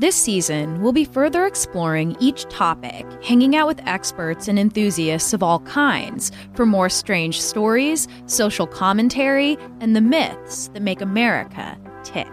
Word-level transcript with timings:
This 0.00 0.16
season, 0.16 0.80
we'll 0.80 0.94
be 0.94 1.04
further 1.04 1.44
exploring 1.44 2.16
each 2.20 2.44
topic, 2.44 3.04
hanging 3.22 3.54
out 3.54 3.66
with 3.66 3.86
experts 3.86 4.48
and 4.48 4.58
enthusiasts 4.58 5.34
of 5.34 5.42
all 5.42 5.60
kinds 5.60 6.32
for 6.54 6.64
more 6.64 6.88
strange 6.88 7.38
stories, 7.38 8.08
social 8.24 8.66
commentary, 8.66 9.58
and 9.80 9.94
the 9.94 10.00
myths 10.00 10.68
that 10.68 10.80
make 10.80 11.02
America 11.02 11.78
tick. 12.02 12.26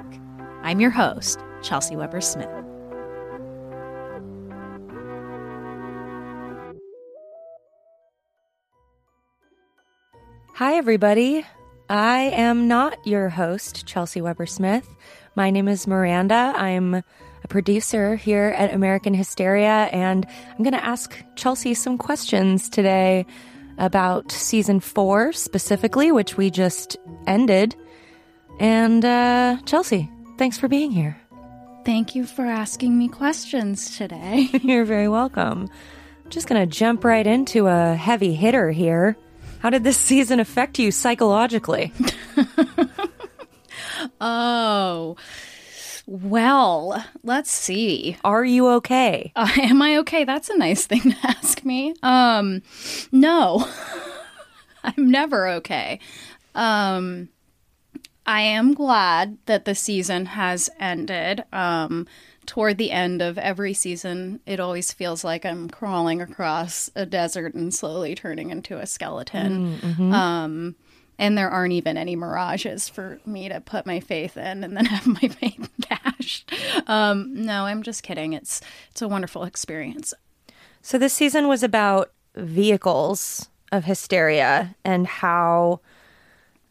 I'm 0.61 0.80
your 0.80 0.91
host, 0.91 1.41
Chelsey 1.61 1.98
Weber 1.98 2.21
Smith. 2.21 2.48
Hi, 10.54 10.75
everybody. 10.75 11.45
I 11.89 12.31
am 12.34 12.70
not 12.70 13.05
your 13.05 13.27
host, 13.27 13.86
Chelsey 13.86 14.21
Weber 14.21 14.45
Smith. 14.45 14.88
My 15.36 15.49
name 15.49 15.68
is 15.68 15.85
Miranda. 15.85 16.54
I'm 16.55 17.04
a 17.47 17.49
producer 17.49 18.15
here 18.15 18.53
at 18.57 18.73
American 18.73 19.13
Hysteria, 19.13 19.89
and 19.93 20.27
I'm 20.51 20.63
going 20.63 20.73
to 20.73 20.83
ask 20.83 21.23
Chelsey 21.35 21.73
some 21.73 21.97
questions 21.97 22.67
today 22.67 23.25
about 23.77 24.31
season 24.31 24.81
four 24.81 25.31
specifically, 25.31 26.11
which 26.11 26.35
we 26.35 26.49
just 26.49 26.97
ended. 27.25 27.75
And 28.59 29.05
uh, 29.05 29.57
Chelsey, 29.65 30.09
thanks 30.37 30.57
for 30.57 30.67
being 30.67 30.91
here. 30.91 31.17
Thank 31.85 32.15
you 32.15 32.25
for 32.25 32.43
asking 32.43 32.97
me 32.97 33.07
questions 33.07 33.98
today. 33.98 34.49
You're 34.61 34.84
very 34.84 35.07
welcome. 35.07 35.70
I'm 36.25 36.29
just 36.29 36.48
going 36.48 36.59
to 36.61 36.77
jump 36.77 37.05
right 37.05 37.25
into 37.25 37.67
a 37.67 37.95
heavy 37.95 38.34
hitter 38.34 38.71
here. 38.71 39.15
How 39.59 39.70
did 39.70 39.85
this 39.85 39.98
season 39.98 40.41
affect 40.41 40.79
you 40.79 40.91
psychologically? 40.91 41.93
oh. 44.21 45.15
Well, 46.07 47.03
let's 47.21 47.52
see. 47.52 48.18
Are 48.23 48.45
you 48.45 48.70
okay? 48.70 49.34
Uh, 49.35 49.49
am 49.57 49.82
I 49.82 49.98
okay? 49.98 50.23
That's 50.23 50.49
a 50.49 50.57
nice 50.57 50.87
thing 50.87 51.01
to 51.01 51.18
ask 51.23 51.63
me. 51.65 51.93
Um, 52.01 52.62
no, 53.12 53.68
I'm 54.84 55.12
never 55.12 55.49
okay. 55.49 55.99
Um, 56.55 57.27
I 58.26 58.41
am 58.41 58.73
glad 58.73 59.37
that 59.48 59.65
the 59.65 59.76
season 59.76 60.27
has 60.27 60.70
ended. 60.79 61.43
Um, 61.51 62.07
toward 62.45 62.77
the 62.77 62.91
end 62.91 63.21
of 63.21 63.37
every 63.37 63.73
season, 63.73 64.39
it 64.45 64.62
always 64.62 64.94
feels 64.94 65.25
like 65.25 65.45
I'm 65.45 65.69
crawling 65.69 66.22
across 66.22 66.89
a 66.95 67.06
desert 67.06 67.53
and 67.53 67.73
slowly 67.73 68.16
turning 68.16 68.50
into 68.50 68.78
a 68.79 68.85
skeleton. 68.85 69.78
Mm-hmm. 69.79 70.13
Um, 70.13 70.75
and 71.19 71.38
there 71.38 71.50
aren't 71.50 71.73
even 71.73 71.97
any 71.97 72.16
mirages 72.16 72.88
for 72.90 73.19
me 73.25 73.50
to 73.50 73.59
put 73.62 73.85
my 73.85 74.00
faith 74.00 74.38
in 74.38 74.63
and 74.63 74.75
then 74.75 74.85
have 74.85 75.07
my 75.07 75.28
faith 75.28 75.69
dashed. 75.79 76.51
Um, 76.88 77.34
no, 77.34 77.66
I'm 77.66 77.84
just 77.84 78.03
kidding. 78.03 78.34
It's 78.34 78.62
it's 78.91 79.01
a 79.01 79.07
wonderful 79.07 79.44
experience. 79.44 80.13
So 80.81 80.97
this 80.97 81.13
season 81.13 81.47
was 81.47 81.63
about 81.63 82.12
vehicles 82.35 83.50
of 83.72 83.85
hysteria 83.85 84.75
and 84.85 85.07
how 85.07 85.81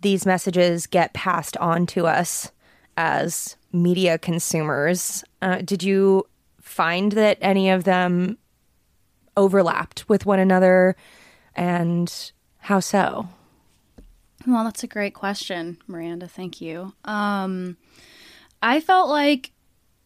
these 0.00 0.24
messages 0.24 0.86
get 0.86 1.12
passed 1.12 1.56
on 1.58 1.86
to 1.86 2.06
us 2.06 2.50
as 2.97 3.56
media 3.72 4.19
consumers. 4.19 5.24
Uh, 5.42 5.56
did 5.62 5.83
you 5.83 6.27
find 6.61 7.12
that 7.12 7.39
any 7.41 7.70
of 7.70 7.84
them 7.84 8.39
overlapped 9.36 10.08
with 10.08 10.24
one 10.24 10.39
another, 10.39 10.97
and 11.55 12.33
how 12.61 12.80
so? 12.80 13.28
Well, 14.47 14.64
that's 14.64 14.84
a 14.84 14.89
great 14.89 15.14
question, 15.14 15.78
Miranda. 15.86 16.28
Thank 16.28 16.61
you. 16.61 16.92
Um, 17.05 17.77
I 18.62 18.80
felt 18.80 19.08
like 19.08 19.50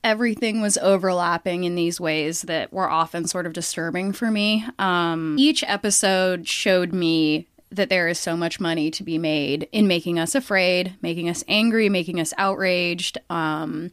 everything 0.02 0.62
was 0.62 0.78
overlapping 0.78 1.64
in 1.64 1.74
these 1.74 2.00
ways 2.00 2.42
that 2.42 2.72
were 2.72 2.88
often 2.88 3.27
sort 3.27 3.46
of 3.46 3.52
disturbing 3.52 4.12
for 4.12 4.30
me. 4.30 4.64
Um, 4.78 5.36
each 5.39 5.62
episode 5.67 6.48
showed 6.48 6.92
me 6.92 7.48
that 7.70 7.90
there 7.90 8.08
is 8.08 8.18
so 8.18 8.36
much 8.36 8.58
money 8.58 8.90
to 8.90 9.02
be 9.02 9.18
made 9.18 9.68
in 9.73 9.86
making 9.86 10.18
us 10.18 10.34
afraid, 10.34 10.95
making 11.02 11.28
us 11.28 11.45
angry, 11.46 11.89
making 11.89 12.18
us 12.18 12.33
outraged. 12.39 13.18
Um, 13.28 13.90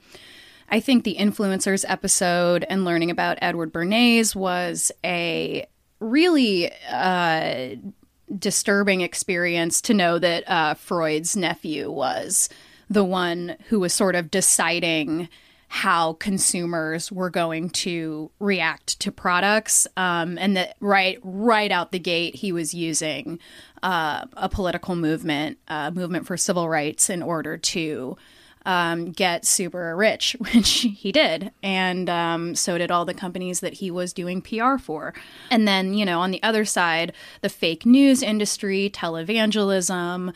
I 0.70 0.80
think 0.80 1.04
the 1.04 1.16
influencers 1.16 1.86
episode 1.88 2.66
and 2.70 2.86
learning 2.86 3.12
about 3.12 3.38
Edward 3.42 3.72
Bernays 3.72 4.36
was 4.36 4.92
a 5.04 5.66
really 6.00 6.72
uh, 6.90 7.76
disturbing 8.38 9.02
experience 9.02 9.82
to 9.82 9.94
know 9.94 10.20
that 10.20 10.50
uh, 10.50 10.74
Freud's 10.74 11.36
nephew 11.36 11.92
was 11.92 12.50
the 12.90 13.04
one 13.04 13.58
who 13.70 13.80
was 13.80 13.94
sort 13.94 14.16
of 14.16 14.32
deciding 14.32 15.30
how 15.70 16.14
consumers 16.14 17.12
were 17.12 17.30
going 17.30 17.70
to 17.70 18.32
react 18.40 19.00
to 19.02 19.12
products 19.12 19.86
um, 19.98 20.38
and 20.38 20.56
that 20.56 20.78
right 20.80 21.20
right 21.24 21.72
out 21.72 21.92
the 21.92 22.00
gate 22.00 22.36
he 22.36 22.54
was 22.54 22.74
using 22.74 23.38
uh, 23.84 24.26
a 24.38 24.48
political 24.48 24.96
movement 24.96 25.58
uh, 25.68 25.92
movement 25.92 26.26
for 26.26 26.38
civil 26.38 26.70
rights 26.70 27.10
in 27.10 27.22
order 27.22 27.58
to 27.58 28.16
um, 28.68 29.12
get 29.12 29.46
super 29.46 29.96
rich, 29.96 30.36
which 30.54 30.82
he 30.82 31.12
did. 31.12 31.52
And 31.64 32.08
um, 32.10 32.54
so 32.54 32.78
did 32.78 32.92
all 32.92 33.06
the 33.06 33.16
companies 33.16 33.62
that 33.62 33.74
he 33.74 33.90
was 33.90 34.14
doing 34.14 34.42
PR 34.42 34.78
for. 34.78 35.16
And 35.50 35.68
then, 35.68 35.96
you 35.96 36.06
know, 36.06 36.20
on 36.20 36.30
the 36.30 36.44
other 36.44 36.66
side, 36.66 37.14
the 37.42 37.50
fake 37.50 37.86
news 37.86 38.22
industry, 38.22 38.92
televangelism, 38.94 40.34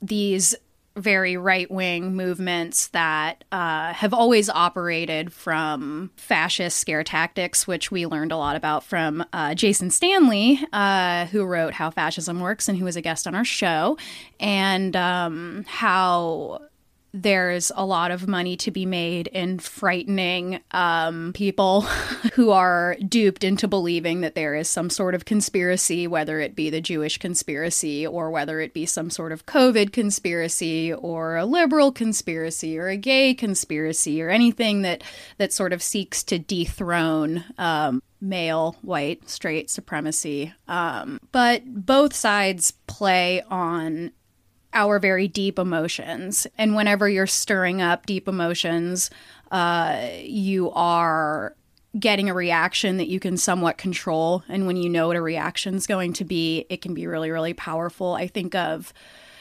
these 0.00 0.54
very 0.96 1.36
right 1.36 1.68
wing 1.72 2.14
movements 2.14 2.86
that 2.88 3.42
uh, 3.50 3.92
have 3.92 4.14
always 4.14 4.48
operated 4.48 5.32
from 5.32 6.12
fascist 6.14 6.78
scare 6.78 7.02
tactics, 7.02 7.66
which 7.66 7.90
we 7.90 8.06
learned 8.06 8.30
a 8.30 8.36
lot 8.36 8.54
about 8.54 8.84
from 8.84 9.24
uh, 9.32 9.54
Jason 9.56 9.90
Stanley, 9.90 10.60
uh, 10.72 11.26
who 11.26 11.44
wrote 11.44 11.74
How 11.74 11.90
Fascism 11.90 12.38
Works 12.38 12.68
and 12.68 12.78
who 12.78 12.84
was 12.84 12.94
a 12.94 13.00
guest 13.00 13.26
on 13.26 13.34
our 13.34 13.44
show, 13.44 13.98
and 14.38 14.94
um, 14.94 15.64
how 15.66 16.60
there's 17.16 17.70
a 17.76 17.86
lot 17.86 18.10
of 18.10 18.26
money 18.26 18.56
to 18.56 18.72
be 18.72 18.84
made 18.84 19.28
in 19.28 19.60
frightening 19.60 20.58
um, 20.72 21.32
people 21.32 21.82
who 22.32 22.50
are 22.50 22.96
duped 23.08 23.44
into 23.44 23.68
believing 23.68 24.22
that 24.22 24.34
there 24.34 24.56
is 24.56 24.68
some 24.68 24.90
sort 24.90 25.14
of 25.14 25.24
conspiracy, 25.24 26.08
whether 26.08 26.40
it 26.40 26.56
be 26.56 26.70
the 26.70 26.80
Jewish 26.80 27.18
conspiracy 27.18 28.04
or 28.04 28.32
whether 28.32 28.60
it 28.60 28.74
be 28.74 28.84
some 28.84 29.10
sort 29.10 29.30
of 29.30 29.46
COVID 29.46 29.92
conspiracy 29.92 30.92
or 30.92 31.36
a 31.36 31.44
liberal 31.44 31.92
conspiracy 31.92 32.76
or 32.76 32.88
a 32.88 32.96
gay 32.96 33.32
conspiracy 33.32 34.20
or 34.20 34.28
anything 34.28 34.82
that 34.82 35.04
that 35.38 35.52
sort 35.52 35.72
of 35.72 35.84
seeks 35.84 36.24
to 36.24 36.40
dethrone 36.40 37.44
um, 37.58 38.02
male, 38.20 38.76
white, 38.82 39.30
straight 39.30 39.70
supremacy. 39.70 40.52
Um, 40.66 41.20
but 41.30 41.62
both 41.64 42.12
sides 42.12 42.72
play 42.88 43.42
on 43.42 44.10
our 44.74 44.98
very 44.98 45.28
deep 45.28 45.58
emotions. 45.58 46.46
And 46.58 46.74
whenever 46.74 47.08
you're 47.08 47.26
stirring 47.26 47.80
up 47.80 48.06
deep 48.06 48.28
emotions, 48.28 49.10
uh, 49.50 50.08
you 50.20 50.70
are 50.72 51.56
getting 51.98 52.28
a 52.28 52.34
reaction 52.34 52.96
that 52.96 53.08
you 53.08 53.20
can 53.20 53.36
somewhat 53.36 53.78
control. 53.78 54.42
And 54.48 54.66
when 54.66 54.76
you 54.76 54.88
know 54.88 55.08
what 55.08 55.16
a 55.16 55.22
reaction 55.22 55.74
is 55.74 55.86
going 55.86 56.12
to 56.14 56.24
be, 56.24 56.66
it 56.68 56.82
can 56.82 56.92
be 56.92 57.06
really, 57.06 57.30
really 57.30 57.54
powerful. 57.54 58.14
I 58.14 58.26
think 58.26 58.54
of 58.54 58.92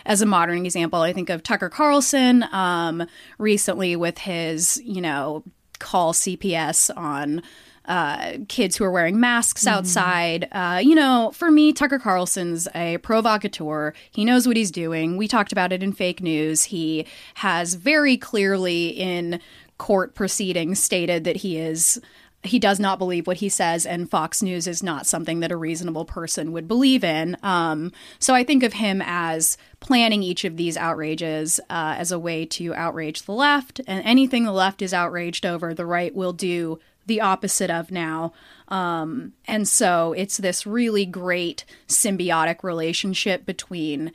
as 0.06 0.22
a 0.22 0.26
modern 0.26 0.66
example, 0.66 1.02
I 1.02 1.14
think 1.14 1.30
of 1.30 1.44
Tucker 1.44 1.70
Carlson 1.70 2.44
um, 2.52 3.08
recently 3.38 3.96
with 3.96 4.18
his, 4.18 4.82
you 4.84 5.02
know, 5.02 5.44
call 5.80 6.14
CPS 6.14 6.96
on 6.96 7.42
uh, 7.86 8.34
kids 8.48 8.78
who 8.78 8.84
are 8.84 8.92
wearing 8.92 9.20
masks 9.20 9.66
mm-hmm. 9.66 9.78
outside. 9.78 10.48
Uh, 10.52 10.80
you 10.84 10.96
know, 10.96 11.32
for 11.34 11.52
me, 11.52 11.74
Tucker 11.74 12.00
Carlson's 12.00 12.68
a 12.76 12.98
provocateur. 13.00 13.94
He 14.12 14.26
knows 14.26 14.48
what 14.48 14.58
he's 14.58 14.72
doing. 14.72 15.18
We 15.18 15.28
talked 15.28 15.52
about 15.52 15.72
it 15.72 15.84
in 15.84 15.94
fake 15.94 16.22
news. 16.22 16.66
He 16.66 17.06
has 17.36 17.76
very 17.76 18.18
clearly 18.18 18.90
in 18.90 19.40
court 19.78 20.16
proceedings 20.16 20.82
stated 20.82 21.24
that 21.24 21.38
he 21.38 21.58
is 21.58 22.00
he 22.44 22.60
does 22.60 22.80
not 22.80 23.00
believe 23.00 23.26
what 23.26 23.38
he 23.38 23.48
says, 23.48 23.86
and 23.86 24.10
Fox 24.10 24.44
News 24.44 24.68
is 24.68 24.84
not 24.84 25.08
something 25.08 25.40
that 25.40 25.52
a 25.52 25.58
reasonable 25.58 26.06
person 26.06 26.52
would 26.52 26.68
believe 26.68 27.04
in. 27.04 27.38
Um, 27.42 27.92
so 28.20 28.36
I 28.36 28.44
think 28.44 28.64
of 28.64 28.74
him 28.74 29.02
as 29.06 29.58
planning 29.80 30.22
each 30.22 30.44
of 30.44 30.58
these 30.58 30.76
outrages 30.76 31.60
uh, 31.70 31.96
as 31.98 32.12
a 32.12 32.20
way 32.20 32.46
to 32.48 32.76
outrage 32.76 33.24
the 33.24 33.32
left, 33.32 33.80
and 33.88 34.04
anything 34.06 34.44
the 34.44 34.52
left 34.52 34.82
is 34.82 34.94
outraged 34.94 35.46
over, 35.46 35.74
the 35.74 35.86
right 35.86 36.14
will 36.14 36.34
do 36.34 36.80
the 37.06 37.22
opposite 37.22 37.70
of 37.70 37.92
now. 37.92 38.34
Um, 38.70 39.34
and 39.46 39.68
so 39.68 40.14
it's 40.14 40.38
this 40.38 40.66
really 40.66 41.06
great 41.06 41.66
symbiotic 41.88 42.64
relationship 42.64 43.46
between 43.46 44.12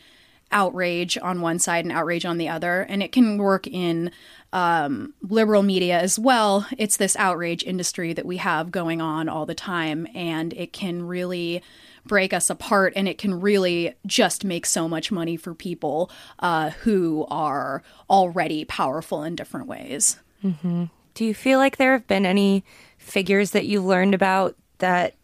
outrage 0.51 1.19
on 1.19 1.41
one 1.41 1.59
side 1.59 1.85
and 1.85 1.93
outrage 1.93 2.25
on 2.25 2.39
the 2.39 2.49
other. 2.49 2.83
And 2.83 3.03
it 3.03 3.13
can 3.13 3.39
work 3.39 3.67
in 3.67 4.11
um, 4.53 5.13
liberal 5.23 5.63
media 5.63 6.01
as 6.01 6.19
well. 6.19 6.67
It's 6.79 6.97
this 6.97 7.17
outrage 7.17 7.63
industry 7.63 8.15
that 8.15 8.25
we 8.25 8.39
have 8.39 8.71
going 8.71 9.01
on 9.01 9.29
all 9.29 9.47
the 9.47 9.55
time. 9.55 10.09
And 10.15 10.53
it 10.55 10.73
can 10.73 11.07
really 11.07 11.63
break 12.07 12.33
us 12.33 12.49
apart 12.49 12.95
and 12.97 13.07
it 13.07 13.19
can 13.19 13.39
really 13.39 13.95
just 14.07 14.45
make 14.45 14.65
so 14.65 14.89
much 14.89 15.13
money 15.13 15.37
for 15.37 15.55
people 15.55 16.11
uh, 16.39 16.71
who 16.71 17.27
are 17.31 17.83
already 18.09 18.65
powerful 18.65 19.23
in 19.23 19.37
different 19.37 19.67
ways. 19.67 20.19
Mm-hmm. 20.43 20.85
Do 21.19 21.25
you 21.25 21.35
feel 21.35 21.59
like 21.59 21.79
there 21.79 21.95
have 21.95 22.07
been 22.07 22.25
any 22.25 22.63
figures 22.97 23.51
that 23.51 23.67
you've 23.67 23.85
learned 23.85 24.15
about 24.15 24.55
that 24.79 25.17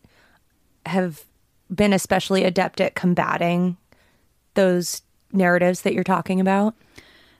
have 0.87 1.23
been 1.73 1.93
especially 1.93 2.43
adept 2.43 2.81
at 2.81 2.97
combating 2.97 3.77
those 4.55 5.03
narratives 5.33 5.83
that 5.83 5.95
you're 5.95 6.03
talking 6.03 6.41
about? 6.41 6.75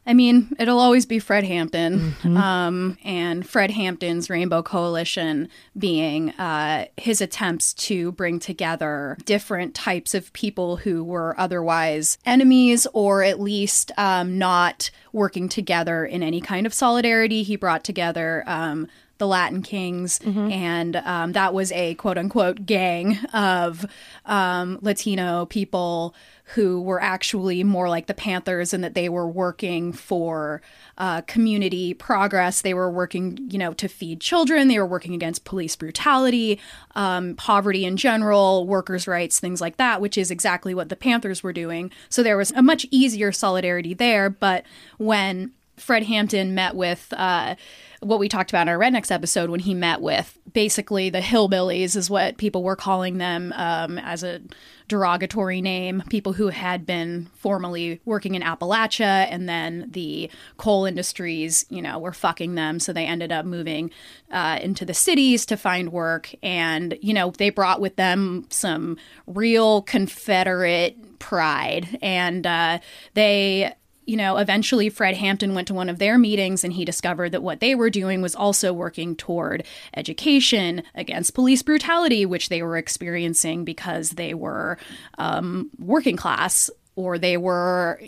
I 0.07 0.13
mean, 0.13 0.55
it'll 0.59 0.81
always 0.81 1.07
be 1.07 1.19
Fred 1.19 1.45
Hampton, 1.45 1.99
mm-hmm. 1.99 2.37
um, 2.37 2.99
and 3.05 3.49
Fred 3.49 3.71
Hampton's 3.71 4.29
Rainbow 4.29 4.63
Coalition 4.63 5.49
being 5.79 6.31
uh, 6.33 6.87
his 6.99 7.23
attempts 7.23 7.73
to 7.75 8.13
bring 8.13 8.39
together 8.39 9.17
different 9.25 9.75
types 9.75 10.15
of 10.15 10.33
people 10.35 10.77
who 10.77 11.03
were 11.03 11.35
otherwise 11.39 12.19
enemies 12.27 12.87
or 12.93 13.23
at 13.23 13.41
least 13.41 13.93
um, 13.97 14.37
not 14.37 14.91
working 15.13 15.49
together 15.49 16.05
in 16.05 16.23
any 16.23 16.41
kind 16.41 16.67
of 16.67 16.75
solidarity. 16.75 17.43
He 17.43 17.57
brought 17.57 17.83
together 17.83 18.45
um, 18.47 18.89
the 19.19 19.27
Latin 19.27 19.63
Kings, 19.63 20.19
mm-hmm. 20.19 20.51
and 20.51 20.97
um, 20.97 21.33
that 21.33 21.55
was 21.55 21.73
a 21.73 21.95
quote 21.95 22.19
unquote 22.19 22.67
gang 22.67 23.19
of 23.33 23.87
um, 24.27 24.79
Latino 24.83 25.47
people 25.47 26.15
who 26.49 26.81
were 26.81 27.03
actually 27.03 27.65
more 27.65 27.89
like 27.89 28.07
the 28.07 28.15
Panthers 28.15 28.75
and 28.75 28.85
that 28.85 28.95
they 28.95 29.09
were 29.09 29.27
working 29.27 29.93
for 29.93 30.61
uh, 30.99 31.23
community 31.23 31.95
progress. 31.95 32.61
They 32.61 32.75
were 32.75 32.91
working, 32.91 33.39
you 33.51 33.59
know, 33.59 33.73
to 33.75 33.89
feed 33.89 34.21
children. 34.21 34.69
They 34.69 34.79
were 34.79 34.87
working 34.87 35.15
against 35.15 35.45
police 35.45 35.75
brutality, 35.75 36.61
um, 36.95 37.35
poverty 37.37 37.87
in 37.87 37.97
general, 37.97 38.67
workers' 38.67 39.09
rights, 39.09 39.41
things 39.41 39.63
like 39.63 39.79
that, 39.79 40.03
which 40.03 40.19
is 40.19 40.31
exactly 40.31 40.75
what 40.75 40.91
the 40.91 40.97
Panthers 40.97 41.43
were 41.43 41.53
doing. 41.53 41.91
So 42.11 42.23
there 42.23 42.37
was 42.37 42.51
a 42.53 42.63
much 42.63 42.87
easier 42.91 43.33
solidarity 43.33 43.95
there. 43.95 44.29
But 44.29 44.65
when 44.99 45.53
Fred 45.77 46.05
Hampton 46.05 46.55
met 46.55 46.75
with 46.75 47.13
uh, 47.17 47.55
what 48.01 48.19
we 48.19 48.29
talked 48.29 48.51
about 48.51 48.63
in 48.63 48.69
our 48.69 48.79
Rednecks 48.79 49.11
episode 49.11 49.51
when 49.51 49.61
he 49.61 49.75
met 49.75 50.01
with 50.01 50.39
basically 50.53 51.11
the 51.11 51.21
hillbillies, 51.21 51.97
is 51.97 52.09
what 52.09 52.37
people 52.37 52.63
were 52.63 52.77
calling 52.77 53.19
them 53.19 53.53
um, 53.57 53.99
as 53.99 54.23
a 54.23 54.41
derogatory 54.87 55.61
name. 55.61 56.03
People 56.11 56.35
who 56.35 56.49
had 56.49 56.87
been 56.87 57.29
formerly 57.35 58.01
working 58.05 58.35
in 58.35 58.43
Appalachia 58.43 59.27
and 59.31 59.49
then 59.49 59.89
the 59.91 60.31
coal 60.57 60.85
industries, 60.85 61.65
you 61.71 61.83
know, 61.83 61.99
were 61.99 62.13
fucking 62.13 62.55
them. 62.55 62.79
So 62.79 62.93
they 62.93 63.07
ended 63.07 63.33
up 63.33 63.47
moving 63.47 63.91
uh, 64.31 64.59
into 64.63 64.85
the 64.85 64.95
cities 64.95 65.47
to 65.47 65.57
find 65.57 65.91
work. 65.91 66.35
And, 66.43 66.97
you 67.01 67.15
know, 67.15 67.31
they 67.31 67.51
brought 67.51 67.81
with 67.81 67.97
them 67.97 68.47
some 68.51 68.99
real 69.27 69.83
Confederate 69.83 71.19
pride. 71.19 71.99
And 72.03 72.47
uh, 72.47 72.79
they 73.15 73.75
you 74.07 74.17
know, 74.17 74.37
eventually 74.37 74.89
Fred 74.89 75.17
Hampton 75.17 75.55
went 75.55 75.69
to 75.69 75.75
one 75.75 75.89
of 75.89 75.99
their 75.99 76.19
meetings 76.19 76.65
and 76.65 76.73
he 76.73 76.85
discovered 76.85 77.33
that 77.33 77.43
what 77.43 77.61
they 77.61 77.75
were 77.75 77.91
doing 77.91 78.23
was 78.23 78.35
also 78.35 78.73
working 78.73 79.17
toward 79.17 79.65
education 79.97 80.83
against 80.95 81.35
police 81.35 81.63
brutality, 81.63 82.27
which 82.27 82.49
they 82.49 82.63
were 82.63 82.77
experiencing 82.77 83.65
because 83.65 84.11
they 84.11 84.35
were 84.35 84.79
um, 85.19 85.71
working 85.79 86.17
class 86.17 86.71
or 86.97 87.19
they 87.19 87.37
were 87.37 88.01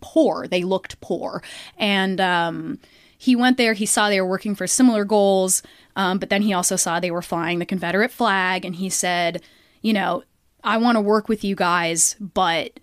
poor. 0.00 0.46
They 0.46 0.64
looked 0.64 1.00
poor. 1.00 1.42
And 1.76 2.20
um, 2.20 2.78
he 3.18 3.34
went 3.36 3.56
there, 3.56 3.72
he 3.72 3.86
saw 3.86 4.08
they 4.08 4.20
were 4.20 4.28
working 4.28 4.54
for 4.54 4.66
similar 4.66 5.04
goals, 5.04 5.62
um, 5.96 6.18
but 6.18 6.30
then 6.30 6.42
he 6.42 6.52
also 6.52 6.76
saw 6.76 7.00
they 7.00 7.10
were 7.10 7.22
flying 7.22 7.58
the 7.58 7.66
Confederate 7.66 8.10
flag 8.10 8.64
and 8.64 8.76
he 8.76 8.88
said, 8.88 9.42
you 9.80 9.92
know, 9.92 10.22
I 10.64 10.76
want 10.76 10.96
to 10.96 11.00
work 11.00 11.28
with 11.28 11.42
you 11.42 11.56
guys, 11.56 12.16
but 12.20 12.78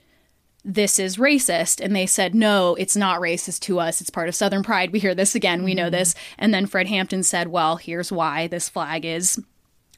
this 0.70 1.00
is 1.00 1.18
racist. 1.18 1.84
And 1.84 1.96
they 1.96 2.06
said, 2.06 2.36
no, 2.36 2.76
it's 2.76 2.96
not 2.96 3.20
racist 3.20 3.62
to 3.62 3.80
us. 3.80 4.02
It's 4.02 4.12
part 4.12 4.30
of 4.30 4.36
Southern 4.36 4.62
pride. 4.62 4.92
We 4.92 5.00
hear 5.00 5.16
this 5.16 5.34
again. 5.34 5.64
We 5.64 5.74
know 5.74 5.86
mm-hmm. 5.86 5.92
this. 5.92 6.16
And 6.38 6.54
then 6.54 6.68
Fred 6.68 6.88
Hampton 6.88 7.24
said, 7.24 7.48
well, 7.48 7.78
here's 7.78 8.12
why 8.12 8.48
this 8.48 8.70
flag 8.70 9.04
is 9.04 9.42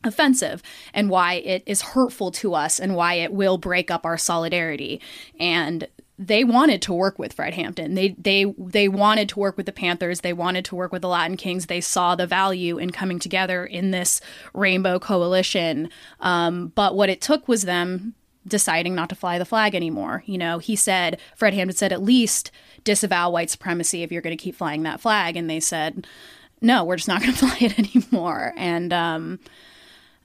offensive 0.03 0.63
and 0.93 1.09
why 1.09 1.35
it 1.35 1.61
is 1.65 1.81
hurtful 1.81 2.31
to 2.31 2.55
us 2.55 2.79
and 2.79 2.95
why 2.95 3.15
it 3.15 3.33
will 3.33 3.57
break 3.57 3.91
up 3.91 4.05
our 4.05 4.17
solidarity. 4.17 5.01
And 5.39 5.87
they 6.17 6.43
wanted 6.43 6.81
to 6.83 6.93
work 6.93 7.19
with 7.19 7.33
Fred 7.33 7.55
Hampton. 7.55 7.95
They 7.95 8.09
they 8.09 8.45
they 8.57 8.87
wanted 8.87 9.27
to 9.29 9.39
work 9.39 9.57
with 9.57 9.65
the 9.65 9.71
Panthers. 9.71 10.21
They 10.21 10.33
wanted 10.33 10.63
to 10.65 10.75
work 10.75 10.91
with 10.91 11.01
the 11.01 11.07
Latin 11.07 11.35
Kings. 11.35 11.65
They 11.65 11.81
saw 11.81 12.15
the 12.15 12.27
value 12.27 12.77
in 12.77 12.91
coming 12.91 13.17
together 13.17 13.65
in 13.65 13.89
this 13.89 14.21
rainbow 14.53 14.99
coalition. 14.99 15.89
Um, 16.19 16.67
but 16.75 16.95
what 16.95 17.09
it 17.09 17.21
took 17.21 17.47
was 17.47 17.63
them 17.63 18.13
deciding 18.47 18.95
not 18.95 19.09
to 19.09 19.15
fly 19.15 19.37
the 19.37 19.45
flag 19.45 19.75
anymore. 19.75 20.23
You 20.25 20.37
know, 20.37 20.59
he 20.59 20.75
said, 20.75 21.19
Fred 21.35 21.53
Hampton 21.53 21.77
said, 21.77 21.93
at 21.93 22.01
least 22.01 22.51
disavow 22.83 23.29
white 23.29 23.49
supremacy 23.49 24.03
if 24.03 24.11
you're 24.11 24.21
going 24.21 24.37
to 24.37 24.43
keep 24.43 24.55
flying 24.55 24.83
that 24.83 25.01
flag. 25.01 25.37
And 25.37 25.49
they 25.49 25.59
said, 25.59 26.07
no, 26.61 26.83
we're 26.83 26.95
just 26.95 27.07
not 27.07 27.21
going 27.21 27.33
to 27.35 27.37
fly 27.37 27.57
it 27.59 27.77
anymore. 27.77 28.53
And 28.57 28.91
um, 28.93 29.39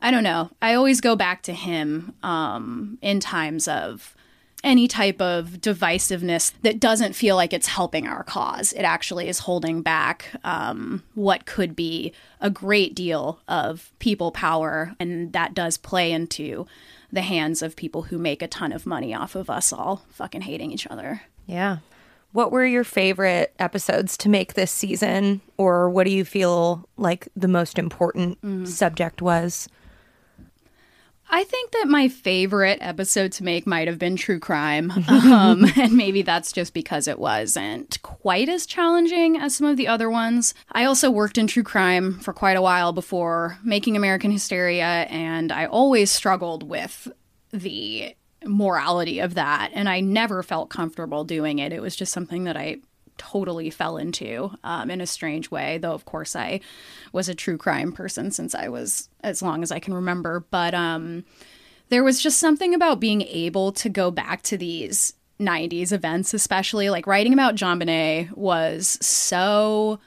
I 0.01 0.11
don't 0.11 0.25
know. 0.25 0.51
I 0.61 0.75
always 0.75 1.01
go 1.01 1.17
back 1.17 1.43
to 1.43 1.53
him 1.53 2.15
um, 2.23 2.99
in 3.03 3.21
times 3.21 3.69
of 3.69 4.15
any 4.65 4.89
type 4.89 5.21
of 5.21 5.61
divisiveness 5.61 6.53
that 6.63 6.81
doesn't 6.81 7.15
feel 7.15 7.37
like 7.37 7.53
it's 7.53 7.69
helping 7.69 8.07
our 8.07 8.25
cause. 8.25 8.73
It 8.73 8.83
actually 8.83 9.29
is 9.29 9.41
holding 9.41 9.83
back 9.83 10.31
um, 10.45 11.03
what 11.15 11.47
could 11.47 11.77
be 11.77 12.13
a 12.41 12.51
great 12.51 12.95
deal 12.95 13.41
of 13.49 13.93
people 13.99 14.33
power. 14.33 14.95
And 14.99 15.33
that 15.33 15.55
does 15.55 15.77
play 15.77 16.11
into 16.11 16.67
the 17.13 17.23
hands 17.23 17.63
of 17.63 17.77
people 17.77 18.03
who 18.03 18.19
make 18.19 18.43
a 18.43 18.49
ton 18.49 18.73
of 18.73 18.87
money 18.87 19.15
off 19.15 19.35
of 19.35 19.49
us 19.49 19.73
all 19.73 20.05
fucking 20.11 20.43
hating 20.43 20.73
each 20.73 20.87
other. 20.87 21.23
Yeah. 21.47 21.79
What 22.33 22.51
were 22.53 22.67
your 22.67 22.85
favorite 22.85 23.55
episodes 23.59 24.17
to 24.19 24.29
make 24.29 24.55
this 24.55 24.71
season, 24.71 25.41
or 25.57 25.89
what 25.89 26.05
do 26.05 26.11
you 26.13 26.25
feel 26.25 26.87
like 26.99 27.29
the 27.35 27.49
most 27.49 27.79
important 27.79 28.43
mm. 28.43 28.67
subject 28.67 29.23
was? 29.23 29.69
I 31.29 31.45
think 31.45 31.73
that 31.73 31.89
my 31.89 32.09
favorite 32.09 32.79
episode 32.81 33.33
to 33.33 33.45
make 33.45 33.67
might 33.67 33.89
have 33.89 33.99
been 33.99 34.17
true 34.17 34.39
crime. 34.39 34.93
Um, 35.27 35.65
and 35.77 35.93
maybe 35.93 36.23
that's 36.23 36.53
just 36.53 36.73
because 36.73 37.09
it 37.09 37.19
wasn't 37.19 38.01
quite 38.03 38.49
as 38.49 38.67
challenging 38.67 39.37
as 39.37 39.57
some 39.57 39.67
of 39.67 39.77
the 39.77 39.89
other 39.89 40.09
ones. 40.11 40.55
I 40.71 40.85
also 40.85 41.11
worked 41.11 41.39
in 41.39 41.47
true 41.47 41.63
crime 41.63 42.19
for 42.21 42.33
quite 42.33 42.57
a 42.57 42.63
while 42.63 42.93
before 42.93 43.59
making 43.65 43.97
American 43.97 44.31
Hysteria, 44.31 45.07
and 45.09 45.51
I 45.51 45.67
always 45.67 46.11
struggled 46.11 46.63
with 46.63 47.09
the 47.53 48.15
morality 48.45 49.21
of 49.21 49.35
that. 49.35 49.71
And 49.75 49.89
I 49.89 50.01
never 50.01 50.43
felt 50.43 50.71
comfortable 50.71 51.25
doing 51.25 51.59
it. 51.59 51.73
It 51.73 51.83
was 51.83 51.97
just 51.97 52.13
something 52.13 52.45
that 52.45 52.57
I 52.57 52.79
totally 53.19 53.71
fell 53.71 53.97
into 53.97 54.53
um, 54.65 54.91
in 54.91 55.01
a 55.01 55.07
strange 55.07 55.51
way. 55.51 55.79
Though, 55.79 55.93
of 55.93 56.05
course, 56.05 56.37
I 56.37 56.61
was 57.13 57.29
a 57.29 57.35
true 57.35 57.59
crime 57.59 57.93
person 57.93 58.31
since 58.31 58.55
I 58.55 58.69
was 58.69 59.09
as 59.23 59.43
long 59.43 59.63
as 59.63 59.71
I 59.71 59.79
can 59.79 59.95
remember. 59.95 60.45
But 60.51 60.75
um, 60.75 61.25
there 61.89 62.05
was 62.05 62.23
just 62.23 62.39
something 62.39 62.75
about 62.75 63.01
being 63.01 63.23
able 63.23 63.73
to 63.73 63.89
go 63.89 64.11
back 64.11 64.43
to 64.43 64.57
these 64.57 65.15
90s 65.41 65.93
events, 65.93 66.35
especially 66.35 66.91
like 66.91 67.07
writing 67.07 67.33
about 67.33 67.57
JonBenét 67.57 68.37
was 68.37 68.99
so 69.01 69.99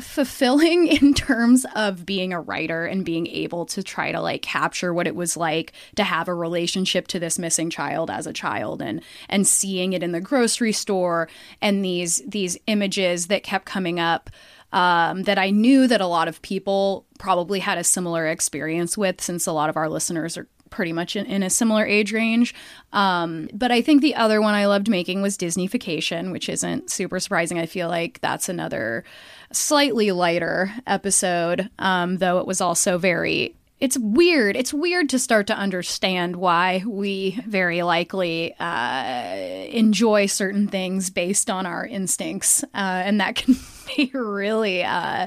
fulfilling 0.00 0.86
in 1.02 1.14
terms 1.14 1.64
of 1.74 2.04
being 2.04 2.32
a 2.32 2.40
writer 2.40 2.84
and 2.84 3.04
being 3.04 3.26
able 3.28 3.66
to 3.66 3.82
try 3.82 4.12
to 4.12 4.20
like 4.20 4.42
capture 4.42 4.92
what 4.92 5.06
it 5.06 5.16
was 5.16 5.36
like 5.36 5.72
to 5.94 6.04
have 6.04 6.28
a 6.28 6.34
relationship 6.34 7.08
to 7.08 7.18
this 7.18 7.38
missing 7.38 7.70
child 7.70 8.10
as 8.10 8.26
a 8.26 8.32
child 8.32 8.82
and 8.82 9.02
and 9.28 9.46
seeing 9.46 9.92
it 9.92 10.02
in 10.02 10.12
the 10.12 10.20
grocery 10.20 10.72
store 10.72 11.28
and 11.62 11.84
these 11.84 12.22
these 12.26 12.58
images 12.66 13.28
that 13.28 13.42
kept 13.42 13.64
coming 13.64 13.98
up 13.98 14.30
um, 14.72 15.22
that 15.22 15.38
I 15.38 15.50
knew 15.50 15.86
that 15.86 16.00
a 16.00 16.06
lot 16.06 16.28
of 16.28 16.42
people 16.42 17.06
probably 17.18 17.60
had 17.60 17.78
a 17.78 17.84
similar 17.84 18.26
experience 18.26 18.98
with 18.98 19.20
since 19.20 19.46
a 19.46 19.52
lot 19.52 19.70
of 19.70 19.76
our 19.76 19.88
listeners 19.88 20.36
are 20.36 20.48
pretty 20.70 20.92
much 20.92 21.16
in, 21.16 21.24
in 21.26 21.42
a 21.42 21.50
similar 21.50 21.86
age 21.86 22.12
range. 22.12 22.54
Um, 22.92 23.48
but 23.52 23.70
I 23.70 23.80
think 23.80 24.02
the 24.02 24.14
other 24.14 24.40
one 24.40 24.54
I 24.54 24.66
loved 24.66 24.88
making 24.88 25.22
was 25.22 25.38
Disneyfication, 25.38 26.32
which 26.32 26.48
isn't 26.48 26.90
super 26.90 27.20
surprising. 27.20 27.58
I 27.58 27.66
feel 27.66 27.88
like 27.88 28.20
that's 28.20 28.48
another 28.48 29.04
slightly 29.52 30.12
lighter 30.12 30.72
episode, 30.86 31.70
um, 31.78 32.18
though 32.18 32.38
it 32.38 32.46
was 32.46 32.60
also 32.60 32.98
very 32.98 33.56
it's 33.78 33.98
weird. 33.98 34.56
It's 34.56 34.72
weird 34.72 35.10
to 35.10 35.18
start 35.18 35.46
to 35.48 35.56
understand 35.56 36.36
why 36.36 36.82
we 36.86 37.38
very 37.46 37.82
likely 37.82 38.54
uh, 38.58 39.36
enjoy 39.68 40.26
certain 40.26 40.66
things 40.66 41.10
based 41.10 41.50
on 41.50 41.66
our 41.66 41.84
instincts, 41.84 42.64
uh, 42.64 43.02
and 43.04 43.20
that 43.20 43.34
can 43.34 43.56
be 43.96 44.10
really 44.14 44.82
uh, 44.82 45.26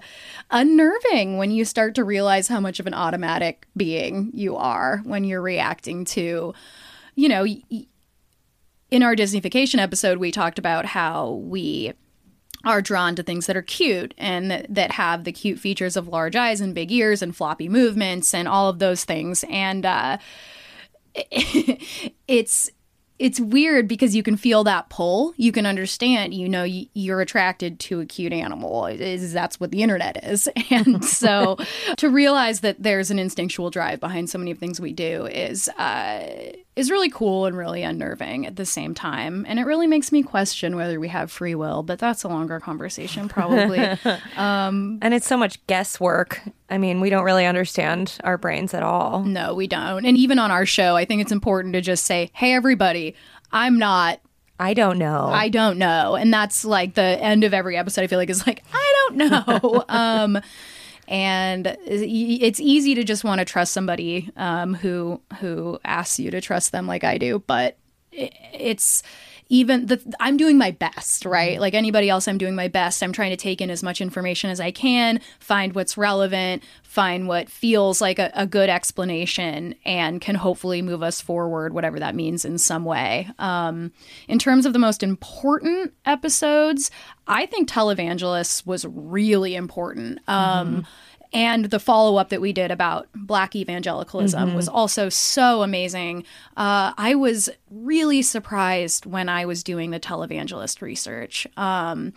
unnerving 0.50 1.38
when 1.38 1.52
you 1.52 1.64
start 1.64 1.94
to 1.96 2.04
realize 2.04 2.48
how 2.48 2.60
much 2.60 2.80
of 2.80 2.88
an 2.88 2.96
automatic 2.96 3.68
being 3.78 4.32
you 4.34 4.56
are 4.56 5.02
when 5.04 5.24
you're 5.24 5.42
reacting 5.42 6.06
to, 6.06 6.54
you 7.16 7.30
know. 7.30 7.46
In 8.92 9.04
our 9.04 9.16
Disneyfication 9.16 9.78
episode, 9.78 10.18
we 10.18 10.32
talked 10.32 10.58
about 10.58 10.88
how 10.88 11.34
we 11.34 11.94
are 12.66 12.82
drawn 12.82 13.16
to 13.16 13.24
things 13.24 13.46
that 13.46 13.56
are 13.56 13.62
cute 13.62 14.14
and 14.18 14.52
that, 14.52 14.66
that 14.70 14.92
have 14.92 15.24
the 15.24 15.32
cute 15.32 15.60
features 15.60 15.96
of 15.96 16.08
large 16.08 16.36
eyes 16.36 16.60
and 16.60 16.76
big 16.76 16.92
ears 16.92 17.22
and 17.22 17.36
floppy 17.36 17.70
movements 17.70 18.34
and 18.34 18.48
all 18.48 18.70
of 18.70 18.80
those 18.80 19.06
things. 19.06 19.46
And 19.50 19.86
uh, 19.86 20.18
it's 21.16 22.70
it's 23.20 23.40
weird 23.40 23.88
because 23.88 24.16
you 24.16 24.24
can 24.24 24.38
feel 24.38 24.64
that 24.64 24.90
pull. 24.90 25.34
You 25.36 25.52
can 25.52 25.66
understand, 25.66 26.34
you 26.34 26.48
know, 26.48 26.64
you're 26.64 27.20
attracted 27.20 27.78
to 27.82 28.00
a 28.00 28.06
cute 28.06 28.32
animal. 28.32 28.86
Is 28.86 29.34
that's 29.34 29.60
what 29.60 29.72
the 29.72 29.84
internet 29.84 30.24
is. 30.24 30.48
And 30.72 31.04
so 31.04 31.58
to 31.98 32.10
realize 32.10 32.62
that 32.62 32.82
there's 32.82 33.10
an 33.12 33.20
instinctual 33.20 33.72
drive 33.72 34.00
behind 34.00 34.30
so 34.30 34.38
many 34.38 34.52
of 34.52 34.60
things 34.60 34.80
we 34.80 34.94
do 34.94 35.26
is 35.26 35.68
uh, 35.70 36.54
is 36.76 36.90
really 36.90 37.10
cool 37.10 37.46
and 37.46 37.58
really 37.58 37.84
unnerving 37.84 38.46
at 38.46 38.56
the 38.56 38.66
same 38.66 38.94
time. 38.94 39.46
And 39.48 39.60
it 39.60 39.64
really 39.64 39.88
makes 39.88 40.12
me 40.12 40.24
question 40.24 40.76
whether 40.76 41.00
we 41.00 41.10
have 41.10 41.32
free 41.32 41.56
will, 41.56 41.84
but 41.84 42.00
that's 42.00 42.24
a 42.24 42.30
longer 42.30 42.60
conversation 42.60 43.28
probably. 43.28 43.80
um, 44.38 45.00
and 45.02 45.14
it's 45.14 45.28
so 45.28 45.36
much 45.36 45.66
guesswork. 45.68 46.42
I 46.70 46.78
mean, 46.78 47.02
we 47.02 47.10
don't 47.10 47.26
really 47.26 47.46
understand 47.46 48.18
our 48.24 48.38
brains 48.38 48.74
at 48.74 48.84
all. 48.84 49.24
No, 49.24 49.54
we 49.54 49.68
don't. 49.68 50.06
And 50.06 50.16
even 50.16 50.40
on 50.40 50.52
our 50.52 50.66
show, 50.66 50.96
I 50.96 51.06
think 51.06 51.22
it's 51.22 51.32
important 51.32 51.74
to 51.74 51.82
just 51.82 52.06
say, 52.06 52.30
"Hey 52.34 52.54
everybody, 52.54 53.16
I'm 53.52 53.78
not 53.78 54.22
I 54.62 54.74
don't 54.74 54.98
know. 54.98 55.28
I 55.28 55.48
don't 55.48 55.78
know. 55.78 56.16
And 56.16 56.34
that's 56.34 56.66
like 56.66 56.94
the 56.94 57.02
end 57.02 57.46
of 57.46 57.54
every 57.54 57.78
episode 57.78 58.04
I 58.04 58.08
feel 58.08 58.20
like 58.20 58.30
is 58.30 58.46
like, 58.46 58.62
I 58.74 59.08
don't 59.08 59.18
know. 59.18 59.86
um 59.90 60.40
and 61.10 61.76
it's 61.86 62.60
easy 62.60 62.94
to 62.94 63.04
just 63.04 63.24
want 63.24 63.40
to 63.40 63.46
trust 63.46 63.74
somebody 63.74 64.30
um, 64.38 64.76
who 64.76 65.20
who 65.40 65.80
asks 65.84 66.20
you 66.20 66.30
to 66.30 66.40
trust 66.40 66.72
them 66.72 66.86
like 66.86 67.04
I 67.04 67.18
do, 67.18 67.44
but 67.48 67.78
it's 68.12 69.02
even 69.50 69.88
the 69.88 70.16
I'm 70.20 70.38
doing 70.38 70.58
my 70.58 70.72
best, 70.72 71.26
right? 71.26 71.54
Mm-hmm. 71.54 71.62
Like 71.62 71.74
anybody 71.74 72.10
else, 72.10 72.28
I'm 72.28 72.38
doing 72.38 72.56
my 72.56 72.68
best. 72.68 73.02
I'm 73.02 73.12
trying 73.12 73.32
to 73.32 73.38
take 73.38 73.62
in 73.62 73.72
as 73.72 73.82
much 73.82 74.00
information 74.00 74.52
as 74.52 74.60
I 74.60 74.72
can, 74.72 75.20
find 75.40 75.74
what's 75.74 75.98
relevant, 75.98 76.64
find 76.84 77.28
what 77.28 77.50
feels 77.50 78.00
like 78.00 78.20
a, 78.20 78.32
a 78.36 78.46
good 78.46 78.70
explanation, 78.70 79.74
and 79.86 80.22
can 80.22 80.36
hopefully 80.36 80.84
move 80.84 81.02
us 81.02 81.20
forward, 81.20 81.74
whatever 81.74 82.00
that 82.00 82.16
means 82.16 82.46
in 82.46 82.60
some 82.60 82.86
way. 82.86 83.28
Um, 83.40 83.92
in 84.28 84.38
terms 84.38 84.68
of 84.68 84.74
the 84.74 84.80
most 84.80 85.02
important 85.02 85.94
episodes, 86.06 86.92
I 87.28 87.48
think 87.48 87.68
Televangelists 87.68 88.66
was 88.68 88.86
really 88.86 89.56
important. 89.56 90.20
Um, 90.28 90.68
mm-hmm 90.68 90.80
and 91.32 91.66
the 91.66 91.80
follow 91.80 92.18
up 92.18 92.30
that 92.30 92.42
we 92.42 92.54
did 92.54 92.72
about 92.72 93.08
Black 93.14 93.56
evangelicalism 93.56 94.48
mm-hmm. 94.48 94.56
was 94.56 94.68
also 94.68 95.10
so 95.10 95.62
amazing. 95.62 96.24
Uh, 96.58 96.94
I 96.98 97.16
was 97.16 97.50
really 97.70 98.22
surprised 98.22 99.06
when 99.06 99.30
I 99.30 99.46
was 99.46 99.64
doing 99.64 99.92
the 99.92 100.00
televangelist 100.00 100.82
research. 100.82 101.46
Um, 101.56 102.14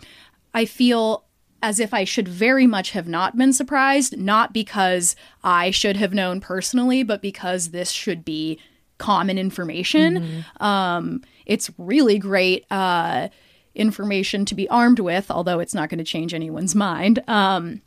I 0.53 0.65
feel 0.65 1.25
as 1.61 1.79
if 1.79 1.93
I 1.93 2.03
should 2.03 2.27
very 2.27 2.67
much 2.67 2.91
have 2.91 3.07
not 3.07 3.37
been 3.37 3.53
surprised, 3.53 4.17
not 4.17 4.51
because 4.51 5.15
I 5.43 5.71
should 5.71 5.95
have 5.95 6.13
known 6.13 6.41
personally, 6.41 7.03
but 7.03 7.21
because 7.21 7.69
this 7.69 7.91
should 7.91 8.25
be 8.25 8.59
common 8.97 9.37
information. 9.37 10.17
Mm-hmm. 10.17 10.63
Um, 10.63 11.21
it's 11.45 11.69
really 11.77 12.19
great. 12.19 12.65
Uh, 12.71 13.29
information 13.75 14.45
to 14.45 14.55
be 14.55 14.69
armed 14.69 14.99
with, 14.99 15.31
although 15.31 15.59
it's 15.59 15.73
not 15.73 15.89
going 15.89 15.97
to 15.97 16.03
change 16.03 16.33
anyone's 16.33 16.75
mind. 16.75 17.23
Um, 17.27 17.81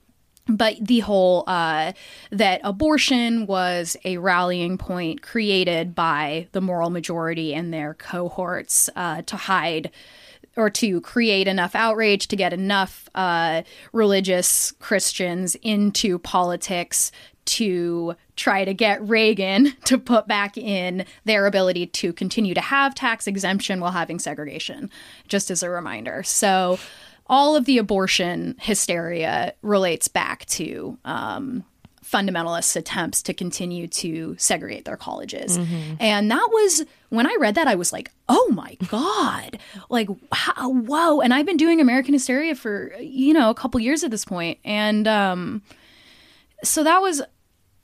but 0.49 0.76
the 0.81 1.00
whole 1.00 1.45
uh, 1.47 1.93
that 2.31 2.61
abortion 2.62 3.47
was 3.47 3.97
a 4.05 4.19
rallying 4.19 4.79
point 4.79 5.23
created 5.23 5.95
by 5.95 6.49
the 6.53 6.61
moral 6.61 6.91
majority 6.91 7.55
and 7.55 7.73
their 7.73 7.95
cohorts 7.95 8.88
uh, 8.97 9.23
to 9.23 9.37
hide 9.37 9.91
or 10.57 10.71
to 10.71 11.00
create 11.03 11.47
enough 11.47 11.75
outrage 11.75 12.29
to 12.29 12.37
get 12.37 12.53
enough 12.53 13.09
uh, 13.15 13.62
religious 13.93 14.73
Christians 14.73 15.55
into 15.62 16.19
politics 16.19 17.12
to 17.45 18.17
try 18.35 18.65
to 18.65 18.75
get 18.75 19.07
Reagan 19.07 19.73
to 19.85 19.99
put 19.99 20.26
back 20.26 20.57
in 20.57 21.05
their 21.25 21.47
ability 21.47 21.87
to 21.87 22.12
continue 22.12 22.55
to 22.55 22.61
have 22.61 22.95
tax 22.95 23.26
exemption 23.26 23.81
while 23.81 23.93
having 23.93 24.19
segregation, 24.19 24.91
just 25.29 25.50
as 25.50 25.62
a 25.62 25.71
reminder. 25.71 26.23
So 26.23 26.79
all 27.28 27.56
of 27.56 27.64
the 27.64 27.78
abortion 27.78 28.56
hysteria 28.61 29.54
relates 29.62 30.09
back 30.09 30.47
to 30.47 30.99
um, 31.04 31.64
fundamentalist 32.04 32.76
attempts 32.76 33.23
to 33.23 33.35
continue 33.35 33.88
to 33.88 34.37
segregate 34.38 34.85
their 34.85 34.97
colleges. 34.97 35.59
Mm-hmm. 35.59 35.95
And 35.99 36.30
that 36.30 36.49
was 36.52 36.85
when 37.09 37.26
I 37.26 37.37
read 37.38 37.56
that, 37.56 37.66
I 37.66 37.75
was 37.75 37.92
like, 37.92 38.11
oh 38.28 38.49
my 38.52 38.76
God, 38.88 39.59
like, 39.88 40.09
how, 40.33 40.71
whoa. 40.71 41.21
And 41.21 41.35
I've 41.35 41.47
been 41.47 41.56
doing 41.56 41.80
American 41.80 42.14
hysteria 42.14 42.54
for, 42.54 42.95
you 43.00 43.33
know, 43.33 43.50
a 43.50 43.54
couple 43.54 43.80
years 43.80 44.04
at 44.04 44.11
this 44.11 44.25
point. 44.25 44.59
And 44.64 45.09
um, 45.09 45.62
so 46.62 46.85
that 46.85 47.02
was 47.02 47.23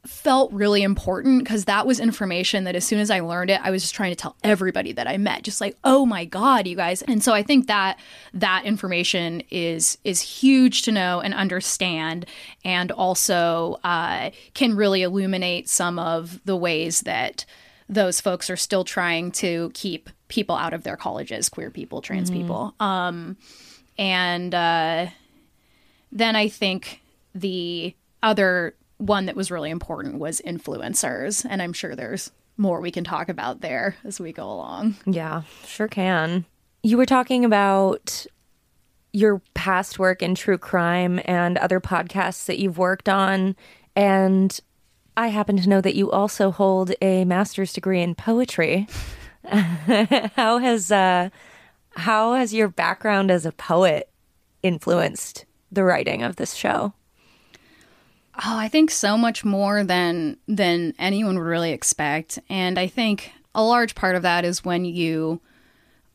felt 0.04 0.52
really 0.52 0.82
important 0.82 1.44
because 1.44 1.66
that 1.66 1.87
was 1.87 2.00
information 2.00 2.64
that 2.64 2.75
as 2.75 2.85
soon 2.85 2.99
as 2.99 3.11
I 3.11 3.21
learned 3.21 3.50
it, 3.50 3.61
I 3.62 3.71
was 3.71 3.82
just 3.82 3.94
trying 3.94 4.11
to 4.11 4.16
tell 4.16 4.37
everybody 4.42 4.92
that 4.92 5.06
I 5.06 5.16
met, 5.16 5.44
just 5.44 5.61
like, 5.61 5.76
oh 5.85 6.04
my 6.04 6.25
God, 6.25 6.66
you 6.66 6.75
guys. 6.75 7.02
And 7.02 7.23
so 7.23 7.32
I 7.32 7.44
think 7.44 7.68
that 7.68 8.00
that 8.35 8.64
information 8.64 9.42
is 9.50 9.99
is 10.02 10.21
huge 10.21 10.82
to 10.82 10.92
know 10.92 11.21
and 11.21 11.32
understand, 11.32 12.26
and 12.64 12.90
also 12.90 13.78
uh, 13.85 14.30
can 14.54 14.75
really 14.75 15.02
illuminate 15.02 15.68
some 15.68 15.99
of 15.99 16.40
the 16.44 16.56
ways 16.56 17.02
that 17.02 17.44
those 17.88 18.21
folks 18.21 18.50
are 18.50 18.56
still 18.56 18.85
trying 18.85 19.30
to 19.30 19.71
keep 19.75 20.11
people 20.26 20.56
out 20.56 20.73
of 20.73 20.82
their 20.82 20.97
colleges, 20.97 21.49
queer 21.49 21.71
people, 21.71 22.00
trans 22.00 22.30
mm-hmm. 22.30 22.40
people. 22.40 22.75
Um, 22.80 23.37
and 23.99 24.52
uh, 24.52 25.06
then 26.11 26.35
I 26.35 26.49
think 26.49 27.02
the 27.35 27.94
other 28.23 28.75
one 29.02 29.26
that 29.26 29.37
was 29.37 29.50
really 29.50 29.71
important 29.71 30.18
was 30.18 30.40
influencers. 30.47 31.44
And 31.49 31.61
I'm 31.61 31.73
sure 31.73 31.97
there's 31.97 32.30
more 32.56 32.80
we 32.80 32.92
can 32.92 33.04
talk 33.04 33.28
about 33.28 33.61
there 33.61 33.97
as 34.04 34.21
we 34.21 34.32
go 34.32 34.44
along. 34.44 34.97
Yeah, 35.06 35.42
sure 35.66 35.88
can. 35.88 36.44
You 36.82 36.97
were 36.97 37.06
talking 37.06 37.44
about 37.44 38.26
your 39.12 39.42
past 39.54 39.99
work 39.99 40.23
in 40.23 40.35
true 40.35 40.59
crime 40.59 41.21
and 41.25 41.59
other 41.59 41.80
podcasts 41.80 42.47
that 42.47 42.59
you've 42.59 42.78
worked 42.78 43.09
on. 43.09 43.56
And 43.97 44.59
I 45.16 45.28
happen 45.28 45.56
to 45.59 45.68
know 45.68 45.80
that 45.80 45.97
you 45.97 46.11
also 46.11 46.50
hold 46.50 46.92
a 47.02 47.25
master's 47.25 47.73
degree 47.73 48.00
in 48.00 48.14
poetry. 48.14 48.87
how 49.44 50.59
has 50.59 50.92
uh, 50.92 51.28
how 51.97 52.35
has 52.35 52.54
your 52.54 52.68
background 52.68 53.30
as 53.30 53.44
a 53.44 53.52
poet 53.52 54.09
influenced 54.62 55.44
the 55.71 55.82
writing 55.82 56.23
of 56.23 56.37
this 56.37 56.54
show? 56.54 56.94
Oh, 58.44 58.58
I 58.58 58.68
think 58.68 58.90
so 58.90 59.16
much 59.16 59.44
more 59.44 59.84
than 59.84 60.37
than 60.49 60.94
anyone 60.99 61.38
would 61.38 61.44
really 61.44 61.72
expect. 61.72 62.38
And 62.49 62.78
I 62.78 62.88
think 62.88 63.32
a 63.54 63.62
large 63.62 63.94
part 63.94 64.16
of 64.16 64.22
that 64.22 64.44
is 64.44 64.64
when 64.64 64.84
you 64.84 65.40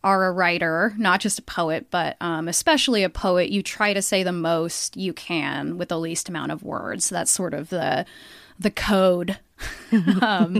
are 0.03 0.25
a 0.25 0.31
writer, 0.31 0.93
not 0.97 1.19
just 1.19 1.39
a 1.39 1.43
poet, 1.43 1.87
but 1.89 2.17
um, 2.21 2.47
especially 2.47 3.03
a 3.03 3.09
poet, 3.09 3.49
you 3.49 3.63
try 3.63 3.93
to 3.93 4.01
say 4.01 4.23
the 4.23 4.31
most 4.31 4.95
you 4.97 5.13
can 5.13 5.77
with 5.77 5.89
the 5.89 5.99
least 5.99 6.29
amount 6.29 6.51
of 6.51 6.63
words. 6.63 7.09
That's 7.09 7.31
sort 7.31 7.53
of 7.53 7.69
the 7.69 8.05
the 8.59 8.71
code. 8.71 9.39
um, 10.21 10.59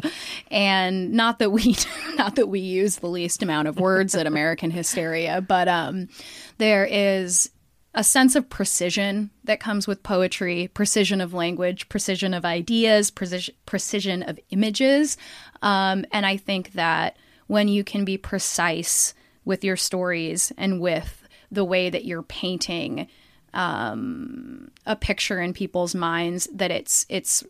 and 0.49 1.11
not 1.11 1.39
that 1.39 1.51
we 1.51 1.75
not 2.15 2.35
that 2.35 2.47
we 2.47 2.59
use 2.59 2.97
the 2.97 3.07
least 3.07 3.43
amount 3.43 3.67
of 3.67 3.79
words 3.79 4.15
at 4.15 4.25
American 4.25 4.71
Hysteria, 4.71 5.41
but 5.41 5.67
um, 5.67 6.07
there 6.57 6.85
is 6.85 7.49
a 7.97 8.03
sense 8.03 8.35
of 8.35 8.47
precision 8.47 9.31
that 9.45 9.59
comes 9.59 9.87
with 9.87 10.03
poetry, 10.03 10.69
precision 10.75 11.19
of 11.19 11.33
language, 11.33 11.89
precision 11.89 12.31
of 12.31 12.45
ideas, 12.45 13.09
precision, 13.09 13.55
precision 13.65 14.21
of 14.21 14.39
images. 14.51 15.17
Um, 15.63 16.05
and 16.11 16.23
I 16.23 16.37
think 16.37 16.73
that 16.73 17.17
when 17.47 17.67
you 17.67 17.83
can 17.83 18.05
be 18.05 18.15
precise 18.15 19.15
with 19.45 19.63
your 19.63 19.75
stories 19.75 20.53
and 20.59 20.79
with 20.79 21.27
the 21.51 21.65
way 21.65 21.89
that 21.89 22.05
you're 22.05 22.21
painting 22.21 23.07
um, 23.55 24.69
a 24.85 24.95
picture 24.95 25.41
in 25.41 25.53
people's 25.53 25.95
minds, 25.95 26.47
that 26.53 26.69
it's 26.69 27.07
it's 27.09 27.43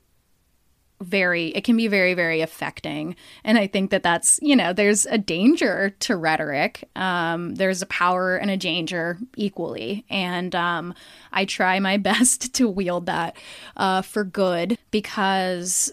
very 1.02 1.50
it 1.50 1.64
can 1.64 1.78
be 1.78 1.88
very 1.88 2.14
very 2.14 2.42
affecting. 2.42 3.16
And 3.44 3.58
i 3.58 3.68
think 3.68 3.92
that 3.92 4.04
that's 4.04 4.40
you 4.42 4.56
know 4.56 4.74
there's 4.74 5.06
a 5.06 5.18
danger 5.18 5.96
to 6.00 6.16
rhetoric. 6.16 6.88
Um, 6.96 7.56
there's 7.56 7.82
a 7.82 7.88
power 7.88 8.36
and 8.36 8.50
a 8.50 8.58
danger 8.58 9.18
equally. 9.36 10.06
And 10.10 10.56
um, 10.56 10.94
i 11.32 11.46
try 11.46 11.80
my 11.80 11.98
best 12.10 12.54
to 12.56 12.68
wield 12.68 13.06
that 13.08 13.38
uh, 13.76 14.02
for 14.02 14.24
good 14.24 14.78
because 14.92 15.92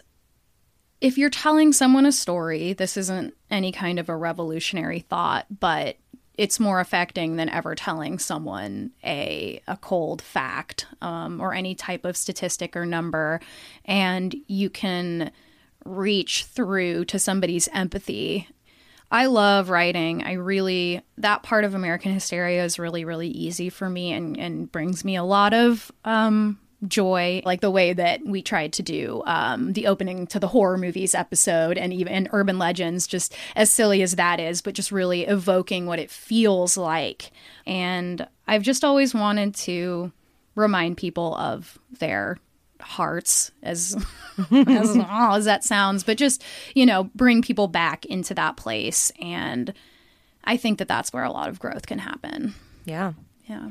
if 1.01 1.19
you're 1.19 1.29
telling 1.29 1.73
someone 1.73 2.07
a 2.07 2.13
story 2.13 2.73
this 2.73 2.97
isn't 2.97 3.35
any 3.51 3.73
kind 3.73 3.99
of 3.99 4.09
a 4.09 4.17
revolutionary 4.17 5.01
thought 5.01 5.47
but 5.51 5.97
it's 6.37 6.59
more 6.59 6.81
affecting 6.81 7.37
than 7.37 7.49
ever 7.49 7.75
telling 7.75 8.19
someone 8.19 8.91
a 9.05 9.61
a 9.69 9.77
cold 9.77 10.21
fact 10.21 10.87
um, 11.01 11.41
or 11.41 11.55
any 11.55 11.75
type 11.75 12.05
of 12.05 12.17
statistic 12.17 12.77
or 12.77 12.85
number, 12.85 13.41
and 13.85 14.35
you 14.47 14.69
can 14.71 15.31
reach 15.85 16.45
through 16.45 17.05
to 17.07 17.19
somebody's 17.19 17.69
empathy. 17.73 18.49
I 19.11 19.27
love 19.27 19.71
writing. 19.71 20.25
I 20.25 20.33
really 20.33 21.03
that 21.19 21.43
part 21.43 21.65
of 21.65 21.75
American 21.75 22.13
Hysteria 22.13 22.65
is 22.65 22.79
really 22.79 23.05
really 23.05 23.29
easy 23.29 23.71
for 23.71 23.89
me 23.89 24.13
and 24.13 24.37
and 24.39 24.71
brings 24.71 25.05
me 25.05 25.17
a 25.17 25.25
lot 25.25 25.55
of 25.55 25.93
um, 26.05 26.59
joy, 26.89 27.43
like 27.45 27.61
the 27.61 27.71
way 27.71 27.93
that 27.93 28.25
we 28.25 28.43
tried 28.43 28.73
to 28.75 28.83
do 28.83 29.23
um, 29.27 29.73
the 29.73 29.87
opening 29.87 30.27
to 30.29 30.39
the 30.39 30.49
horror 30.49 30.77
movies 30.79 31.15
episode 31.15 31.79
and 31.79 31.93
even 31.93 32.13
and 32.13 32.29
urban 32.33 32.59
legends, 32.59 33.07
just 33.07 33.35
as 33.57 33.71
silly 33.71 34.03
as 34.03 34.17
that 34.17 34.41
is, 34.41 34.63
but 34.63 34.75
just 34.75 34.93
really 34.93 35.23
evoking 35.27 35.87
what 35.87 35.99
it 35.99 36.11
feels 36.11 36.77
like. 36.77 37.31
And 37.67 38.27
I've 38.47 38.63
just 38.63 38.85
always 38.85 39.15
wanted 39.15 39.55
to 39.57 40.13
remind 40.55 40.97
people 40.97 41.35
of 41.37 41.79
their 41.99 42.39
hearts 42.81 43.51
as 43.63 43.97
as 44.51 44.97
as 45.09 45.45
that 45.47 45.65
sounds 45.65 46.05
but 46.05 46.19
just 46.19 46.45
you 46.75 46.85
know 46.85 47.05
bring 47.15 47.41
people 47.41 47.67
back 47.67 48.05
into 48.05 48.35
that 48.35 48.57
place 48.59 49.11
and 49.23 49.73
i 50.45 50.57
think 50.59 50.79
that 50.79 50.89
that's 50.89 51.11
where 51.13 51.25
a 51.25 51.31
lot 51.33 51.49
of 51.49 51.59
growth 51.59 51.87
can 51.87 51.99
happen 51.99 52.53
Yeah. 52.85 53.15
yeah 53.47 53.71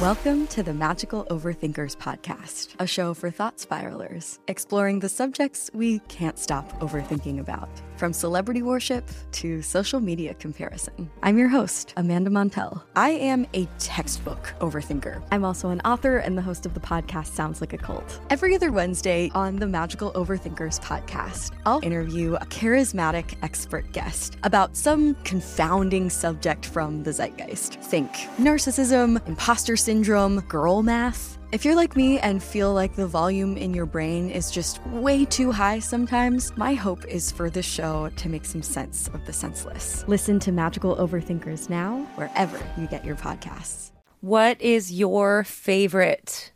Welcome 0.00 0.46
to 0.48 0.62
the 0.62 0.74
Magical 0.74 1.24
Overthinkers 1.30 1.96
podcast, 1.96 2.74
a 2.78 2.86
show 2.86 3.14
for 3.14 3.30
thought 3.30 3.56
spiralers, 3.56 4.38
exploring 4.46 4.98
the 4.98 5.08
subjects 5.08 5.70
we 5.72 6.00
can't 6.00 6.38
stop 6.38 6.78
overthinking 6.80 7.40
about, 7.40 7.70
from 7.96 8.12
celebrity 8.12 8.62
worship 8.62 9.08
to 9.32 9.62
social 9.62 10.00
media 10.00 10.34
comparison. 10.34 11.10
I'm 11.22 11.38
your 11.38 11.48
host, 11.48 11.94
Amanda 11.96 12.30
Montell. 12.30 12.82
I 12.94 13.10
am 13.10 13.46
a 13.54 13.66
textbook 13.78 14.54
overthinker. 14.60 15.22
I'm 15.30 15.44
also 15.44 15.70
an 15.70 15.80
author 15.80 16.18
and 16.18 16.36
the 16.36 16.42
host 16.42 16.66
of 16.66 16.74
the 16.74 16.80
podcast 16.80 17.28
Sounds 17.28 17.60
Like 17.60 17.72
a 17.72 17.78
Cult. 17.78 18.20
Every 18.30 18.54
other 18.54 18.72
Wednesday 18.72 19.30
on 19.34 19.56
the 19.56 19.66
Magical 19.66 20.12
Overthinkers 20.12 20.80
podcast, 20.80 21.52
I'll 21.64 21.84
interview 21.84 22.34
a 22.34 22.46
charismatic 22.46 23.36
expert 23.42 23.90
guest 23.92 24.36
about 24.42 24.76
some 24.76 25.14
confounding 25.24 26.10
subject 26.10 26.66
from 26.66 27.02
the 27.02 27.12
zeitgeist. 27.12 27.80
Think 27.82 28.10
narcissism, 28.38 29.26
imposter 29.26 29.76
syndrome, 29.76 30.40
girl 30.40 30.82
math. 30.82 31.35
If 31.52 31.64
you're 31.64 31.76
like 31.76 31.96
me 31.96 32.18
and 32.18 32.42
feel 32.42 32.74
like 32.74 32.96
the 32.96 33.06
volume 33.06 33.56
in 33.56 33.72
your 33.72 33.86
brain 33.86 34.30
is 34.30 34.50
just 34.50 34.84
way 34.88 35.24
too 35.24 35.52
high 35.52 35.78
sometimes, 35.78 36.54
my 36.56 36.74
hope 36.74 37.04
is 37.06 37.30
for 37.30 37.48
this 37.48 37.64
show 37.64 38.10
to 38.16 38.28
make 38.28 38.44
some 38.44 38.62
sense 38.62 39.08
of 39.14 39.24
the 39.26 39.32
senseless. 39.32 40.04
Listen 40.08 40.38
to 40.40 40.50
Magical 40.52 40.96
Overthinkers 40.96 41.70
now, 41.70 42.00
wherever 42.16 42.58
you 42.76 42.86
get 42.88 43.04
your 43.04 43.16
podcasts. 43.16 43.92
What 44.20 44.60
is 44.60 44.92
your 44.92 45.44
favorite 45.44 46.52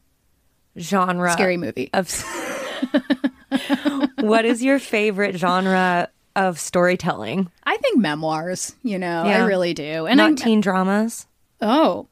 genre? 0.79 1.33
scary 1.33 1.57
movie 1.57 1.89
of 1.95 2.09
What 4.19 4.45
is 4.45 4.63
your 4.63 4.79
favorite 4.79 5.37
genre 5.37 6.09
of 6.37 6.59
storytelling? 6.61 7.51
i 7.65 7.77
think 7.79 7.99
memoirs 7.99 8.77
you 8.85 8.99
know 8.99 9.23
i 9.25 9.39
really 9.45 9.75
do 9.75 10.07
and 10.07 10.19
Not 10.19 10.29
i'm 10.29 10.37
teen 10.37 10.61
dramas. 10.61 11.27
oh 11.61 12.07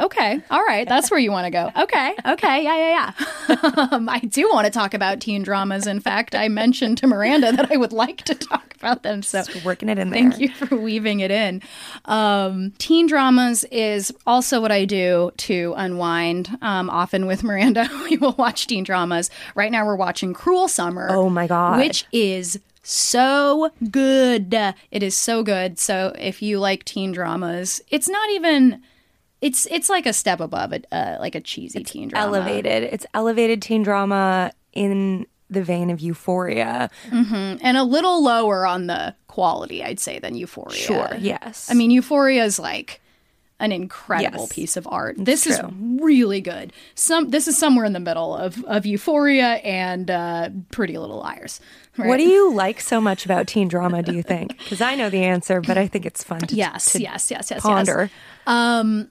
Okay. 0.00 0.40
All 0.50 0.62
right. 0.62 0.88
That's 0.88 1.10
where 1.10 1.20
you 1.20 1.30
want 1.30 1.46
to 1.46 1.50
go. 1.50 1.70
Okay. 1.84 2.14
Okay. 2.26 2.64
Yeah, 2.64 2.76
yeah, 2.76 3.12
yeah. 3.48 3.88
um, 3.92 4.08
I 4.08 4.18
do 4.18 4.48
want 4.52 4.66
to 4.66 4.72
talk 4.72 4.92
about 4.92 5.20
teen 5.20 5.42
dramas. 5.42 5.86
In 5.86 6.00
fact, 6.00 6.34
I 6.34 6.48
mentioned 6.48 6.98
to 6.98 7.06
Miranda 7.06 7.52
that 7.52 7.70
I 7.70 7.76
would 7.76 7.92
like 7.92 8.22
to 8.24 8.34
talk 8.34 8.74
about 8.76 9.02
them. 9.02 9.22
So 9.22 9.42
Just 9.44 9.64
working 9.64 9.88
it 9.88 9.98
in 9.98 10.10
there. 10.10 10.20
Thank 10.20 10.40
you 10.40 10.50
for 10.50 10.76
weaving 10.76 11.20
it 11.20 11.30
in. 11.30 11.62
Um, 12.06 12.72
teen 12.78 13.06
dramas 13.06 13.64
is 13.64 14.12
also 14.26 14.60
what 14.60 14.72
I 14.72 14.84
do 14.84 15.30
to 15.38 15.74
unwind. 15.76 16.58
Um, 16.60 16.90
often 16.90 17.26
with 17.26 17.44
Miranda, 17.44 17.88
we 18.10 18.16
will 18.16 18.34
watch 18.36 18.66
teen 18.66 18.84
dramas. 18.84 19.30
Right 19.54 19.70
now, 19.70 19.86
we're 19.86 19.96
watching 19.96 20.34
Cruel 20.34 20.68
Summer. 20.68 21.08
Oh 21.10 21.30
my 21.30 21.46
God. 21.46 21.78
Which 21.78 22.04
is 22.12 22.58
so 22.82 23.70
good. 23.90 24.52
It 24.90 25.02
is 25.02 25.16
so 25.16 25.42
good. 25.42 25.78
So 25.78 26.12
if 26.18 26.42
you 26.42 26.58
like 26.58 26.84
teen 26.84 27.12
dramas, 27.12 27.80
it's 27.90 28.08
not 28.08 28.28
even. 28.30 28.82
It's 29.44 29.66
it's 29.70 29.88
like 29.90 30.06
a 30.06 30.12
step 30.12 30.40
above 30.40 30.72
it, 30.72 30.86
uh, 30.90 31.16
like 31.20 31.34
a 31.34 31.40
cheesy 31.40 31.84
teen 31.84 32.08
drama. 32.08 32.26
elevated. 32.38 32.82
It's 32.84 33.04
elevated 33.12 33.60
teen 33.60 33.82
drama 33.82 34.52
in 34.72 35.26
the 35.50 35.62
vein 35.62 35.90
of 35.90 36.00
Euphoria. 36.00 36.90
and 37.12 37.76
a 37.76 37.84
little 37.84 38.22
lower 38.24 38.66
on 38.66 38.86
the 38.86 39.14
quality, 39.28 39.84
I'd 39.84 40.00
say, 40.00 40.18
than 40.18 40.34
Euphoria. 40.34 40.76
Sure. 40.76 41.10
Yes. 41.18 41.68
I 41.70 41.74
mean, 41.74 41.90
Euphoria 41.90 42.42
is 42.44 42.58
like 42.58 43.00
an 43.60 43.70
incredible 43.70 44.40
Yes. 44.44 44.52
piece 44.52 44.76
of 44.76 44.86
art. 44.90 45.14
This 45.18 45.46
is 45.46 45.60
really 45.70 46.40
good. 46.40 46.72
Some 46.94 47.30
this 47.30 47.46
is 47.46 47.56
somewhere 47.58 47.84
in 47.84 47.92
the 47.92 48.00
middle 48.00 48.34
of 48.34 48.64
of 48.64 48.86
Euphoria 48.86 49.56
and 49.62 50.10
uh, 50.10 50.48
Pretty 50.72 50.96
Little 50.98 51.18
Liars. 51.18 51.60
right? 51.98 52.08
What 52.08 52.16
do 52.16 52.24
you 52.24 52.52
like 52.52 52.80
so 52.80 53.00
much 53.00 53.24
about 53.26 53.46
teen 53.46 53.68
drama, 53.68 54.02
do 54.02 54.12
you 54.14 54.22
think? 54.22 54.56
Because 54.58 54.80
I 54.80 54.94
know 54.96 55.08
the 55.10 55.22
answer, 55.22 55.60
but 55.60 55.76
I 55.78 55.86
think 55.86 56.04
it's 56.06 56.24
fun 56.24 56.40
to, 56.40 56.54
Yes, 56.64 56.92
to 56.92 57.00
yes, 57.02 57.30
yes, 57.30 57.50
yes, 57.50 57.60
ponder. 57.62 58.10
yes. 58.46 59.06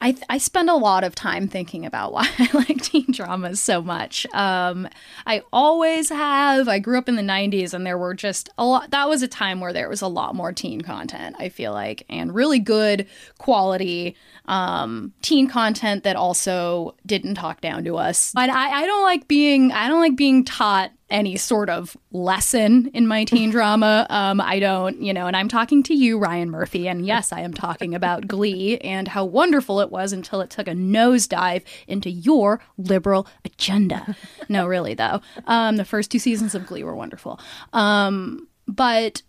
I 0.00 0.16
I 0.28 0.38
spend 0.38 0.70
a 0.70 0.74
lot 0.74 1.04
of 1.04 1.14
time 1.14 1.46
thinking 1.46 1.84
about 1.84 2.12
why 2.14 2.28
I 2.38 2.48
like 2.52 2.82
teen 2.82 3.06
dramas 3.10 3.60
so 3.60 3.82
much. 3.82 4.26
Um, 4.32 4.88
I 5.26 5.42
always 5.52 6.08
have. 6.08 6.68
I 6.68 6.78
grew 6.78 6.98
up 6.98 7.08
in 7.08 7.16
the 7.16 7.22
'90s, 7.22 7.74
and 7.74 7.86
there 7.86 7.98
were 7.98 8.14
just 8.14 8.48
a 8.56 8.64
lot. 8.64 8.90
That 8.90 9.08
was 9.08 9.22
a 9.22 9.28
time 9.28 9.60
where 9.60 9.72
there 9.72 9.88
was 9.88 10.02
a 10.02 10.08
lot 10.08 10.34
more 10.34 10.52
teen 10.52 10.80
content. 10.80 11.36
I 11.38 11.48
feel 11.48 11.72
like, 11.72 12.04
and 12.08 12.34
really 12.34 12.58
good 12.58 13.06
quality 13.38 14.16
um, 14.46 15.12
teen 15.22 15.48
content 15.48 16.04
that 16.04 16.16
also 16.16 16.96
didn't 17.06 17.34
talk 17.34 17.60
down 17.60 17.84
to 17.84 17.96
us. 17.96 18.32
But 18.32 18.50
I, 18.50 18.82
I 18.82 18.86
don't 18.86 19.04
like 19.04 19.28
being. 19.28 19.72
I 19.72 19.88
don't 19.88 20.00
like 20.00 20.16
being 20.16 20.44
taught 20.44 20.92
any 21.10 21.36
sort 21.36 21.68
of 21.68 21.96
lesson 22.12 22.90
in 22.94 23.06
my 23.06 23.24
teen 23.24 23.50
drama. 23.52 24.06
Um, 24.10 24.40
I 24.40 24.58
don't, 24.58 25.00
you 25.02 25.12
know, 25.12 25.26
and 25.26 25.36
I'm 25.36 25.48
talking 25.48 25.82
to 25.84 25.94
you, 25.94 26.18
Ryan 26.18 26.50
Murphy, 26.50 26.88
and 26.88 27.04
yes, 27.04 27.32
I 27.32 27.40
am 27.40 27.52
talking 27.52 27.94
about 27.94 28.28
Glee 28.28 28.78
and 28.78 29.08
how 29.08 29.24
wonderful 29.24 29.80
it 29.80 29.90
was 29.90 30.12
until 30.12 30.40
it 30.40 30.50
took 30.50 30.68
a 30.68 30.72
nosedive 30.72 31.62
into 31.86 32.10
your 32.10 32.60
liberal 32.76 33.26
agenda. 33.44 34.16
no, 34.48 34.66
really, 34.66 34.94
though. 34.94 35.20
Um, 35.46 35.76
the 35.76 35.84
first 35.84 36.10
two 36.10 36.18
seasons 36.18 36.54
of 36.54 36.66
Glee 36.66 36.84
were 36.84 36.96
wonderful. 36.96 37.40
Um, 37.72 38.48
but 38.66 39.22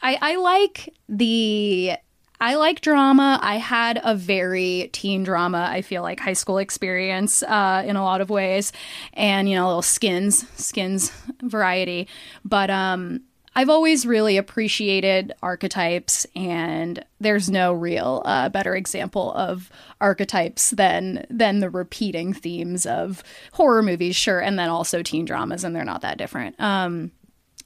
I, 0.00 0.18
I 0.20 0.36
like 0.36 0.94
the 1.08 1.92
I 2.40 2.54
like 2.54 2.80
drama. 2.80 3.38
I 3.42 3.56
had 3.56 4.00
a 4.04 4.14
very 4.14 4.90
teen 4.92 5.24
drama, 5.24 5.66
I 5.70 5.82
feel 5.82 6.02
like 6.02 6.20
high 6.20 6.34
school 6.34 6.58
experience 6.58 7.42
uh, 7.42 7.82
in 7.84 7.96
a 7.96 8.04
lot 8.04 8.20
of 8.20 8.30
ways, 8.30 8.72
and 9.14 9.48
you 9.48 9.56
know, 9.56 9.66
a 9.66 9.68
little 9.68 9.82
skins, 9.82 10.46
skins 10.54 11.12
variety. 11.42 12.06
But 12.44 12.70
um, 12.70 13.22
I've 13.56 13.70
always 13.70 14.06
really 14.06 14.36
appreciated 14.36 15.32
archetypes, 15.42 16.26
and 16.36 17.04
there's 17.18 17.50
no 17.50 17.72
real 17.72 18.22
uh, 18.24 18.48
better 18.50 18.76
example 18.76 19.32
of 19.32 19.68
archetypes 20.00 20.70
than 20.70 21.26
than 21.28 21.58
the 21.58 21.70
repeating 21.70 22.32
themes 22.32 22.86
of 22.86 23.24
horror 23.54 23.82
movies, 23.82 24.14
sure, 24.14 24.38
and 24.38 24.56
then 24.56 24.68
also 24.68 25.02
teen 25.02 25.24
dramas, 25.24 25.64
and 25.64 25.74
they're 25.74 25.84
not 25.84 26.02
that 26.02 26.18
different. 26.18 26.54
Um, 26.60 27.10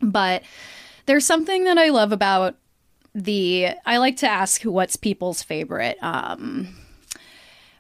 but 0.01 0.43
there's 1.05 1.27
something 1.27 1.65
that 1.65 1.77
I 1.77 1.91
love 1.91 2.11
about 2.11 2.57
the 3.15 3.71
I 3.85 3.99
like 3.99 4.17
to 4.19 4.29
ask 4.29 4.63
what's 4.63 4.97
people's 4.97 5.43
favorite 5.43 5.99
um 6.03 6.77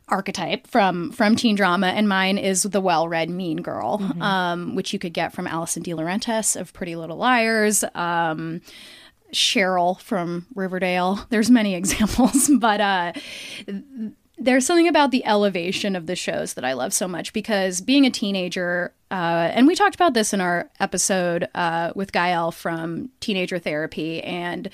archetype 0.08 0.66
from 0.66 1.10
from 1.12 1.36
teen 1.36 1.54
drama 1.56 1.86
and 1.86 2.08
mine 2.08 2.36
is 2.36 2.64
the 2.64 2.80
well-read 2.80 3.30
mean 3.30 3.62
girl 3.62 3.98
um 4.20 4.74
which 4.74 4.92
you 4.92 4.98
could 4.98 5.14
get 5.14 5.32
from 5.32 5.46
Alison 5.46 5.82
DiLaurentis 5.82 6.60
of 6.60 6.72
Pretty 6.72 6.96
Little 6.96 7.16
Liars 7.16 7.84
um 7.94 8.60
Cheryl 9.32 9.98
from 9.98 10.46
Riverdale. 10.54 11.26
There's 11.30 11.50
many 11.50 11.74
examples 11.76 12.50
but 12.58 12.80
uh 12.80 13.12
there's 14.38 14.66
something 14.66 14.88
about 14.88 15.12
the 15.12 15.24
elevation 15.24 15.94
of 15.94 16.06
the 16.06 16.16
shows 16.16 16.54
that 16.54 16.64
I 16.64 16.72
love 16.72 16.92
so 16.92 17.06
much 17.06 17.32
because 17.32 17.80
being 17.80 18.06
a 18.06 18.10
teenager, 18.10 18.92
uh, 19.10 19.50
and 19.54 19.66
we 19.68 19.74
talked 19.74 19.94
about 19.94 20.14
this 20.14 20.32
in 20.32 20.40
our 20.40 20.68
episode 20.80 21.48
uh, 21.54 21.92
with 21.94 22.12
Gael 22.12 22.50
from 22.50 23.10
Teenager 23.20 23.60
Therapy, 23.60 24.20
and 24.22 24.68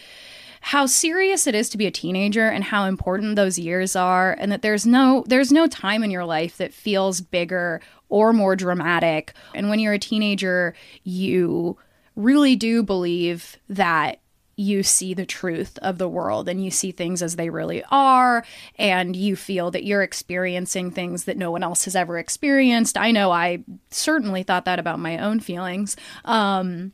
how 0.69 0.85
serious 0.85 1.47
it 1.47 1.55
is 1.55 1.71
to 1.71 1.79
be 1.79 1.87
a 1.87 1.91
teenager 1.91 2.47
and 2.47 2.63
how 2.63 2.85
important 2.85 3.37
those 3.37 3.59
years 3.59 3.97
are, 3.97 4.37
and 4.39 4.53
that 4.53 4.61
there's 4.61 4.85
no 4.85 5.25
there's 5.27 5.51
no 5.51 5.67
time 5.67 6.05
in 6.05 6.11
your 6.11 6.27
life 6.27 6.59
that 6.59 6.75
feels 6.75 7.23
bigger 7.23 7.81
or 8.11 8.35
more 8.35 8.55
dramatic. 8.55 9.33
And 9.55 9.71
when 9.71 9.79
you're 9.79 9.95
a 9.95 9.99
teenager, 9.99 10.75
you 11.05 11.79
really 12.17 12.55
do 12.55 12.83
believe 12.83 13.57
that 13.71 14.21
you 14.57 14.83
see 14.83 15.15
the 15.15 15.25
truth 15.25 15.79
of 15.81 15.97
the 15.97 16.09
world 16.09 16.51
and 16.51 16.63
you 16.63 16.71
see 16.71 16.93
things 16.93 17.23
as 17.23 17.37
they 17.37 17.49
really 17.49 17.83
are 17.91 18.45
and 18.77 19.17
you 19.17 19.37
feel 19.37 19.71
that 19.71 19.85
you're 19.85 20.03
experiencing 20.03 20.91
things 20.91 21.25
that 21.25 21.39
no 21.39 21.51
one 21.51 21.63
else 21.63 21.87
has 21.87 21.97
ever 21.97 22.19
experienced. 22.19 22.99
I 22.99 23.11
know 23.11 23.31
I 23.31 23.65
certainly 23.91 24.43
thought 24.43 24.67
that 24.67 24.79
about 24.79 24.99
my 24.99 25.17
own 25.17 25.41
feelings. 25.41 25.97
Um, 26.27 26.93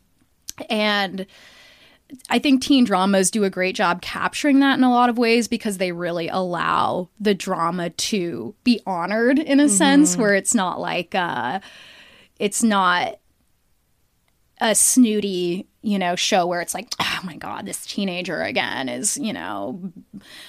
and 0.70 1.26
I 2.28 2.38
think 2.38 2.62
teen 2.62 2.84
dramas 2.84 3.30
do 3.30 3.44
a 3.44 3.50
great 3.50 3.74
job 3.74 4.02
capturing 4.02 4.60
that 4.60 4.78
in 4.78 4.84
a 4.84 4.90
lot 4.90 5.08
of 5.08 5.18
ways 5.18 5.48
because 5.48 5.78
they 5.78 5.92
really 5.92 6.28
allow 6.28 7.08
the 7.18 7.34
drama 7.34 7.90
to 7.90 8.54
be 8.62 8.80
honored 8.86 9.38
in 9.38 9.58
a 9.58 9.68
sense 9.68 10.16
where 10.16 10.34
it's 10.34 10.54
not 10.54 10.80
like 10.80 11.14
uh 11.14 11.60
it's 12.38 12.62
not 12.62 13.18
a 14.60 14.74
snooty, 14.74 15.66
you 15.82 15.98
know, 15.98 16.14
show 16.14 16.46
where 16.46 16.60
it's 16.60 16.74
like, 16.74 16.88
oh 17.00 17.20
my 17.24 17.36
God, 17.36 17.66
this 17.66 17.84
teenager 17.84 18.42
again 18.42 18.88
is, 18.88 19.16
you 19.16 19.32
know, 19.32 19.92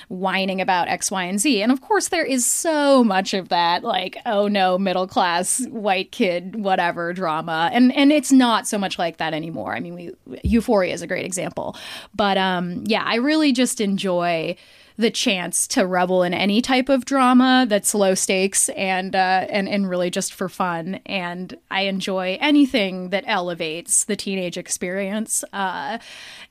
whining 0.10 0.62
about 0.62 0.88
X, 0.88 1.10
Y, 1.10 1.24
and 1.24 1.40
Z. 1.40 1.62
And 1.62 1.72
of 1.72 1.82
course, 1.82 2.10
there 2.10 2.24
is 2.24 2.46
so 2.46 3.04
much 3.04 3.34
of 3.34 3.50
that, 3.50 3.84
like, 3.84 4.18
oh 4.26 4.48
no, 4.48 4.78
middle 4.78 5.08
class 5.08 5.66
white 5.68 6.12
kid, 6.12 6.56
whatever 6.56 7.14
drama. 7.14 7.70
And 7.74 7.94
and 7.96 8.12
it's 8.12 8.32
not 8.32 8.68
so 8.68 8.78
much 8.78 9.00
like 9.00 9.18
that 9.18 9.34
anymore. 9.34 9.76
I 9.76 9.80
mean, 9.80 9.96
we 9.96 10.40
Euphoria 10.44 10.94
is 10.94 11.02
a 11.02 11.08
great 11.08 11.26
example. 11.26 11.76
But 12.14 12.38
um, 12.38 12.84
yeah, 12.86 13.04
I 13.06 13.16
really 13.16 13.52
just 13.54 13.82
enjoy 13.82 14.56
the 14.98 15.12
chance 15.12 15.68
to 15.68 15.86
revel 15.86 16.24
in 16.24 16.34
any 16.34 16.62
type 16.62 16.90
of 16.90 17.06
drama 17.06 17.66
that's 17.68 17.94
low 17.94 18.16
stakes 18.16 18.70
and 18.70 19.16
uh, 19.16 19.46
and 19.50 19.68
and 19.68 19.90
really 19.90 20.10
just 20.10 20.34
for 20.34 20.48
fun. 20.48 21.00
And 21.06 21.58
I 21.70 21.82
enjoy 21.82 22.38
anything 22.40 23.10
that 23.10 23.24
elevates 23.28 24.06
the 24.06 24.16
teenage 24.16 24.58
experience. 24.58 25.44
Uh, 25.52 25.98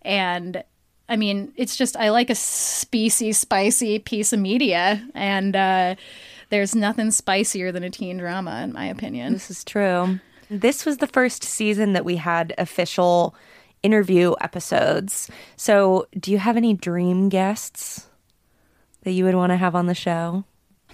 and 0.02 0.62
I 1.08 1.16
mean, 1.16 1.52
it's 1.56 1.76
just 1.76 1.96
I 1.96 2.10
like 2.10 2.30
a 2.30 2.34
species 2.34 3.38
spicy 3.38 3.98
piece 3.98 4.32
of 4.32 4.40
media, 4.40 5.06
and 5.14 5.56
uh, 5.56 5.94
there's 6.50 6.74
nothing 6.74 7.10
spicier 7.10 7.72
than 7.72 7.82
a 7.82 7.90
teen 7.90 8.18
drama, 8.18 8.62
in 8.62 8.72
my 8.72 8.86
opinion. 8.86 9.32
This 9.32 9.50
is 9.50 9.64
true. 9.64 10.20
This 10.50 10.84
was 10.84 10.98
the 10.98 11.06
first 11.06 11.42
season 11.42 11.94
that 11.94 12.04
we 12.04 12.16
had 12.16 12.54
official 12.58 13.34
interview 13.82 14.34
episodes. 14.40 15.30
So, 15.56 16.06
do 16.18 16.30
you 16.30 16.38
have 16.38 16.56
any 16.56 16.74
dream 16.74 17.28
guests 17.28 18.06
that 19.04 19.12
you 19.12 19.24
would 19.24 19.34
want 19.34 19.50
to 19.50 19.56
have 19.56 19.74
on 19.74 19.86
the 19.86 19.94
show? 19.94 20.44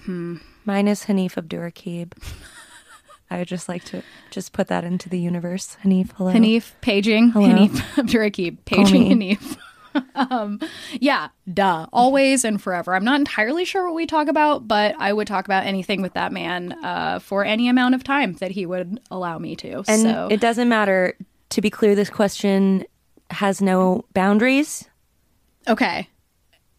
Hmm. 0.04 0.36
Mine 0.64 0.88
is 0.88 1.04
Hanif 1.04 1.34
Abdurraqib. 1.34 2.12
I 3.30 3.38
would 3.38 3.48
just 3.48 3.68
like 3.68 3.84
to 3.84 4.02
just 4.30 4.52
put 4.52 4.66
that 4.68 4.82
into 4.84 5.08
the 5.08 5.18
universe. 5.18 5.76
Hanif, 5.84 6.10
hello. 6.16 6.32
Hanif 6.32 6.72
paging 6.80 7.30
Hello. 7.30 7.46
Hanif 7.46 7.70
Abdurraqib 7.94 8.58
paging. 8.64 9.08
Hanif. 9.10 9.56
um, 10.14 10.60
yeah, 11.00 11.28
duh, 11.52 11.86
always 11.92 12.44
and 12.44 12.60
forever. 12.60 12.94
I'm 12.94 13.04
not 13.04 13.18
entirely 13.18 13.64
sure 13.64 13.86
what 13.86 13.94
we 13.94 14.06
talk 14.06 14.28
about, 14.28 14.66
but 14.66 14.94
I 14.98 15.12
would 15.12 15.26
talk 15.26 15.44
about 15.44 15.64
anything 15.64 16.02
with 16.02 16.14
that 16.14 16.32
man 16.32 16.72
uh, 16.84 17.18
for 17.20 17.44
any 17.44 17.68
amount 17.68 17.94
of 17.94 18.04
time 18.04 18.34
that 18.34 18.50
he 18.50 18.66
would 18.66 19.00
allow 19.10 19.38
me 19.38 19.56
to. 19.56 19.84
And 19.88 20.02
so 20.02 20.28
it 20.30 20.40
doesn't 20.40 20.68
matter. 20.68 21.14
To 21.50 21.60
be 21.60 21.70
clear, 21.70 21.94
this 21.96 22.10
question 22.10 22.84
has 23.30 23.60
no 23.60 24.04
boundaries. 24.12 24.88
okay, 25.68 26.08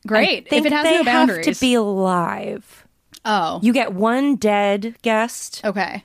great. 0.07 0.47
If 0.51 0.65
it 0.65 0.71
has 0.71 0.83
they 0.83 0.97
no 0.97 1.03
boundaries, 1.03 1.45
have 1.45 1.55
to 1.55 1.61
be 1.61 1.73
alive. 1.73 2.85
oh, 3.25 3.59
You 3.61 3.73
get 3.73 3.93
one 3.93 4.35
dead 4.35 4.95
guest 5.01 5.61
okay. 5.63 6.03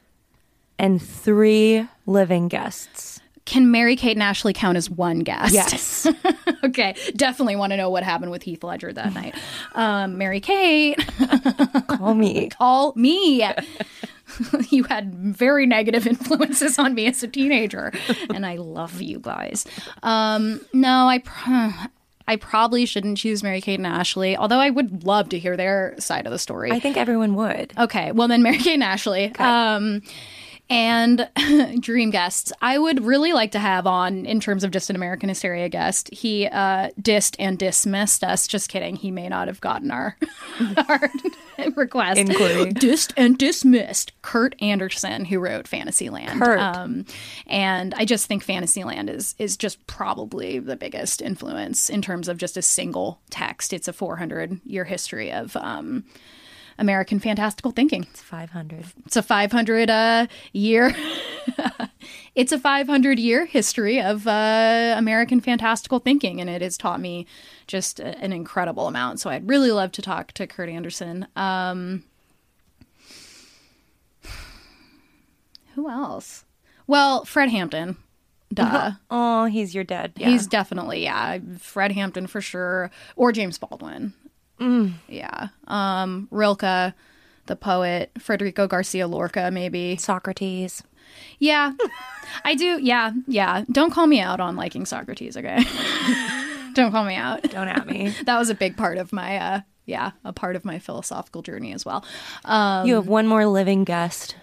and 0.79 1.01
three 1.03 1.87
living 2.07 2.49
guests. 2.49 3.21
Can 3.45 3.71
Mary 3.71 3.95
Kate 3.95 4.17
and 4.17 4.25
Ashley 4.25 4.53
count 4.53 4.77
as 4.77 4.91
one 4.91 5.21
guest? 5.21 5.55
Yes. 5.55 6.09
okay, 6.65 6.97
definitely 7.15 7.55
want 7.55 7.71
to 7.71 7.77
know 7.77 7.89
what 7.91 8.03
happened 8.03 8.33
with 8.33 8.43
Heath 8.43 8.65
Ledger 8.65 8.93
that 8.93 9.15
night. 9.15 9.37
Um, 9.77 10.19
Mary 10.19 10.41
Kate, 10.41 10.97
Call 11.87 12.15
me. 12.15 12.49
call 12.49 12.93
me. 12.97 13.49
you 14.71 14.83
had 14.83 15.15
very 15.15 15.65
negative 15.65 16.09
influences 16.09 16.77
on 16.77 16.95
me 16.95 17.07
as 17.07 17.23
a 17.23 17.29
teenager, 17.29 17.93
and 18.35 18.45
I 18.45 18.57
love 18.57 19.01
you 19.01 19.21
guys. 19.21 19.65
Um, 20.03 20.61
no, 20.73 21.07
I. 21.09 21.19
Pr- 21.19 21.89
I 22.29 22.37
probably 22.37 22.87
shouldn't 22.87 23.19
choose 23.19 23.43
Mary 23.43 23.61
Kate 23.61 23.79
and 23.79 23.87
Ashley, 23.87 24.37
although 24.37 24.59
I 24.59 24.71
would 24.71 25.05
love 25.05 25.29
to 25.31 25.39
hear 25.39 25.57
their 25.57 25.95
side 25.99 26.27
of 26.27 26.33
the 26.33 26.39
story. 26.39 26.73
I 26.73 26.81
think 26.81 26.97
everyone 26.97 27.35
would. 27.37 27.73
Okay, 27.79 28.13
well 28.13 28.29
then 28.29 28.43
Mary 28.43 28.59
Kate 28.59 28.75
and 28.75 28.83
Ashley. 28.83 29.35
Um, 29.37 30.03
and 30.69 31.29
dream 31.81 32.11
guests, 32.11 32.53
I 32.61 32.79
would 32.79 33.05
really 33.05 33.33
like 33.33 33.53
to 33.53 33.59
have 33.59 33.87
on 33.87 34.27
in 34.27 34.41
terms 34.41 34.65
of 34.65 34.71
just 34.71 34.91
an 34.91 34.97
American 34.97 35.29
Hysteria 35.29 35.69
guest. 35.69 36.13
He 36.13 36.47
uh, 36.47 36.91
dissed 37.01 37.37
and 37.39 37.59
dismissed 37.59 38.25
us. 38.25 38.49
Just 38.49 38.69
kidding. 38.69 38.97
He 38.97 39.11
may 39.11 39.29
not 39.29 39.47
have 39.47 39.61
gotten 39.61 39.91
our, 39.91 40.17
our 40.89 41.11
request. 41.77 42.19
Inquiry. 42.19 42.73
Dissed 42.73 43.13
and 43.17 43.39
dismissed. 43.39 44.13
Kurt 44.23 44.57
Andersen, 44.61 45.25
who 45.25 45.39
wrote 45.39 45.69
Fantasyland. 45.69 46.41
Kurt. 46.41 46.59
Um, 46.59 47.05
and 47.47 47.95
I 47.95 48.05
just 48.05 48.27
think 48.27 48.43
Fantasyland 48.43 49.09
is 49.09 49.35
is 49.39 49.57
just 49.57 49.87
probably 49.87 50.59
the 50.59 50.77
biggest 50.77 51.23
influence 51.23 51.89
in 51.89 52.03
terms 52.03 52.29
of 52.29 52.39
just 52.39 52.57
a 52.57 52.63
single 52.63 53.21
text. 53.31 53.73
It's 53.73 53.89
a 53.89 53.93
400 53.93 54.61
year 54.65 54.85
history 54.85 55.31
of 55.31 55.57
um, 55.57 56.05
American 56.79 57.19
fantastical 57.19 57.71
thinking. 57.71 58.07
It's 58.11 58.23
500. 58.23 58.85
It's 59.07 59.17
a 59.17 59.23
500 59.23 59.91
uh, 59.91 60.27
year. 60.53 60.95
it's 62.35 62.53
a 62.53 62.59
500 62.59 63.19
year 63.19 63.47
history 63.47 64.01
of 64.01 64.27
uh, 64.27 64.95
American 64.97 65.41
fantastical 65.41 65.99
thinking, 65.99 66.41
and 66.41 66.51
it 66.51 66.63
has 66.63 66.77
taught 66.77 67.01
me 67.01 67.27
just 67.67 68.01
a- 68.01 68.17
an 68.19 68.33
incredible 68.33 68.87
amount. 68.89 69.21
So 69.21 69.31
I'd 69.31 69.49
really 69.49 69.73
love 69.73 69.93
to 69.93 70.03
talk 70.03 70.33
to 70.33 70.47
Kurt 70.47 70.69
Andersen. 70.69 71.27
Um, 71.37 72.05
who 75.75 75.89
else? 75.89 76.45
Well, 76.87 77.25
Fred 77.25 77.51
Hampton. 77.51 77.97
Duh. 78.53 78.93
Oh, 79.11 79.47
he's 79.47 79.75
your 79.75 79.85
dad. 79.85 80.13
Yeah. 80.17 80.29
He's 80.29 80.47
definitely, 80.47 81.03
yeah, 81.03 81.39
Fred 81.59 81.93
Hampton 81.93 82.27
for 82.27 82.41
sure, 82.41 82.91
or 83.17 83.33
James 83.33 83.59
Baldwin. 83.59 84.15
Yeah. 84.59 85.49
Um, 85.67 86.29
Rilke, 86.31 86.93
the 87.47 87.57
poet, 87.57 88.11
Federico 88.19 88.67
Garcia 88.67 89.07
Lorca, 89.07 89.51
maybe. 89.51 89.97
Socrates. 89.97 90.83
Yeah. 91.39 91.73
I 92.45 92.55
do. 92.55 92.79
Yeah. 92.83 93.13
Yeah. 93.27 93.65
Don't 93.71 93.93
call 93.93 94.07
me 94.07 94.21
out 94.21 94.41
on 94.41 94.57
liking 94.57 94.87
Socrates, 94.87 95.37
okay? 95.37 95.59
Don't 96.75 96.91
call 96.91 97.05
me 97.05 97.15
out. 97.15 97.43
Don't 97.45 97.69
at 97.69 97.87
me. 97.87 98.15
That 98.25 98.39
was 98.39 98.51
a 98.51 98.55
big 98.55 98.77
part 98.77 98.99
of 98.99 99.13
my, 99.13 99.37
uh, 99.39 99.61
yeah, 99.87 100.11
a 100.25 100.33
part 100.33 100.57
of 100.57 100.65
my 100.65 100.79
philosophical 100.79 101.43
journey 101.43 101.73
as 101.73 101.85
well. 101.87 102.05
Um, 102.45 102.87
you 102.87 102.95
have 102.97 103.07
one 103.07 103.27
more 103.27 103.47
living 103.47 103.85
guest. 103.85 104.37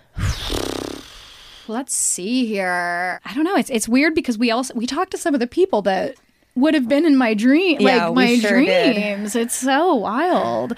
let's 1.68 1.94
see 1.94 2.46
here. 2.46 3.20
I 3.26 3.34
don't 3.34 3.44
know. 3.44 3.56
It's 3.56 3.70
it's 3.70 3.88
weird 3.90 4.16
because 4.16 4.38
we 4.38 4.52
also 4.52 4.74
we 4.74 4.86
talked 4.86 5.12
to 5.12 5.18
some 5.18 5.34
of 5.34 5.40
the 5.40 5.48
people 5.48 5.82
that 5.84 6.16
would 6.56 6.74
have 6.74 6.88
been 6.88 7.06
in 7.06 7.16
my 7.16 7.34
dream, 7.34 7.80
Yeah, 7.82 8.08
like 8.08 8.16
my 8.16 8.36
sure 8.40 8.60
did. 8.64 8.94
dreams. 8.96 9.36
It's 9.36 9.56
so 9.56 9.96
wild. 9.96 10.76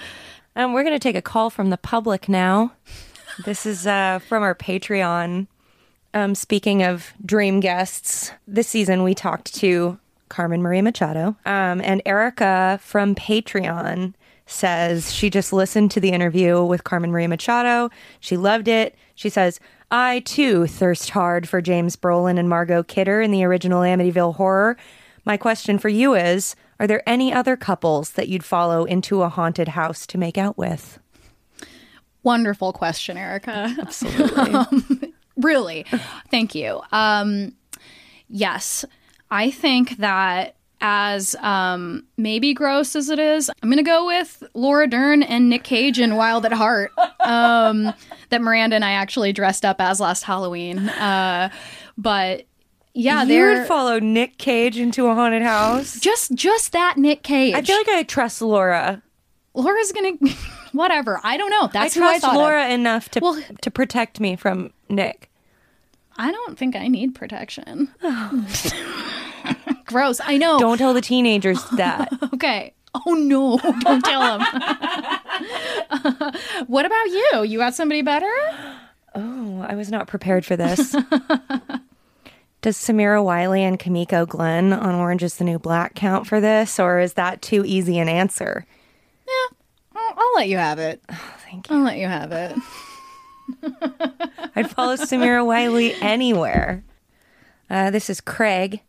Um, 0.54 0.72
we're 0.72 0.82
going 0.84 0.94
to 0.94 0.98
take 0.98 1.16
a 1.16 1.22
call 1.22 1.50
from 1.50 1.70
the 1.70 1.76
public 1.76 2.28
now. 2.28 2.72
This 3.44 3.66
is 3.66 3.86
uh, 3.86 4.20
from 4.20 4.42
our 4.42 4.54
Patreon. 4.54 5.46
Um, 6.14 6.34
speaking 6.34 6.82
of 6.82 7.12
dream 7.24 7.60
guests, 7.60 8.32
this 8.48 8.68
season 8.68 9.02
we 9.02 9.14
talked 9.14 9.54
to 9.56 9.98
Carmen 10.30 10.62
Maria 10.62 10.82
Machado. 10.82 11.36
Um, 11.44 11.82
and 11.82 12.00
Erica 12.06 12.80
from 12.82 13.14
Patreon 13.14 14.14
says 14.46 15.12
she 15.12 15.28
just 15.28 15.52
listened 15.52 15.90
to 15.90 16.00
the 16.00 16.10
interview 16.10 16.64
with 16.64 16.84
Carmen 16.84 17.10
Maria 17.10 17.28
Machado. 17.28 17.90
She 18.20 18.36
loved 18.38 18.68
it. 18.68 18.94
She 19.14 19.28
says, 19.28 19.60
I 19.90 20.20
too 20.20 20.66
thirst 20.66 21.10
hard 21.10 21.48
for 21.48 21.60
James 21.60 21.96
Brolin 21.96 22.38
and 22.38 22.48
Margot 22.48 22.82
Kidder 22.82 23.20
in 23.20 23.30
the 23.30 23.44
original 23.44 23.82
Amityville 23.82 24.36
Horror. 24.36 24.76
My 25.26 25.36
question 25.36 25.78
for 25.78 25.88
you 25.88 26.14
is 26.14 26.54
Are 26.78 26.86
there 26.86 27.02
any 27.06 27.32
other 27.32 27.56
couples 27.56 28.10
that 28.12 28.28
you'd 28.28 28.44
follow 28.44 28.84
into 28.84 29.22
a 29.22 29.28
haunted 29.28 29.68
house 29.68 30.06
to 30.06 30.18
make 30.18 30.38
out 30.38 30.56
with? 30.56 31.00
Wonderful 32.22 32.72
question, 32.72 33.16
Erica. 33.16 33.74
Absolutely. 33.78 35.12
really. 35.36 35.84
Thank 36.30 36.54
you. 36.54 36.80
Um, 36.92 37.54
yes, 38.28 38.84
I 39.30 39.50
think 39.50 39.98
that 39.98 40.56
as 40.80 41.34
um, 41.36 42.04
maybe 42.16 42.52
gross 42.52 42.94
as 42.94 43.08
it 43.08 43.18
is, 43.18 43.50
I'm 43.62 43.68
going 43.68 43.78
to 43.78 43.82
go 43.82 44.06
with 44.06 44.42
Laura 44.54 44.86
Dern 44.86 45.22
and 45.22 45.48
Nick 45.48 45.64
Cage 45.64 45.98
in 45.98 46.16
Wild 46.16 46.44
at 46.44 46.52
Heart 46.52 46.92
um, 47.20 47.92
that 48.30 48.42
Miranda 48.42 48.76
and 48.76 48.84
I 48.84 48.92
actually 48.92 49.32
dressed 49.32 49.64
up 49.64 49.80
as 49.80 50.00
last 50.00 50.22
Halloween. 50.22 50.88
Uh, 50.88 51.48
but 51.96 52.44
yeah, 52.96 53.22
you 53.22 53.28
they're 53.28 53.58
would 53.60 53.68
follow 53.68 53.98
Nick 54.00 54.38
Cage 54.38 54.78
into 54.78 55.06
a 55.06 55.14
haunted 55.14 55.42
house. 55.42 56.00
just 56.00 56.34
just 56.34 56.72
that 56.72 56.96
Nick 56.96 57.22
Cage. 57.22 57.54
I 57.54 57.62
feel 57.62 57.76
like 57.76 57.88
I 57.88 58.02
trust 58.02 58.42
Laura. 58.42 59.02
Laura's 59.54 59.92
to 59.92 60.18
whatever. 60.72 61.20
I 61.22 61.36
don't 61.36 61.50
know. 61.50 61.68
That's 61.72 61.96
I 61.96 62.00
who 62.00 62.06
I 62.06 62.10
trust 62.12 62.24
thought 62.24 62.34
of. 62.34 62.40
Laura 62.40 62.68
enough 62.68 63.08
to 63.10 63.20
Well- 63.20 63.42
to 63.62 63.70
protect 63.70 64.18
me 64.20 64.34
from 64.36 64.72
Nick. 64.88 65.30
I 66.18 66.32
don't 66.32 66.58
think 66.58 66.74
I 66.76 66.88
need 66.88 67.14
protection. 67.14 67.88
Gross. 69.84 70.18
I 70.24 70.38
know. 70.38 70.58
Don't 70.58 70.78
tell 70.78 70.94
the 70.94 71.02
teenagers 71.02 71.62
that. 71.76 72.10
Okay. 72.34 72.72
Oh 73.06 73.12
no, 73.14 73.58
don't 73.80 74.02
tell 74.02 74.38
them. 74.38 74.40
what 76.66 76.86
about 76.86 77.04
you? 77.06 77.44
You 77.46 77.58
got 77.58 77.74
somebody 77.74 78.00
better? 78.00 78.32
Oh, 79.14 79.64
I 79.68 79.74
was 79.74 79.90
not 79.90 80.06
prepared 80.06 80.46
for 80.46 80.56
this. 80.56 80.96
Does 82.62 82.76
Samira 82.76 83.22
Wiley 83.22 83.62
and 83.62 83.78
Kimiko 83.78 84.26
Glenn 84.26 84.72
on 84.72 84.94
Orange 84.94 85.22
is 85.22 85.36
the 85.36 85.44
New 85.44 85.58
Black 85.58 85.94
count 85.94 86.26
for 86.26 86.40
this, 86.40 86.80
or 86.80 86.98
is 86.98 87.12
that 87.14 87.42
too 87.42 87.64
easy 87.64 87.98
an 87.98 88.08
answer? 88.08 88.66
I'll, 89.94 90.14
I'll 90.16 90.34
let 90.34 90.48
you 90.48 90.58
have 90.58 90.78
it. 90.78 91.00
thank 91.48 91.70
you. 91.70 91.76
I'll 91.76 91.82
let 91.82 91.98
you 91.98 92.06
have 92.06 92.32
it. 92.32 92.56
I'd 94.56 94.70
follow 94.70 94.96
Samira 94.96 95.44
Wiley 95.46 95.94
anywhere. 96.00 96.84
Uh, 97.70 97.90
this 97.90 98.10
is 98.10 98.20
Craig, 98.20 98.80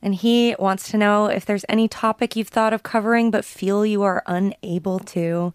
and 0.00 0.14
he 0.14 0.54
wants 0.58 0.90
to 0.90 0.96
know 0.96 1.26
if 1.26 1.44
there's 1.44 1.64
any 1.68 1.88
topic 1.88 2.34
you've 2.36 2.48
thought 2.48 2.72
of 2.72 2.82
covering 2.82 3.30
but 3.30 3.44
feel 3.44 3.84
you 3.84 4.02
are 4.02 4.22
unable 4.26 4.98
to, 5.00 5.52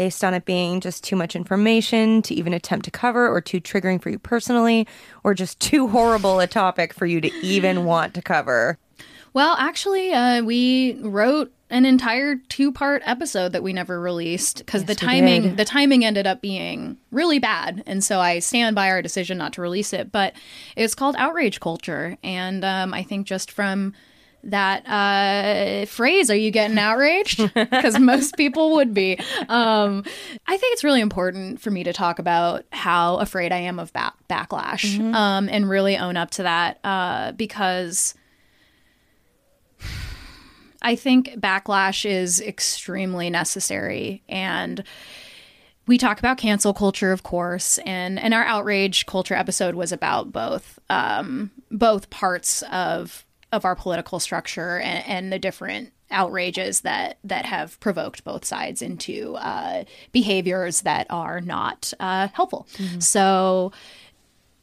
based 0.00 0.24
on 0.24 0.32
it 0.32 0.46
being 0.46 0.80
just 0.80 1.04
too 1.04 1.14
much 1.14 1.36
information 1.36 2.22
to 2.22 2.32
even 2.32 2.54
attempt 2.54 2.86
to 2.86 2.90
cover, 2.90 3.28
or 3.28 3.38
too 3.38 3.60
triggering 3.60 4.00
for 4.00 4.08
you 4.08 4.18
personally, 4.18 4.88
or 5.24 5.34
just 5.34 5.60
too 5.60 5.88
horrible 5.88 6.40
a 6.40 6.46
topic 6.46 6.94
for 6.94 7.04
you 7.04 7.20
to 7.20 7.30
even 7.42 7.84
want 7.92 8.14
to 8.14 8.22
cover. 8.22 8.78
Well, 9.34 9.56
actually, 9.58 10.10
uh, 10.10 10.42
we 10.42 10.94
wrote 11.02 11.52
an 11.68 11.84
entire 11.84 12.36
two-part 12.48 13.02
episode 13.04 13.52
that 13.52 13.62
we 13.62 13.74
never 13.74 14.00
released 14.00 14.64
because 14.64 14.86
the 14.86 14.94
timing 14.94 15.56
the 15.56 15.66
timing 15.66 16.02
ended 16.02 16.26
up 16.26 16.40
being 16.40 16.96
really 17.10 17.38
bad, 17.38 17.82
and 17.86 18.02
so 18.02 18.20
I 18.20 18.38
stand 18.38 18.74
by 18.74 18.88
our 18.88 19.02
decision 19.02 19.36
not 19.36 19.52
to 19.52 19.60
release 19.60 19.92
it. 19.92 20.10
But 20.10 20.32
it's 20.76 20.94
called 20.94 21.14
outrage 21.18 21.60
culture, 21.60 22.16
and 22.22 22.64
um, 22.64 22.94
I 22.94 23.02
think 23.02 23.26
just 23.26 23.52
from 23.52 23.92
that 24.44 24.86
uh, 24.86 25.86
phrase, 25.86 26.30
"Are 26.30 26.36
you 26.36 26.50
getting 26.50 26.78
outraged?" 26.78 27.40
Because 27.70 27.98
most 27.98 28.36
people 28.36 28.72
would 28.76 28.94
be. 28.94 29.18
Um, 29.48 30.04
I 30.46 30.56
think 30.56 30.72
it's 30.72 30.84
really 30.84 31.00
important 31.00 31.60
for 31.60 31.70
me 31.70 31.84
to 31.84 31.92
talk 31.92 32.18
about 32.18 32.64
how 32.72 33.16
afraid 33.16 33.52
I 33.52 33.58
am 33.58 33.78
of 33.78 33.92
ba- 33.92 34.12
backlash, 34.28 34.98
um, 35.14 35.48
and 35.48 35.68
really 35.68 35.96
own 35.96 36.16
up 36.16 36.30
to 36.32 36.42
that 36.44 36.78
uh, 36.84 37.32
because. 37.32 38.14
I 40.82 40.96
think 40.96 41.34
backlash 41.38 42.08
is 42.08 42.40
extremely 42.40 43.28
necessary 43.28 44.22
and 44.30 44.82
we 45.86 45.98
talk 45.98 46.18
about 46.18 46.38
cancel 46.38 46.72
culture 46.72 47.12
of 47.12 47.22
course 47.22 47.76
and 47.78 48.18
and 48.18 48.32
our 48.32 48.44
outrage 48.44 49.04
culture 49.04 49.34
episode 49.34 49.74
was 49.74 49.92
about 49.92 50.32
both 50.32 50.78
um 50.88 51.50
both 51.70 52.08
parts 52.08 52.62
of 52.70 53.26
of 53.52 53.64
our 53.64 53.74
political 53.74 54.20
structure 54.20 54.78
and, 54.78 55.06
and 55.06 55.32
the 55.32 55.38
different 55.38 55.92
outrages 56.12 56.80
that 56.80 57.18
that 57.22 57.44
have 57.44 57.78
provoked 57.78 58.24
both 58.24 58.44
sides 58.44 58.82
into 58.82 59.36
uh, 59.36 59.84
behaviors 60.10 60.82
that 60.82 61.06
are 61.08 61.40
not 61.40 61.92
uh, 62.00 62.28
helpful 62.32 62.66
so 62.98 63.72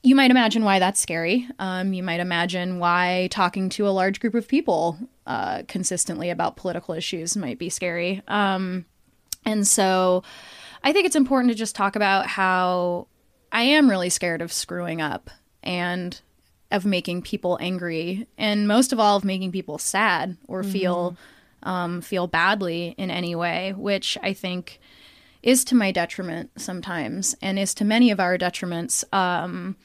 you 0.04 0.15
might 0.15 0.32
imagine 0.32 0.63
why 0.63 0.80
that's 0.80 1.02
scary. 1.02 1.50
Um, 1.60 1.91
you 1.91 2.02
might 2.02 2.21
imagine 2.21 2.80
why 2.80 3.28
talking 3.30 3.67
to 3.69 3.88
a 3.88 3.89
large 3.89 4.21
group 4.21 4.36
of 4.36 4.47
people 4.47 4.97
uh, 5.26 5.63
consistently 5.67 6.30
about 6.30 6.56
political 6.56 6.93
issues 6.93 7.36
might 7.36 7.60
be 7.60 7.69
scary. 7.69 8.21
Um, 8.30 8.86
and 9.45 9.67
so 9.67 10.23
I 10.84 10.93
think 10.93 11.06
it's 11.06 11.15
important 11.15 11.52
to 11.52 11.58
just 11.58 11.76
talk 11.76 11.97
about 11.97 12.28
how 12.28 13.08
I 13.52 13.63
am 13.63 13.89
really 13.89 14.10
scared 14.10 14.41
of 14.41 14.54
screwing 14.54 15.02
up 15.02 15.30
and 15.63 16.19
of 16.71 16.86
making 16.86 17.21
people 17.21 17.58
angry, 17.62 18.27
and 18.38 18.67
most 18.67 18.91
of 18.91 18.99
all, 18.99 19.17
of 19.17 19.23
making 19.23 19.51
people 19.51 19.77
sad 19.77 20.38
or 20.47 20.63
feel 20.63 21.15
um, 21.63 22.01
feel 22.01 22.27
badly 22.27 22.95
in 22.97 23.10
any 23.12 23.36
way, 23.36 23.73
which 23.75 24.17
I 24.21 24.34
think 24.34 24.80
is 25.43 25.63
to 25.65 25.75
my 25.75 25.91
detriment 25.91 26.51
sometimes 26.58 27.36
and 27.41 27.58
is 27.58 27.73
to 27.75 27.86
many 27.86 28.12
of 28.12 28.19
our 28.19 28.38
detriments. 28.38 29.03
Um, 29.13 29.75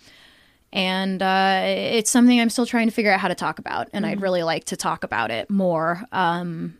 and 0.72 1.22
uh, 1.22 1.62
it's 1.64 2.10
something 2.10 2.40
I'm 2.40 2.50
still 2.50 2.66
trying 2.66 2.88
to 2.88 2.94
figure 2.94 3.12
out 3.12 3.20
how 3.20 3.28
to 3.28 3.34
talk 3.34 3.58
about. 3.58 3.88
And 3.92 4.06
I'd 4.06 4.22
really 4.22 4.42
like 4.42 4.64
to 4.64 4.76
talk 4.76 5.04
about 5.04 5.30
it 5.30 5.50
more, 5.50 6.02
um, 6.12 6.78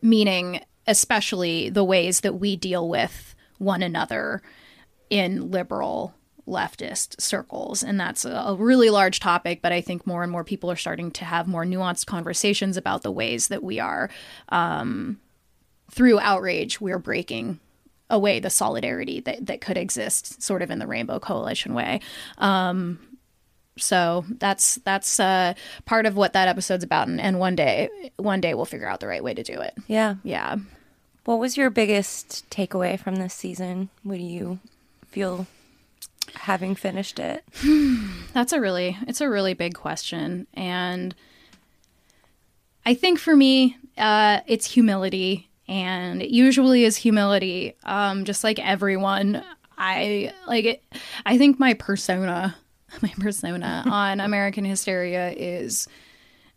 meaning, 0.00 0.60
especially 0.86 1.68
the 1.68 1.84
ways 1.84 2.20
that 2.20 2.36
we 2.36 2.56
deal 2.56 2.88
with 2.88 3.34
one 3.58 3.82
another 3.82 4.42
in 5.10 5.50
liberal 5.50 6.14
leftist 6.46 7.20
circles. 7.20 7.82
And 7.82 7.98
that's 8.00 8.24
a, 8.24 8.56
really 8.58 8.90
large 8.90 9.20
topic, 9.20 9.60
but 9.62 9.72
I 9.72 9.80
think 9.80 10.06
more 10.06 10.22
and 10.22 10.32
more 10.32 10.44
people 10.44 10.70
are 10.70 10.76
starting 10.76 11.10
to 11.12 11.24
have 11.24 11.46
more 11.46 11.64
nuanced 11.64 12.06
conversations 12.06 12.76
about 12.76 13.02
the 13.02 13.10
ways 13.10 13.48
that 13.48 13.62
we 13.62 13.78
are, 13.80 14.10
um, 14.48 15.20
through 15.90 16.18
outrage, 16.20 16.80
we're 16.80 16.98
breaking 16.98 17.60
away 18.10 18.40
the 18.40 18.50
solidarity 18.50 19.20
that, 19.20 19.46
that 19.46 19.60
could 19.60 19.76
exist 19.78 20.42
sort 20.42 20.62
of 20.62 20.70
in 20.70 20.78
the 20.78 20.86
rainbow 20.86 21.18
coalition 21.18 21.72
way 21.72 21.98
um, 22.38 22.98
so 23.78 24.22
that's 24.38 24.74
that's 24.84 25.18
uh, 25.18 25.54
part 25.86 26.04
of 26.04 26.14
what 26.14 26.34
that 26.34 26.46
episode's 26.46 26.84
about 26.84 27.08
and, 27.08 27.18
and 27.18 27.38
one 27.38 27.56
day 27.56 27.88
one 28.16 28.38
day 28.38 28.52
we'll 28.52 28.66
figure 28.66 28.86
out 28.86 29.00
the 29.00 29.06
right 29.06 29.24
way 29.24 29.32
to 29.32 29.42
do 29.42 29.58
it 29.58 29.72
Yeah. 29.86 30.16
yeah 30.24 30.56
What 31.24 31.38
was 31.38 31.56
your 31.56 31.70
biggest 31.70 32.44
takeaway 32.50 32.98
from 33.00 33.16
this 33.16 33.32
season? 33.32 33.88
What 34.02 34.18
do 34.18 34.24
you 34.24 34.58
feel 35.08 35.46
having 36.34 36.74
finished 36.74 37.18
it? 37.18 37.44
That's 38.32 38.52
a 38.52 38.60
really 38.60 38.96
it's 39.06 39.20
a 39.20 39.28
really 39.28 39.54
big 39.54 39.74
question 39.74 40.46
and 40.54 41.14
I 42.84 42.94
think 42.94 43.18
for 43.18 43.36
me 43.36 43.76
uh, 43.98 44.40
it's 44.46 44.66
humility 44.66 45.48
and 45.68 46.22
it 46.22 46.30
usually 46.30 46.84
is 46.84 46.96
humility 46.96 47.76
um, 47.84 48.24
just 48.24 48.42
like 48.44 48.58
everyone 48.58 49.42
I 49.78 50.32
like 50.46 50.64
it 50.64 50.82
I 51.26 51.38
think 51.38 51.58
my 51.60 51.74
persona 51.74 52.56
my 53.02 53.12
persona 53.18 53.84
on 53.90 54.20
American 54.20 54.64
Hysteria 54.64 55.30
is 55.30 55.88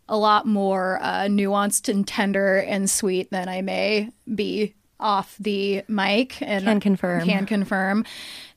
a 0.08 0.16
lot 0.16 0.46
more 0.46 1.00
uh, 1.02 1.24
nuanced 1.24 1.88
and 1.88 2.06
tender 2.06 2.58
and 2.58 2.88
sweet 2.88 3.30
than 3.30 3.48
I 3.48 3.60
may 3.62 4.10
be 4.32 4.74
off 4.98 5.36
the 5.38 5.82
mic 5.88 6.40
and 6.40 6.64
Can 6.64 6.80
confirm. 6.80 7.24
can 7.26 7.44
confirm 7.44 8.04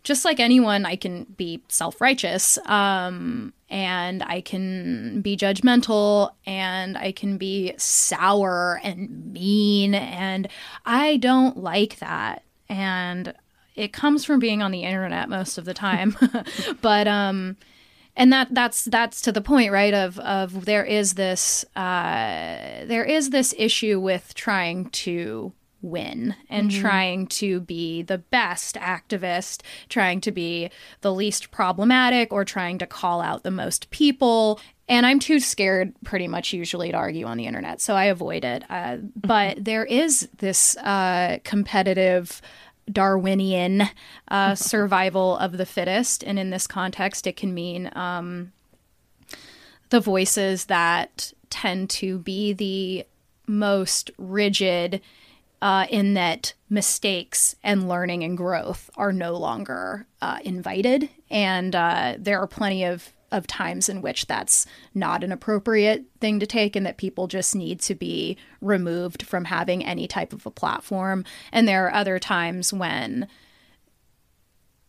just 0.04 0.26
like 0.26 0.40
anyone 0.40 0.86
i 0.86 0.96
can 0.96 1.26
be 1.38 1.62
self-righteous 1.68 2.58
um, 2.66 3.54
and 3.70 4.24
i 4.24 4.42
can 4.42 5.22
be 5.22 5.36
judgmental 5.38 6.32
and 6.46 6.98
i 6.98 7.12
can 7.12 7.38
be 7.38 7.74
sour 7.78 8.80
and 8.84 9.34
mean 9.34 9.94
and 9.94 10.48
i 10.86 11.18
don't 11.18 11.58
like 11.58 12.00
that. 12.00 12.44
And 12.68 13.34
it 13.76 13.94
comes 13.94 14.26
from 14.26 14.40
being 14.40 14.62
on 14.62 14.72
the 14.72 14.84
internet 14.84 15.30
most 15.30 15.58
of 15.58 15.66
the 15.66 15.74
time. 15.74 16.16
But 16.82 17.08
um 17.08 17.58
and 18.16 18.34
that 18.34 18.50
that's 18.52 18.86
that's 18.86 19.22
to 19.22 19.32
the 19.32 19.42
point 19.42 19.72
right 19.72 19.94
of 19.94 20.20
of 20.20 20.66
there 20.66 20.84
is 20.84 21.14
this 21.14 21.64
uh 21.76 22.86
there 22.86 23.06
is 23.06 23.30
this 23.30 23.54
issue 23.58 24.00
with 24.00 24.34
trying 24.36 24.90
to 24.90 25.54
win 25.82 26.36
and 26.50 26.70
trying 26.72 27.26
to 27.28 27.60
be 27.62 28.02
the 28.02 28.18
best 28.18 28.76
activist 28.76 29.62
trying 29.88 30.20
to 30.22 30.32
be 30.32 30.70
the 31.02 31.14
least 31.14 31.52
problematic 31.52 32.34
or 32.34 32.44
trying 32.44 32.78
to 32.78 32.86
call 32.86 33.22
out 33.22 33.44
the 33.44 33.52
most 33.52 33.90
people. 33.90 34.60
And 34.88 35.06
i'm 35.06 35.20
too 35.20 35.40
scared 35.40 35.94
pretty 36.04 36.28
much 36.28 36.52
usually 36.54 36.92
to 36.92 36.98
argue 36.98 37.26
on 37.26 37.38
the 37.38 37.46
internet 37.46 37.82
so 37.82 37.96
i 37.96 38.06
avoid 38.06 38.44
it. 38.44 38.64
Uh, 38.70 38.98
but 39.16 39.64
there 39.64 39.86
is 39.86 40.28
this 40.38 40.76
uh, 40.78 41.38
competitive 41.44 42.42
Darwinian 42.92 43.84
uh, 44.30 44.56
survival 44.56 45.38
of 45.38 45.58
the 45.58 45.66
fittest. 45.66 46.24
And 46.24 46.40
in 46.40 46.50
this 46.50 46.68
context, 46.68 47.28
it 47.28 47.36
can 47.36 47.54
mean 47.54 47.92
um, 47.96 48.52
the 49.90 50.00
voices 50.00 50.66
that 50.66 51.34
tend 51.50 51.90
to 51.90 52.20
be 52.20 52.54
the 52.54 53.06
most 53.48 54.12
rigid 54.18 55.02
uh, 55.62 55.86
in 55.90 56.14
that 56.14 56.54
mistakes 56.70 57.56
and 57.64 57.90
learning 57.90 58.24
and 58.24 58.38
growth 58.38 58.90
are 58.96 59.12
no 59.12 59.36
longer 59.36 60.08
uh, 60.22 60.40
invited. 60.44 61.10
And 61.30 61.76
uh, 61.76 62.16
there 62.18 62.40
are 62.40 62.48
plenty 62.48 62.84
of 62.84 63.14
of 63.32 63.46
times 63.46 63.90
in 63.90 64.02
which 64.02 64.26
that's 64.26 64.66
not 64.96 65.24
an 65.24 65.32
appropriate 65.32 66.06
thing 66.20 66.40
to 66.40 66.48
take 66.48 66.76
and 66.76 66.86
that 66.86 66.98
people 66.98 67.28
just 67.28 67.56
need 67.56 67.80
to 67.80 67.94
be 67.94 68.38
removed 68.62 69.24
from 69.24 69.46
having 69.46 69.86
any 69.86 70.08
type 70.08 70.34
of 70.34 70.48
a 70.48 70.52
platform 70.52 71.24
and 71.52 71.68
there 71.68 71.86
are 71.86 71.94
other 71.94 72.18
times 72.18 72.74
when 72.74 73.28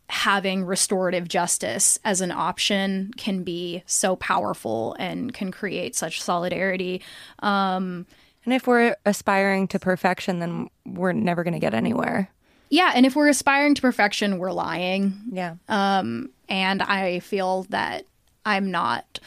having 0.09 0.65
restorative 0.65 1.29
justice 1.29 1.99
as 2.05 2.21
an 2.21 2.33
option 2.33 3.13
can 3.17 3.45
be 3.45 3.83
so 3.87 4.17
powerful 4.17 4.97
and 4.99 5.33
can 5.33 5.53
create 5.53 5.95
such 5.95 6.21
solidarity 6.21 7.01
um, 7.41 8.07
And 8.45 8.55
if 8.55 8.67
we're 8.67 8.97
aspiring 9.05 9.69
to 9.69 9.79
perfection, 9.79 10.39
then 10.39 10.71
we're 10.87 11.13
never 11.13 11.45
going 11.45 11.55
to 11.55 11.61
get 11.61 11.75
anywhere. 11.75 12.31
yeah 12.71 12.93
and 12.95 13.05
if 13.05 13.15
we're 13.17 13.29
aspiring 13.29 13.75
to 13.75 13.83
perfection 13.83 14.39
we're 14.39 14.53
lying 14.53 15.15
Yeah. 15.33 15.55
um, 15.69 16.31
and 16.49 16.83
I 16.83 17.19
feel 17.21 17.65
that 17.71 18.05
I'm 18.47 18.71
not 18.71 19.19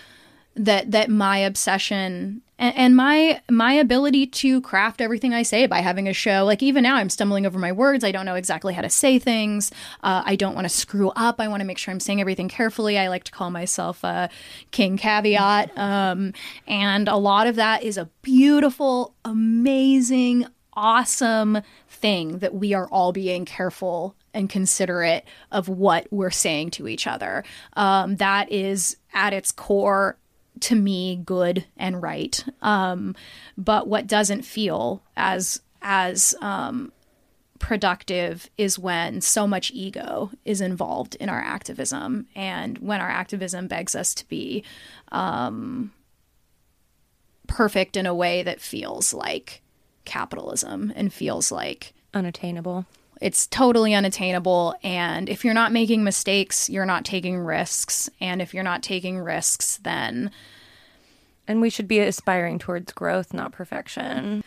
that 0.56 0.91
that 0.91 1.10
my 1.10 1.38
obsession 1.39 2.41
and, 2.63 2.78
and 2.78 2.95
my 2.95 3.41
my 3.52 3.73
ability 3.73 4.26
to 4.26 4.62
craft 4.62 5.02
everything 5.02 5.34
I 5.34 5.43
say 5.43 5.65
by 5.65 5.80
having 5.80 6.08
a 6.08 6.13
show. 6.13 6.45
Like 6.45 6.63
even 6.63 6.84
now, 6.84 6.95
I'm 6.95 7.10
stumbling 7.10 7.45
over 7.45 7.60
my 7.60 7.73
words. 7.73 8.06
I 8.06 8.12
don't 8.13 8.26
know 8.26 8.36
exactly 8.36 8.73
how 8.73 8.82
to 8.82 8.89
say 8.89 9.19
things. 9.19 9.69
Uh, 10.02 10.23
I 10.26 10.38
don't 10.38 10.56
want 10.56 10.63
to 10.63 10.69
screw 10.69 11.10
up. 11.10 11.41
I 11.41 11.49
want 11.49 11.60
to 11.60 11.65
make 11.65 11.78
sure 11.78 11.91
I'm 11.91 11.99
saying 11.99 12.21
everything 12.21 12.47
carefully. 12.47 12.97
I 12.97 13.10
like 13.10 13.26
to 13.26 13.34
call 13.34 13.52
myself 13.52 14.02
a 14.06 14.30
king 14.71 14.95
caveat, 14.95 15.78
um, 15.78 16.32
and 16.65 17.10
a 17.10 17.17
lot 17.17 17.47
of 17.47 17.58
that 17.58 17.84
is 17.84 17.97
a 17.97 18.10
beautiful, 18.21 19.13
amazing, 19.26 20.45
awesome 20.71 21.60
thing 21.89 22.39
that 22.39 22.56
we 22.56 22.73
are 22.73 22.88
all 22.88 23.12
being 23.12 23.43
careful 23.43 24.15
and 24.34 24.49
considerate 24.49 25.26
of 25.52 25.67
what 25.67 26.08
we're 26.12 26.32
saying 26.32 26.71
to 26.71 26.88
each 26.88 27.08
other. 27.08 27.43
Um, 27.73 28.15
that 28.15 28.52
is 28.52 28.95
at 29.13 29.34
its 29.34 29.52
core 29.52 30.17
to 30.63 30.76
me 30.76 31.17
good 31.17 31.65
and 31.78 32.02
right. 32.02 32.43
Um, 32.62 33.15
but 33.58 33.88
what 33.88 34.08
doesn't 34.08 34.43
feel 34.43 35.04
as 35.15 35.62
as 35.82 36.34
um, 36.41 36.93
productive 37.60 38.49
is 38.58 38.80
when 38.80 39.19
so 39.19 39.45
much 39.45 39.71
ego 39.71 40.32
is 40.45 40.62
involved 40.62 41.15
in 41.15 41.28
our 41.30 41.41
activism, 41.41 42.28
and 42.36 42.78
when 42.78 43.02
our 43.02 43.10
activism 43.10 43.67
begs 43.67 43.95
us 43.95 44.13
to 44.15 44.28
be 44.28 44.63
um, 45.12 45.91
perfect 47.47 47.97
in 47.97 48.06
a 48.06 48.15
way 48.15 48.41
that 48.43 48.62
feels 48.62 49.13
like 49.13 49.62
capitalism 50.06 50.93
and 50.95 51.13
feels 51.13 51.52
like 51.52 51.93
unattainable. 52.13 52.86
It's 53.21 53.47
totally 53.47 53.93
unattainable. 53.93 54.76
And 54.84 55.30
if 55.30 55.43
you're 55.43 55.54
not 55.54 55.71
making 55.71 56.04
mistakes, 56.04 56.69
you're 56.69 56.86
not 56.86 57.06
taking 57.06 57.39
risks. 57.39 58.10
And 58.19 58.41
if 58.41 58.54
you're 58.54 58.63
not 58.63 58.84
taking 58.84 59.19
risks, 59.19 59.78
then. 59.78 60.32
And 61.47 61.62
we 61.62 61.69
should 61.69 61.88
be 61.88 61.99
aspiring 61.99 62.60
towards 62.60 62.93
growth, 62.93 63.34
not 63.34 63.52
perfection. 63.52 64.43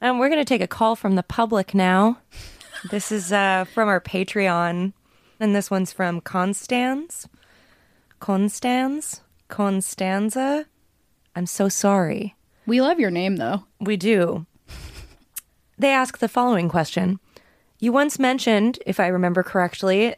And 0.00 0.18
we're 0.18 0.28
going 0.28 0.40
to 0.40 0.44
take 0.44 0.60
a 0.60 0.68
call 0.68 0.96
from 0.96 1.14
the 1.14 1.22
public 1.22 1.74
now. 1.74 2.18
this 2.90 3.10
is 3.10 3.32
uh, 3.32 3.64
from 3.64 3.88
our 3.88 4.00
Patreon. 4.00 4.92
And 5.38 5.54
this 5.54 5.70
one's 5.70 5.92
from 5.92 6.20
Constans. 6.20 7.28
Constans? 8.20 9.20
Constanza? 9.48 10.66
I'm 11.34 11.46
so 11.46 11.68
sorry. 11.68 12.34
We 12.66 12.80
love 12.80 12.98
your 12.98 13.10
name, 13.10 13.36
though. 13.36 13.64
We 13.80 13.96
do. 13.96 14.46
They 15.78 15.90
ask 15.90 16.16
the 16.16 16.28
following 16.28 16.70
question 16.70 17.20
You 17.78 17.92
once 17.92 18.18
mentioned, 18.18 18.78
if 18.86 18.98
I 18.98 19.08
remember 19.08 19.42
correctly, 19.42 20.14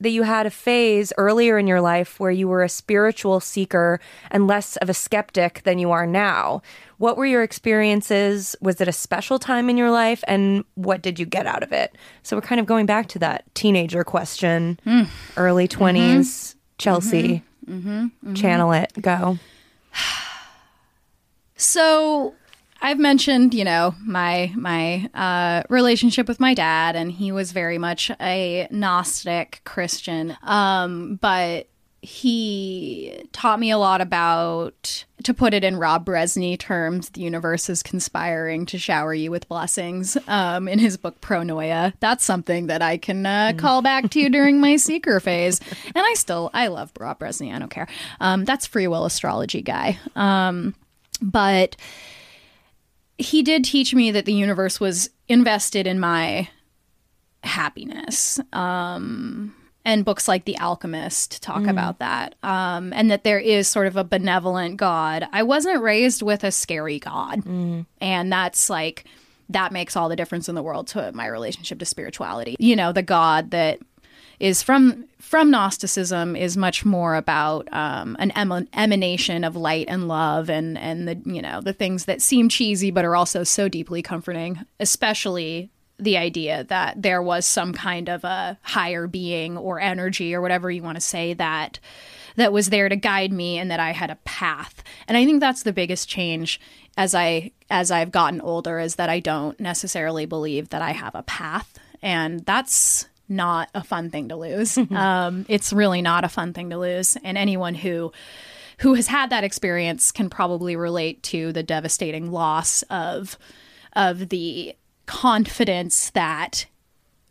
that 0.00 0.10
you 0.10 0.24
had 0.24 0.46
a 0.46 0.50
phase 0.50 1.12
earlier 1.16 1.58
in 1.58 1.66
your 1.66 1.80
life 1.80 2.18
where 2.18 2.30
you 2.30 2.48
were 2.48 2.62
a 2.62 2.68
spiritual 2.68 3.38
seeker 3.38 4.00
and 4.30 4.48
less 4.48 4.76
of 4.78 4.88
a 4.88 4.94
skeptic 4.94 5.62
than 5.62 5.78
you 5.78 5.92
are 5.92 6.06
now. 6.06 6.60
What 6.98 7.16
were 7.16 7.26
your 7.26 7.42
experiences? 7.42 8.56
Was 8.60 8.80
it 8.80 8.88
a 8.88 8.92
special 8.92 9.38
time 9.38 9.70
in 9.70 9.76
your 9.76 9.90
life? 9.90 10.24
And 10.26 10.64
what 10.74 11.02
did 11.02 11.20
you 11.20 11.26
get 11.26 11.46
out 11.46 11.62
of 11.62 11.72
it? 11.72 11.96
So 12.24 12.36
we're 12.36 12.42
kind 12.42 12.60
of 12.60 12.66
going 12.66 12.86
back 12.86 13.06
to 13.08 13.18
that 13.20 13.44
teenager 13.54 14.02
question, 14.02 14.80
mm. 14.84 15.08
early 15.36 15.68
20s. 15.68 15.94
Mm-hmm. 15.94 16.58
Chelsey, 16.78 17.44
mm-hmm. 17.64 17.88
Mm-hmm. 17.88 18.34
channel 18.34 18.72
it, 18.72 18.92
go. 19.00 19.38
So 21.54 22.34
I've 22.82 22.98
mentioned, 22.98 23.54
you 23.54 23.64
know, 23.64 23.94
my 24.04 24.52
my 24.56 25.08
uh, 25.14 25.62
relationship 25.70 26.26
with 26.26 26.40
my 26.40 26.52
dad, 26.52 26.96
and 26.96 27.12
he 27.12 27.30
was 27.30 27.52
very 27.52 27.78
much 27.78 28.10
a 28.20 28.66
Gnostic 28.70 29.60
Christian. 29.64 30.36
Um, 30.42 31.14
but 31.22 31.68
he 32.04 33.28
taught 33.30 33.60
me 33.60 33.70
a 33.70 33.78
lot 33.78 34.00
about, 34.00 35.04
to 35.22 35.32
put 35.32 35.54
it 35.54 35.62
in 35.62 35.76
Rob 35.76 36.04
Brezsny 36.04 36.58
terms, 36.58 37.10
the 37.10 37.20
universe 37.20 37.70
is 37.70 37.80
conspiring 37.80 38.66
to 38.66 38.78
shower 38.78 39.14
you 39.14 39.30
with 39.30 39.48
blessings. 39.48 40.18
Um, 40.26 40.66
in 40.66 40.80
his 40.80 40.96
book 40.96 41.20
Pronoia, 41.20 41.92
that's 42.00 42.24
something 42.24 42.66
that 42.66 42.82
I 42.82 42.96
can 42.96 43.24
uh, 43.24 43.52
call 43.56 43.82
back 43.82 44.10
to 44.10 44.28
during 44.28 44.60
my 44.60 44.74
seeker 44.78 45.20
phase, 45.20 45.60
and 45.86 45.98
I 46.04 46.14
still 46.14 46.50
I 46.52 46.66
love 46.66 46.90
Rob 46.98 47.20
Brezsny. 47.20 47.54
I 47.54 47.60
don't 47.60 47.70
care. 47.70 47.86
Um, 48.18 48.44
that's 48.44 48.66
free 48.66 48.88
will 48.88 49.06
astrology 49.06 49.62
guy. 49.62 50.00
Um, 50.16 50.74
but 51.20 51.76
he 53.18 53.42
did 53.42 53.64
teach 53.64 53.94
me 53.94 54.10
that 54.10 54.24
the 54.24 54.32
universe 54.32 54.80
was 54.80 55.10
invested 55.28 55.86
in 55.86 56.00
my 56.00 56.48
happiness. 57.42 58.40
Um, 58.52 59.54
and 59.84 60.04
books 60.04 60.28
like 60.28 60.44
The 60.44 60.58
Alchemist 60.58 61.42
talk 61.42 61.62
mm. 61.62 61.70
about 61.70 61.98
that. 61.98 62.36
Um, 62.42 62.92
and 62.92 63.10
that 63.10 63.24
there 63.24 63.38
is 63.38 63.66
sort 63.66 63.88
of 63.88 63.96
a 63.96 64.04
benevolent 64.04 64.76
God. 64.76 65.26
I 65.32 65.42
wasn't 65.42 65.82
raised 65.82 66.22
with 66.22 66.44
a 66.44 66.52
scary 66.52 67.00
God. 67.00 67.42
Mm. 67.42 67.86
And 68.00 68.32
that's 68.32 68.70
like, 68.70 69.06
that 69.48 69.72
makes 69.72 69.96
all 69.96 70.08
the 70.08 70.16
difference 70.16 70.48
in 70.48 70.54
the 70.54 70.62
world 70.62 70.86
to 70.88 71.10
my 71.12 71.26
relationship 71.26 71.78
to 71.80 71.84
spirituality. 71.84 72.56
You 72.58 72.76
know, 72.76 72.92
the 72.92 73.02
God 73.02 73.50
that 73.50 73.80
is 74.42 74.60
from 74.60 75.04
from 75.20 75.50
Gnosticism 75.50 76.34
is 76.34 76.56
much 76.56 76.84
more 76.84 77.14
about 77.14 77.72
um, 77.72 78.16
an 78.18 78.32
em- 78.32 78.68
emanation 78.74 79.44
of 79.44 79.54
light 79.54 79.86
and 79.88 80.08
love, 80.08 80.50
and 80.50 80.76
and 80.76 81.06
the 81.06 81.22
you 81.24 81.40
know 81.40 81.60
the 81.60 81.72
things 81.72 82.04
that 82.06 82.20
seem 82.20 82.48
cheesy 82.48 82.90
but 82.90 83.04
are 83.04 83.14
also 83.14 83.44
so 83.44 83.68
deeply 83.68 84.02
comforting, 84.02 84.58
especially 84.80 85.70
the 85.98 86.16
idea 86.16 86.64
that 86.64 87.00
there 87.00 87.22
was 87.22 87.46
some 87.46 87.72
kind 87.72 88.08
of 88.08 88.24
a 88.24 88.58
higher 88.62 89.06
being 89.06 89.56
or 89.56 89.78
energy 89.78 90.34
or 90.34 90.40
whatever 90.40 90.70
you 90.70 90.82
want 90.82 90.96
to 90.96 91.00
say 91.00 91.34
that 91.34 91.78
that 92.34 92.52
was 92.52 92.70
there 92.70 92.88
to 92.88 92.96
guide 92.96 93.32
me 93.32 93.58
and 93.58 93.70
that 93.70 93.78
I 93.78 93.92
had 93.92 94.10
a 94.10 94.18
path. 94.24 94.82
And 95.06 95.16
I 95.16 95.24
think 95.24 95.38
that's 95.38 95.62
the 95.62 95.72
biggest 95.72 96.08
change 96.08 96.60
as 96.96 97.14
I 97.14 97.52
as 97.70 97.92
I've 97.92 98.10
gotten 98.10 98.40
older 98.40 98.80
is 98.80 98.96
that 98.96 99.08
I 99.08 99.20
don't 99.20 99.58
necessarily 99.60 100.26
believe 100.26 100.70
that 100.70 100.82
I 100.82 100.90
have 100.90 101.14
a 101.14 101.22
path. 101.22 101.78
And 102.02 102.44
that's 102.44 103.06
not 103.32 103.68
a 103.74 103.82
fun 103.82 104.10
thing 104.10 104.28
to 104.28 104.36
lose. 104.36 104.78
um, 104.92 105.46
it's 105.48 105.72
really 105.72 106.02
not 106.02 106.24
a 106.24 106.28
fun 106.28 106.52
thing 106.52 106.70
to 106.70 106.78
lose, 106.78 107.16
and 107.24 107.36
anyone 107.36 107.74
who 107.74 108.12
who 108.78 108.94
has 108.94 109.06
had 109.06 109.30
that 109.30 109.44
experience 109.44 110.10
can 110.10 110.28
probably 110.28 110.76
relate 110.76 111.22
to 111.22 111.52
the 111.52 111.62
devastating 111.62 112.30
loss 112.30 112.82
of 112.90 113.38
of 113.94 114.28
the 114.28 114.74
confidence 115.06 116.10
that 116.10 116.66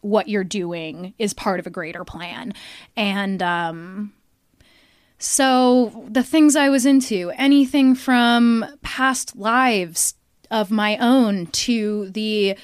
what 0.02 0.28
you're 0.28 0.44
doing 0.44 1.14
is 1.20 1.34
part 1.34 1.60
of 1.60 1.68
a 1.68 1.70
greater 1.70 2.04
plan. 2.04 2.54
And 2.96 3.42
um 3.42 4.14
so 5.18 6.08
the 6.10 6.24
things 6.24 6.56
I 6.56 6.70
was 6.70 6.86
into, 6.86 7.32
anything 7.38 7.94
from 7.94 8.66
past 8.82 9.36
lives 9.36 10.16
of 10.50 10.72
my 10.72 10.98
own 10.98 11.46
to 11.48 12.10
the 12.10 12.58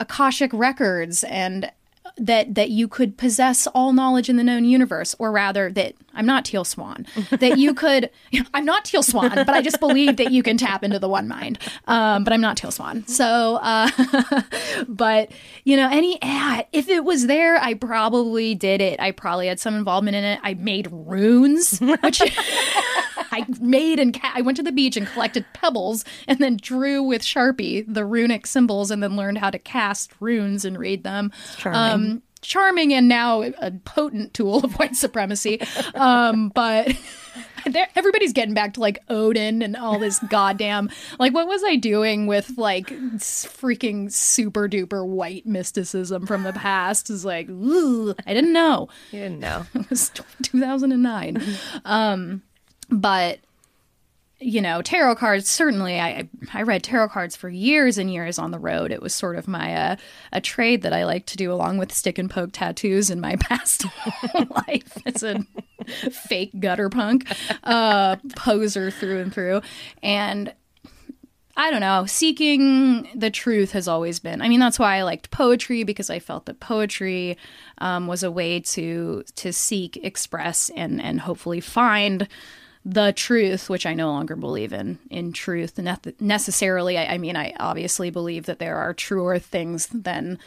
Akashic 0.00 0.52
records 0.52 1.24
and 1.24 1.70
that 2.16 2.54
that 2.54 2.70
you 2.70 2.88
could 2.88 3.16
possess 3.16 3.66
all 3.68 3.92
knowledge 3.92 4.28
in 4.28 4.36
the 4.36 4.44
known 4.44 4.64
universe, 4.64 5.14
or 5.18 5.32
rather 5.32 5.70
that 5.72 5.94
I'm 6.14 6.26
not 6.26 6.44
Teal 6.44 6.64
Swan, 6.64 7.06
that 7.30 7.58
you 7.58 7.74
could. 7.84 8.10
I'm 8.52 8.64
not 8.64 8.84
Teal 8.84 9.02
Swan, 9.02 9.30
but 9.34 9.50
I 9.50 9.62
just 9.62 9.80
believe 9.80 10.16
that 10.16 10.32
you 10.32 10.42
can 10.42 10.56
tap 10.56 10.82
into 10.82 10.98
the 10.98 11.08
one 11.08 11.28
mind. 11.28 11.58
Um, 11.86 12.24
but 12.24 12.32
I'm 12.32 12.40
not 12.40 12.56
Teal 12.56 12.70
Swan, 12.70 13.06
so. 13.06 13.56
Uh, 13.62 13.90
but 14.88 15.30
you 15.64 15.76
know, 15.76 15.88
any 15.90 16.20
ad, 16.22 16.66
if 16.72 16.88
it 16.88 17.04
was 17.04 17.26
there, 17.26 17.56
I 17.58 17.74
probably 17.74 18.54
did 18.54 18.80
it. 18.80 19.00
I 19.00 19.10
probably 19.10 19.46
had 19.46 19.60
some 19.60 19.74
involvement 19.74 20.16
in 20.16 20.24
it. 20.24 20.40
I 20.42 20.54
made 20.54 20.88
runes, 20.90 21.80
which. 21.80 22.20
I 23.32 23.44
made 23.60 23.98
and 23.98 24.14
ca- 24.14 24.32
I 24.34 24.42
went 24.42 24.56
to 24.58 24.62
the 24.62 24.70
beach 24.70 24.96
and 24.96 25.08
collected 25.08 25.44
pebbles 25.54 26.04
and 26.28 26.38
then 26.38 26.56
drew 26.56 27.02
with 27.02 27.22
Sharpie 27.22 27.84
the 27.92 28.04
runic 28.04 28.46
symbols 28.46 28.92
and 28.92 29.02
then 29.02 29.16
learned 29.16 29.38
how 29.38 29.50
to 29.50 29.58
cast 29.58 30.12
runes 30.20 30.64
and 30.64 30.78
read 30.78 31.02
them. 31.02 31.32
Um, 31.64 32.22
charming 32.44 32.92
and 32.92 33.08
now 33.08 33.42
a 33.42 33.72
potent 33.84 34.34
tool 34.34 34.64
of 34.64 34.78
white 34.78 34.94
supremacy. 34.94 35.60
Um, 35.94 36.48
but 36.54 36.94
everybody's 37.96 38.32
getting 38.32 38.54
back 38.54 38.74
to 38.74 38.80
like 38.80 39.02
Odin 39.08 39.62
and 39.62 39.76
all 39.76 39.98
this 39.98 40.18
goddamn 40.30 40.90
like 41.18 41.32
what 41.34 41.48
was 41.48 41.64
I 41.64 41.76
doing 41.76 42.26
with 42.26 42.52
like 42.56 42.88
freaking 42.88 44.12
super 44.12 44.68
duper 44.68 45.04
white 45.04 45.46
mysticism 45.46 46.26
from 46.26 46.44
the 46.44 46.52
past? 46.52 47.10
Is 47.10 47.24
like 47.24 47.48
ugh, 47.48 48.16
I 48.26 48.34
didn't 48.34 48.52
know. 48.52 48.88
You 49.10 49.20
didn't 49.20 49.40
know. 49.40 49.66
it 49.74 49.90
was 49.90 50.10
2009. 50.42 51.42
um, 51.84 52.42
but 52.90 53.40
you 54.44 54.60
know, 54.60 54.82
tarot 54.82 55.16
cards. 55.16 55.48
Certainly, 55.48 55.98
I 55.98 56.28
I 56.52 56.62
read 56.62 56.82
tarot 56.82 57.08
cards 57.08 57.34
for 57.34 57.48
years 57.48 57.96
and 57.96 58.12
years 58.12 58.38
on 58.38 58.50
the 58.50 58.58
road. 58.58 58.92
It 58.92 59.00
was 59.00 59.14
sort 59.14 59.36
of 59.36 59.48
my 59.48 59.74
uh, 59.74 59.96
a 60.32 60.40
trade 60.40 60.82
that 60.82 60.92
I 60.92 61.04
like 61.04 61.24
to 61.26 61.36
do 61.36 61.50
along 61.50 61.78
with 61.78 61.92
stick 61.92 62.18
and 62.18 62.30
poke 62.30 62.50
tattoos 62.52 63.08
in 63.08 63.20
my 63.20 63.36
past 63.40 63.86
life 64.34 64.98
as 65.06 65.22
a 65.22 65.44
fake 66.10 66.60
gutter 66.60 66.90
punk 66.90 67.26
uh, 67.62 68.16
poser 68.36 68.90
through 68.90 69.20
and 69.20 69.32
through. 69.32 69.62
And 70.02 70.52
I 71.56 71.70
don't 71.70 71.80
know, 71.80 72.04
seeking 72.04 73.08
the 73.14 73.30
truth 73.30 73.72
has 73.72 73.88
always 73.88 74.18
been. 74.18 74.42
I 74.42 74.48
mean, 74.48 74.60
that's 74.60 74.78
why 74.78 74.96
I 74.96 75.02
liked 75.02 75.30
poetry 75.30 75.84
because 75.84 76.10
I 76.10 76.18
felt 76.18 76.46
that 76.46 76.60
poetry 76.60 77.38
um, 77.78 78.08
was 78.08 78.22
a 78.22 78.30
way 78.30 78.60
to 78.60 79.24
to 79.36 79.52
seek, 79.54 79.96
express, 80.04 80.70
and 80.76 81.00
and 81.00 81.22
hopefully 81.22 81.60
find 81.60 82.28
the 82.84 83.12
truth, 83.12 83.70
which 83.70 83.86
I 83.86 83.94
no 83.94 84.10
longer 84.10 84.36
believe 84.36 84.72
in 84.72 84.98
in 85.10 85.32
truth 85.32 85.78
ne- 85.78 85.96
necessarily. 86.20 86.98
I, 86.98 87.14
I 87.14 87.18
mean, 87.18 87.36
I 87.36 87.54
obviously 87.58 88.10
believe 88.10 88.46
that 88.46 88.58
there 88.58 88.76
are 88.76 88.92
truer 88.92 89.38
things 89.38 89.86
than 89.86 90.38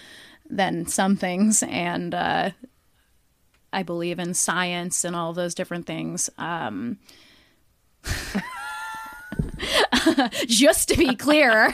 than 0.49 0.85
some 0.85 1.15
things, 1.15 1.63
and 1.63 2.13
uh, 2.13 2.51
I 3.73 3.83
believe 3.83 4.19
in 4.19 4.33
science 4.33 5.03
and 5.03 5.15
all 5.15 5.33
those 5.33 5.55
different 5.55 5.85
things. 5.85 6.29
Um, 6.37 6.99
just 10.47 10.89
to 10.89 10.97
be 10.97 11.15
clear. 11.15 11.65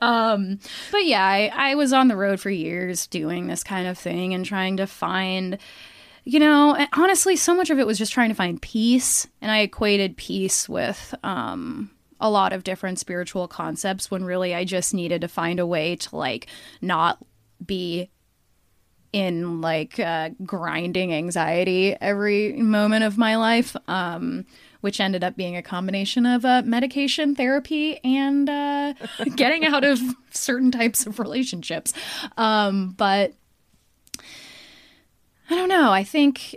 um, 0.00 0.58
but 0.90 1.04
yeah, 1.04 1.24
I, 1.24 1.52
I 1.54 1.74
was 1.74 1.92
on 1.92 2.08
the 2.08 2.16
road 2.16 2.40
for 2.40 2.50
years 2.50 3.06
doing 3.06 3.46
this 3.46 3.62
kind 3.62 3.86
of 3.86 3.98
thing 3.98 4.34
and 4.34 4.44
trying 4.44 4.78
to 4.78 4.86
find, 4.86 5.58
you 6.28 6.38
know, 6.38 6.76
honestly, 6.92 7.36
so 7.36 7.54
much 7.54 7.70
of 7.70 7.78
it 7.78 7.86
was 7.86 7.96
just 7.96 8.12
trying 8.12 8.28
to 8.28 8.34
find 8.34 8.60
peace. 8.60 9.26
And 9.40 9.50
I 9.50 9.60
equated 9.60 10.18
peace 10.18 10.68
with 10.68 11.14
um, 11.24 11.90
a 12.20 12.28
lot 12.28 12.52
of 12.52 12.64
different 12.64 12.98
spiritual 12.98 13.48
concepts 13.48 14.10
when 14.10 14.24
really 14.24 14.54
I 14.54 14.64
just 14.64 14.92
needed 14.92 15.22
to 15.22 15.28
find 15.28 15.58
a 15.58 15.66
way 15.66 15.96
to 15.96 16.16
like 16.16 16.48
not 16.82 17.24
be 17.64 18.10
in 19.10 19.62
like 19.62 19.98
uh, 19.98 20.28
grinding 20.44 21.14
anxiety 21.14 21.96
every 21.98 22.52
moment 22.52 23.04
of 23.04 23.16
my 23.16 23.36
life. 23.36 23.74
Um, 23.88 24.44
which 24.80 25.00
ended 25.00 25.24
up 25.24 25.36
being 25.36 25.56
a 25.56 25.62
combination 25.62 26.24
of 26.24 26.44
uh, 26.44 26.62
medication 26.64 27.34
therapy 27.34 27.98
and 28.04 28.48
uh, 28.48 28.94
getting 29.34 29.64
out 29.64 29.82
of 29.82 29.98
certain 30.30 30.70
types 30.70 31.04
of 31.04 31.18
relationships. 31.18 31.92
Um, 32.36 32.94
but 32.96 33.34
I 35.50 35.54
don't 35.54 35.68
know. 35.68 35.90
I 35.90 36.04
think 36.04 36.56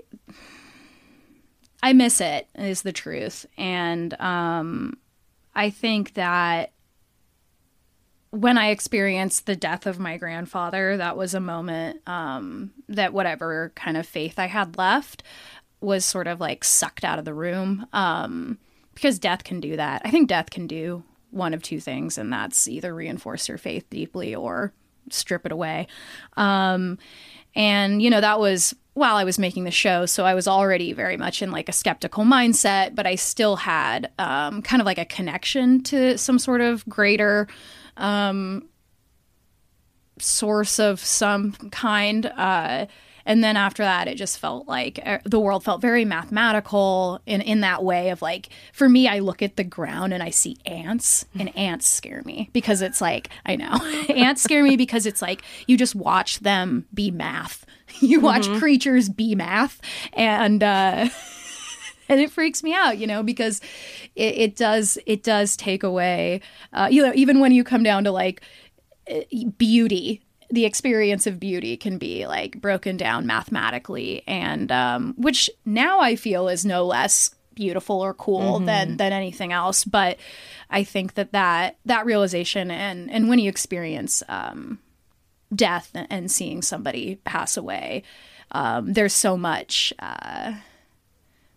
I 1.81 1.93
miss 1.93 2.21
it, 2.21 2.47
is 2.55 2.81
the 2.81 2.91
truth. 2.91 3.45
And 3.57 4.19
um, 4.19 4.97
I 5.55 5.69
think 5.69 6.13
that 6.15 6.71
when 8.31 8.57
I 8.57 8.69
experienced 8.69 9.45
the 9.45 9.55
death 9.55 9.85
of 9.85 9.99
my 9.99 10.17
grandfather, 10.17 10.97
that 10.97 11.17
was 11.17 11.33
a 11.33 11.39
moment 11.39 12.01
um, 12.07 12.71
that 12.87 13.13
whatever 13.13 13.71
kind 13.75 13.97
of 13.97 14.05
faith 14.05 14.39
I 14.39 14.47
had 14.47 14.77
left 14.77 15.23
was 15.81 16.05
sort 16.05 16.27
of 16.27 16.39
like 16.39 16.63
sucked 16.63 17.03
out 17.03 17.19
of 17.19 17.25
the 17.25 17.33
room 17.33 17.87
um, 17.91 18.57
because 18.93 19.19
death 19.19 19.43
can 19.43 19.59
do 19.59 19.75
that. 19.75 20.01
I 20.05 20.11
think 20.11 20.29
death 20.29 20.49
can 20.49 20.67
do 20.67 21.03
one 21.31 21.53
of 21.53 21.63
two 21.63 21.79
things, 21.79 22.17
and 22.17 22.31
that's 22.31 22.67
either 22.67 22.93
reinforce 22.93 23.47
your 23.47 23.57
faith 23.57 23.89
deeply 23.89 24.35
or 24.35 24.73
strip 25.09 25.45
it 25.45 25.51
away. 25.51 25.87
Um, 26.37 26.99
and, 27.55 28.01
you 28.01 28.09
know, 28.09 28.21
that 28.21 28.39
was 28.39 28.75
while 28.93 29.15
I 29.15 29.23
was 29.23 29.39
making 29.39 29.63
the 29.63 29.71
show. 29.71 30.05
So 30.05 30.25
I 30.25 30.33
was 30.33 30.47
already 30.47 30.93
very 30.93 31.17
much 31.17 31.41
in 31.41 31.51
like 31.51 31.69
a 31.69 31.73
skeptical 31.73 32.23
mindset, 32.25 32.93
but 32.93 33.07
I 33.07 33.15
still 33.15 33.55
had 33.55 34.11
um, 34.19 34.61
kind 34.61 34.81
of 34.81 34.85
like 34.85 34.97
a 34.97 35.05
connection 35.05 35.81
to 35.83 36.17
some 36.17 36.37
sort 36.37 36.61
of 36.61 36.87
greater 36.89 37.47
um, 37.97 38.67
source 40.19 40.79
of 40.79 40.99
some 40.99 41.53
kind. 41.71 42.25
Uh, 42.25 42.87
and 43.25 43.43
then 43.43 43.55
after 43.55 43.83
that 43.83 44.07
it 44.07 44.15
just 44.15 44.39
felt 44.39 44.67
like 44.67 44.99
uh, 45.05 45.19
the 45.25 45.39
world 45.39 45.63
felt 45.63 45.81
very 45.81 46.05
mathematical 46.05 47.21
in 47.25 47.41
in 47.41 47.61
that 47.61 47.83
way 47.83 48.09
of 48.09 48.21
like 48.21 48.49
for 48.73 48.89
me 48.89 49.07
I 49.07 49.19
look 49.19 49.41
at 49.41 49.57
the 49.57 49.63
ground 49.63 50.13
and 50.13 50.23
I 50.23 50.29
see 50.29 50.57
ants 50.65 51.25
and 51.37 51.55
ants 51.57 51.87
scare 51.87 52.23
me 52.23 52.49
because 52.53 52.81
it's 52.81 53.01
like 53.01 53.29
I 53.45 53.55
know 53.55 53.73
ants 54.09 54.41
scare 54.41 54.63
me 54.63 54.75
because 54.75 55.05
it's 55.05 55.21
like 55.21 55.43
you 55.67 55.77
just 55.77 55.95
watch 55.95 56.39
them 56.39 56.85
be 56.93 57.11
math 57.11 57.65
you 57.99 58.19
watch 58.19 58.47
mm-hmm. 58.47 58.59
creatures 58.59 59.09
be 59.09 59.35
math 59.35 59.81
and 60.13 60.63
uh 60.63 61.07
and 62.09 62.19
it 62.19 62.29
freaks 62.29 62.61
me 62.61 62.73
out, 62.73 62.97
you 62.97 63.07
know, 63.07 63.23
because 63.23 63.61
it, 64.15 64.35
it 64.37 64.55
does 64.55 64.97
it 65.05 65.23
does 65.23 65.55
take 65.55 65.83
away, 65.83 66.41
uh, 66.73 66.87
you 66.91 67.01
know, 67.01 67.13
even 67.15 67.39
when 67.39 67.51
you 67.51 67.63
come 67.63 67.83
down 67.83 68.03
to 68.03 68.11
like 68.11 68.41
uh, 69.09 69.21
beauty 69.57 70.21
the 70.51 70.65
experience 70.65 71.25
of 71.25 71.39
beauty 71.39 71.77
can 71.77 71.97
be 71.97 72.27
like 72.27 72.59
broken 72.59 72.97
down 72.97 73.25
mathematically 73.25 74.21
and 74.27 74.71
um, 74.71 75.13
which 75.17 75.49
now 75.65 76.01
i 76.01 76.15
feel 76.15 76.49
is 76.49 76.65
no 76.65 76.85
less 76.85 77.33
beautiful 77.53 78.01
or 78.01 78.13
cool 78.13 78.57
mm-hmm. 78.57 78.65
than 78.65 78.97
than 78.97 79.13
anything 79.13 79.51
else 79.53 79.83
but 79.83 80.17
i 80.69 80.83
think 80.83 81.13
that 81.13 81.31
that 81.31 81.77
that 81.85 82.05
realization 82.05 82.69
and 82.69 83.09
and 83.09 83.29
when 83.29 83.39
you 83.39 83.49
experience 83.49 84.21
um, 84.27 84.77
death 85.53 85.91
and 85.93 86.31
seeing 86.31 86.61
somebody 86.61 87.15
pass 87.23 87.57
away 87.57 88.03
um, 88.51 88.93
there's 88.93 89.13
so 89.13 89.37
much 89.37 89.93
uh, 89.99 90.53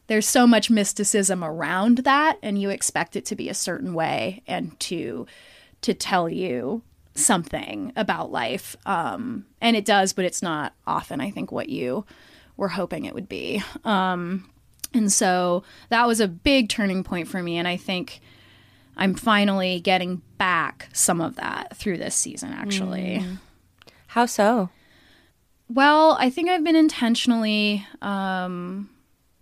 there's 0.07 0.29
so 0.29 0.47
much 0.47 0.71
mysticism 0.71 1.43
around 1.43 1.99
that 1.99 2.39
and 2.43 2.61
you 2.61 2.71
expect 2.71 3.17
it 3.17 3.25
to 3.25 3.37
be 3.37 3.49
a 3.49 3.55
certain 3.55 3.95
way 3.95 4.43
and 4.47 4.79
to 4.81 5.27
to 5.81 5.95
tell 5.95 6.29
you 6.29 6.83
something 7.15 7.93
about 7.97 8.33
life. 8.33 8.77
Um, 8.87 9.47
and 9.61 9.77
it 9.77 9.85
does, 9.85 10.13
but 10.13 10.25
it's 10.25 10.43
not 10.43 10.75
often, 10.87 11.21
I 11.21 11.31
think, 11.31 11.53
what 11.53 11.69
you 11.69 12.05
were 12.57 12.69
hoping 12.69 13.05
it 13.05 13.15
would 13.15 13.29
be. 13.29 13.63
Um, 13.85 14.49
and 14.93 15.11
so 15.13 15.65
that 15.89 16.07
was 16.07 16.21
a 16.21 16.29
big 16.29 16.69
turning 16.69 17.05
point 17.05 17.29
for 17.29 17.43
me. 17.43 17.59
And 17.59 17.67
I 17.67 17.77
think 17.77 18.21
I'm 18.97 19.15
finally 19.15 19.81
getting 19.81 20.23
back 20.39 20.89
some 20.93 21.21
of 21.21 21.37
that 21.37 21.77
through 21.77 21.99
this 21.99 22.15
season, 22.15 22.53
actually. 22.53 23.21
Mm. 23.23 23.39
How 24.15 24.27
so? 24.27 24.71
Well, 25.69 26.17
I 26.21 26.31
think 26.31 26.49
I've 26.49 26.63
been 26.63 26.77
intentionally 26.77 27.85
um, 28.01 28.89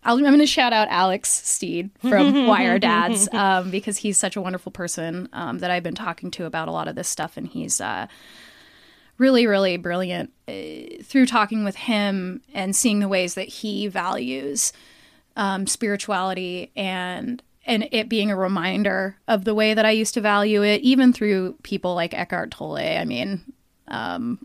i 0.02 0.12
am 0.12 0.22
going 0.22 0.38
to 0.38 0.46
shout 0.46 0.72
out 0.72 0.88
Alex 0.88 1.28
Steed 1.28 1.90
from 2.00 2.46
Wire 2.46 2.78
Dads 2.78 3.28
um, 3.34 3.70
because 3.70 3.98
he's 3.98 4.16
such 4.16 4.34
a 4.34 4.40
wonderful 4.40 4.72
person 4.72 5.28
um, 5.34 5.58
that 5.58 5.70
I've 5.70 5.82
been 5.82 5.94
talking 5.94 6.30
to 6.30 6.46
about 6.46 6.68
a 6.68 6.72
lot 6.72 6.88
of 6.88 6.94
this 6.94 7.06
stuff, 7.06 7.36
and 7.36 7.46
he's 7.46 7.82
uh, 7.82 8.06
really, 9.18 9.46
really 9.46 9.76
brilliant. 9.76 10.32
Uh, 10.48 11.02
through 11.02 11.26
talking 11.26 11.64
with 11.64 11.76
him 11.76 12.40
and 12.54 12.74
seeing 12.74 13.00
the 13.00 13.08
ways 13.08 13.34
that 13.34 13.48
he 13.48 13.88
values 13.88 14.72
um, 15.36 15.66
spirituality 15.66 16.72
and 16.74 17.42
and 17.66 17.88
it 17.92 18.08
being 18.08 18.30
a 18.30 18.36
reminder 18.36 19.18
of 19.28 19.44
the 19.44 19.54
way 19.54 19.74
that 19.74 19.84
I 19.84 19.90
used 19.90 20.14
to 20.14 20.22
value 20.22 20.64
it, 20.64 20.80
even 20.80 21.12
through 21.12 21.56
people 21.62 21.94
like 21.94 22.14
Eckhart 22.14 22.50
Tolle. 22.52 22.78
I 22.78 23.04
mean, 23.04 23.52
um, 23.92 24.38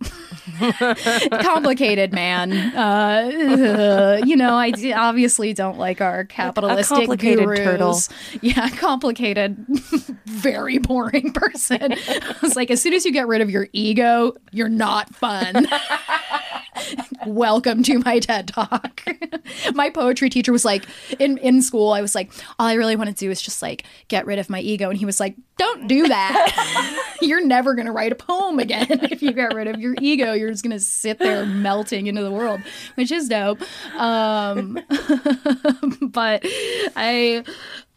complicated 1.41 2.13
man. 2.13 2.51
Uh, 2.53 4.21
you 4.25 4.35
know, 4.35 4.55
I 4.55 4.71
obviously 4.95 5.53
don't 5.53 5.77
like 5.77 6.01
our 6.01 6.25
capitalistic 6.25 6.95
a 6.95 6.99
complicated 6.99 7.45
gurus. 7.45 7.59
turtle. 7.59 7.99
Yeah, 8.41 8.69
complicated, 8.69 9.57
very 10.25 10.77
boring 10.77 11.31
person. 11.33 11.93
I 11.93 12.35
was 12.41 12.55
like, 12.55 12.69
as 12.69 12.81
soon 12.81 12.93
as 12.93 13.05
you 13.05 13.11
get 13.11 13.27
rid 13.27 13.41
of 13.41 13.49
your 13.49 13.67
ego, 13.73 14.33
you're 14.51 14.69
not 14.69 15.13
fun. 15.15 15.67
Welcome 17.25 17.83
to 17.83 17.99
my 17.99 18.19
TED 18.19 18.47
Talk. 18.47 19.03
my 19.73 19.89
poetry 19.89 20.29
teacher 20.29 20.51
was 20.51 20.65
like, 20.65 20.85
in, 21.19 21.37
in 21.39 21.61
school, 21.61 21.91
I 21.91 22.01
was 22.01 22.15
like, 22.15 22.31
all 22.59 22.67
I 22.67 22.73
really 22.73 22.95
want 22.95 23.09
to 23.09 23.15
do 23.15 23.29
is 23.31 23.41
just 23.41 23.61
like 23.61 23.83
get 24.07 24.25
rid 24.25 24.39
of 24.39 24.49
my 24.49 24.59
ego. 24.59 24.89
And 24.89 24.97
he 24.97 25.05
was 25.05 25.19
like, 25.19 25.35
don't 25.57 25.87
do 25.87 26.07
that. 26.07 27.15
You're 27.21 27.45
never 27.45 27.73
going 27.73 27.87
to 27.87 27.91
write 27.91 28.11
a 28.11 28.15
poem 28.15 28.59
again 28.59 28.87
if 29.11 29.21
you 29.21 29.33
get 29.33 29.53
rid 29.53 29.67
of 29.67 29.79
your 29.79 29.95
ego. 29.99 30.33
You're 30.33 30.51
just 30.51 30.63
going 30.63 30.75
to 30.75 30.79
sit 30.79 31.19
there 31.19 31.45
melting 31.45 32.07
into 32.07 32.23
the 32.23 32.31
world, 32.31 32.61
which 32.95 33.11
is 33.11 33.27
dope. 33.27 33.61
Um, 33.95 34.79
but 36.01 36.43
I, 36.95 37.43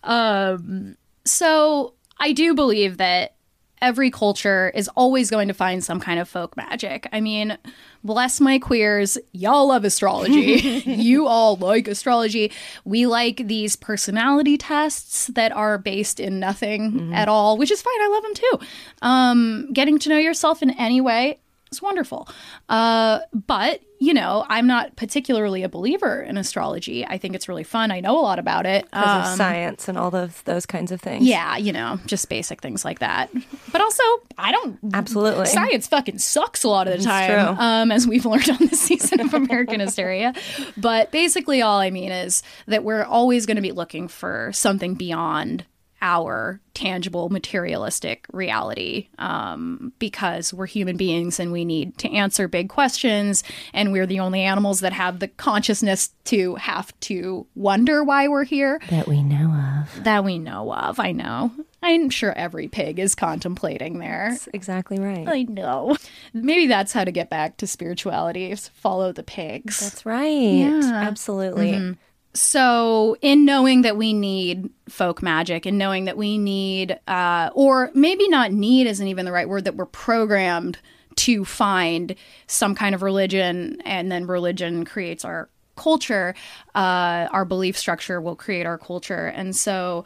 um, 0.03 0.97
so 1.25 1.95
I 2.19 2.33
do 2.33 2.55
believe 2.55 2.97
that 2.97 3.35
every 3.81 4.11
culture 4.11 4.71
is 4.75 4.89
always 4.89 5.31
going 5.31 5.49
to 5.49 5.55
find 5.55 5.83
some 5.83 6.01
kind 6.01 6.21
of 6.21 6.29
folk 6.29 6.57
magic. 6.57 7.09
I 7.13 7.21
mean, 7.21 7.57
bless 8.03 8.41
my 8.41 8.59
queers, 8.59 9.19
y'all 9.33 9.69
love 9.69 9.85
astrology. 9.85 10.41
you 10.87 11.27
all 11.27 11.57
like 11.57 11.89
astrology. 11.89 12.53
We 12.85 13.07
like 13.07 13.47
these 13.47 13.77
personality 13.77 14.57
tests 14.57 15.29
that 15.29 15.53
are 15.53 15.79
based 15.79 16.21
in 16.21 16.41
nothing 16.41 16.93
mm-hmm. 16.93 17.15
at 17.15 17.29
all, 17.29 17.57
which 17.57 17.71
is 17.71 17.83
fine. 17.83 18.01
I 18.01 18.09
love 18.09 18.23
them 18.23 18.35
too. 18.35 18.67
Um, 19.03 19.73
getting 19.73 19.99
to 20.01 20.09
know 20.09 20.19
yourself 20.19 20.63
in 20.63 20.71
any 20.71 21.01
way 21.01 21.39
is 21.71 21.83
wonderful. 21.83 22.29
Uh, 22.69 23.21
but 23.33 23.81
you 24.03 24.15
know, 24.15 24.47
I'm 24.49 24.67
not 24.67 24.97
particularly 24.97 25.63
a 25.63 25.69
believer 25.69 26.23
in 26.23 26.39
astrology. 26.39 27.05
I 27.07 27.19
think 27.19 27.35
it's 27.35 27.51
really 27.51 27.65
fun. 27.65 27.91
I 27.91 28.01
know 28.01 28.19
a 28.19 28.23
lot 28.23 28.39
about 28.39 28.65
it 28.65 28.87
because 28.87 29.27
um, 29.27 29.33
of 29.33 29.37
science 29.37 29.89
and 29.89 29.99
all 29.99 30.11
those 30.11 30.41
those 30.43 30.65
kinds 30.65 30.91
of 30.91 31.03
things. 31.03 31.27
Yeah, 31.27 31.59
you 31.59 31.73
know, 31.73 32.01
just 32.07 32.29
basic 32.31 32.63
things 32.63 32.83
like 32.83 33.01
that. 33.01 33.31
But 33.71 33.83
also, 33.83 34.03
I 34.39 34.53
don't 34.53 34.79
absolutely 34.95 35.47
science 35.47 35.87
fucking 35.87 36.19
sucks 36.19 36.65
a 36.65 36.69
lot 36.69 36.89
of 36.89 36.99
the 36.99 37.05
time, 37.05 37.59
um, 37.59 37.93
as 37.93 38.07
we've 38.07 38.25
learned 38.27 38.49
on 38.49 38.59
this 38.59 38.81
season 38.81 39.21
of 39.21 39.35
American 39.35 39.81
Hysteria. 39.81 40.33
But 40.79 41.11
basically, 41.11 41.61
all 41.61 41.79
I 41.79 41.91
mean 41.91 42.11
is 42.11 42.43
that 42.67 42.83
we're 42.83 43.05
always 43.05 43.45
going 43.45 43.57
to 43.57 43.63
be 43.63 43.73
looking 43.73 44.09
for 44.09 44.51
something 44.55 44.95
beyond 44.95 45.67
our 46.03 46.61
tangible 46.75 47.29
materialistic 47.29 48.27
reality 48.33 49.09
um, 49.19 49.93
because 49.99 50.55
we're 50.55 50.67
human 50.67 50.97
beings 50.97 51.39
and 51.39 51.53
we 51.53 51.65
need 51.65 51.97
to 51.99 52.11
answer 52.11 52.49
big 52.49 52.69
questions 52.69 53.43
and 53.75 53.93
we're 53.93 54.07
the 54.07 54.21
only 54.21 54.41
animals 54.41 54.81
that 54.81 54.93
have 54.93 55.19
the 55.19 55.29
consciousness 55.29 56.11
to 56.25 56.55
have 56.55 56.99
to 57.01 57.47
wonder 57.55 58.03
why 58.03 58.29
we're 58.29 58.45
here 58.45 58.81
That 58.89 59.07
we 59.07 59.23
know 59.23 59.51
of. 59.83 60.05
that 60.05 60.25
we 60.25 60.39
know 60.39 60.73
of 60.73 60.99
i 60.99 61.13
know 61.13 61.51
i'm 61.83 62.09
sure 62.09 62.33
every 62.33 62.69
pig 62.69 62.99
is 62.99 63.15
contemplating 63.15 63.99
there 63.99 64.29
That's 64.31 64.49
exactly 64.55 64.99
right. 64.99 65.29
i 65.29 65.43
know 65.43 65.97
maybe 66.33 66.67
that's 66.67 66.93
how 66.93 67.05
to 67.05 67.11
get 67.13 67.29
back 67.29 67.57
to 67.59 67.67
spirituality 67.67 68.51
is 68.51 68.69
follow 68.69 69.13
the 69.13 69.23
pigs 69.23 69.81
That's 69.81 70.07
right. 70.07 70.83
Absolutely. 70.83 71.97
So 72.33 73.17
in 73.21 73.45
knowing 73.45 73.83
that 73.83 73.97
we 73.97 74.13
need 74.13 74.71
folk 74.89 75.23
magic 75.23 75.67
and 75.67 75.79
knowing 75.79 76.05
that 76.05 76.17
we 76.17 76.39
need 76.39 76.99
uh, 77.09 77.51
or 77.55 77.91
maybe 77.95 78.29
not 78.29 78.53
need 78.53 78.87
isn't 78.87 79.09
even 79.09 79.25
the 79.25 79.33
right 79.33 79.49
word 79.49 79.65
that 79.65 79.75
we're 79.75 79.87
programmed 79.87 80.79
to 81.17 81.45
find 81.45 82.15
some 82.47 82.75
kind 82.75 82.95
of 82.95 83.03
religion 83.03 83.81
and 83.85 84.13
then 84.13 84.27
religion 84.27 84.85
creates 84.85 85.25
our 85.25 85.49
culture 85.75 86.35
uh, 86.75 87.27
our 87.33 87.45
belief 87.45 87.77
structure 87.77 88.21
will 88.21 88.37
create 88.37 88.67
our 88.67 88.79
culture. 88.79 89.27
And 89.27 89.55
so 89.55 90.05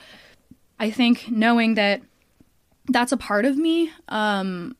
i 0.78 0.90
think 0.90 1.30
knowing 1.30 1.74
that 1.74 2.02
that's 2.88 3.12
a 3.12 3.16
part 3.16 3.44
of 3.44 3.56
me 3.56 3.90
um, 4.08 4.76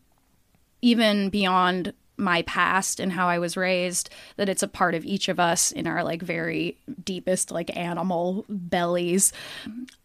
even 0.83 1.31
beyond 1.31 1.93
my 2.17 2.43
past 2.43 3.01
and 3.01 3.13
how 3.13 3.29
I 3.29 3.39
was 3.39 3.57
raised, 3.57 4.11
that 4.37 4.49
it's 4.49 4.63
a 4.63 4.69
part 4.69 4.95
of 4.95 5.05
each 5.05 5.29
of 5.29 5.41
us 5.41 5.73
in 5.73 5.87
our 5.87 6.05
like 6.05 6.23
very 6.23 6.77
deepest 7.05 7.51
like 7.51 7.77
animal 7.77 8.45
bellies. 8.49 9.33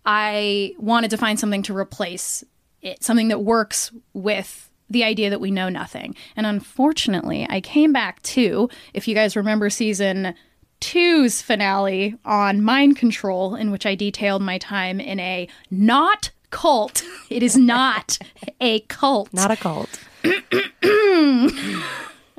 I 0.05 0.73
wanted 0.77 1.11
to 1.11 1.17
find 1.17 1.39
something 1.39 1.63
to 1.63 1.75
replace 1.75 2.43
it, 2.81 3.03
something 3.03 3.27
that 3.27 3.41
works 3.41 3.91
with 4.13 4.69
the 4.89 5.03
idea 5.03 5.29
that 5.29 5.41
we 5.41 5.51
know 5.51 5.69
nothing. 5.69 6.15
And 6.35 6.45
unfortunately, 6.45 7.45
I 7.49 7.61
came 7.61 7.93
back 7.93 8.21
to, 8.23 8.69
if 8.93 9.07
you 9.07 9.13
guys 9.13 9.35
remember 9.35 9.69
season 9.69 10.33
two's 10.79 11.41
finale 11.41 12.15
on 12.25 12.61
mind 12.63 12.97
control, 12.97 13.55
in 13.55 13.71
which 13.71 13.85
I 13.85 13.95
detailed 13.95 14.41
my 14.41 14.57
time 14.57 14.99
in 14.99 15.19
a 15.19 15.47
not 15.69 16.31
cult. 16.49 17.03
It 17.29 17.43
is 17.43 17.55
not 17.55 18.17
a 18.61 18.79
cult. 18.81 19.31
Not 19.33 19.51
a 19.51 19.55
cult. 19.55 19.89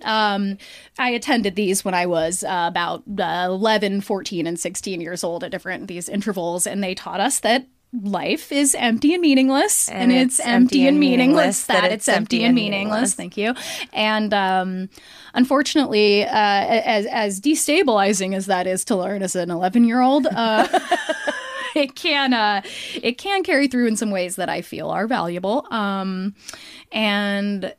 Um, 0.04 0.58
I 0.98 1.10
attended 1.10 1.56
these 1.56 1.84
when 1.84 1.94
I 1.94 2.06
was 2.06 2.44
uh, 2.44 2.66
about 2.68 3.02
uh, 3.18 3.46
11, 3.46 4.00
14, 4.02 4.46
and 4.46 4.58
16 4.58 5.00
years 5.00 5.24
old 5.24 5.44
at 5.44 5.50
different 5.50 5.88
these 5.88 6.08
intervals, 6.08 6.66
and 6.66 6.82
they 6.82 6.94
taught 6.94 7.20
us 7.20 7.40
that 7.40 7.66
life 7.92 8.52
is 8.52 8.74
empty 8.76 9.14
and 9.14 9.20
meaningless, 9.20 9.88
and, 9.88 10.12
it's, 10.12 10.38
empty 10.40 10.86
and 10.86 11.00
meaningless 11.00 11.66
that 11.66 11.90
it's 11.90 12.08
empty 12.08 12.44
and 12.44 12.54
meaningless. 12.54 13.14
Thank 13.14 13.36
you. 13.36 13.54
And 13.92 14.32
um, 14.32 14.88
unfortunately, 15.34 16.24
uh, 16.24 16.30
as 16.30 17.06
as 17.06 17.40
destabilizing 17.40 18.34
as 18.34 18.46
that 18.46 18.66
is 18.66 18.84
to 18.86 18.96
learn 18.96 19.22
as 19.22 19.34
an 19.34 19.50
11 19.50 19.84
year 19.84 20.00
old. 20.00 20.26
Uh, 20.26 20.66
It 21.74 21.94
can 21.94 22.32
uh, 22.32 22.62
it 23.00 23.18
can 23.18 23.42
carry 23.42 23.68
through 23.68 23.86
in 23.86 23.96
some 23.96 24.10
ways 24.10 24.36
that 24.36 24.48
I 24.48 24.62
feel 24.62 24.90
are 24.90 25.06
valuable, 25.06 25.66
um, 25.70 26.34
and 26.90 27.72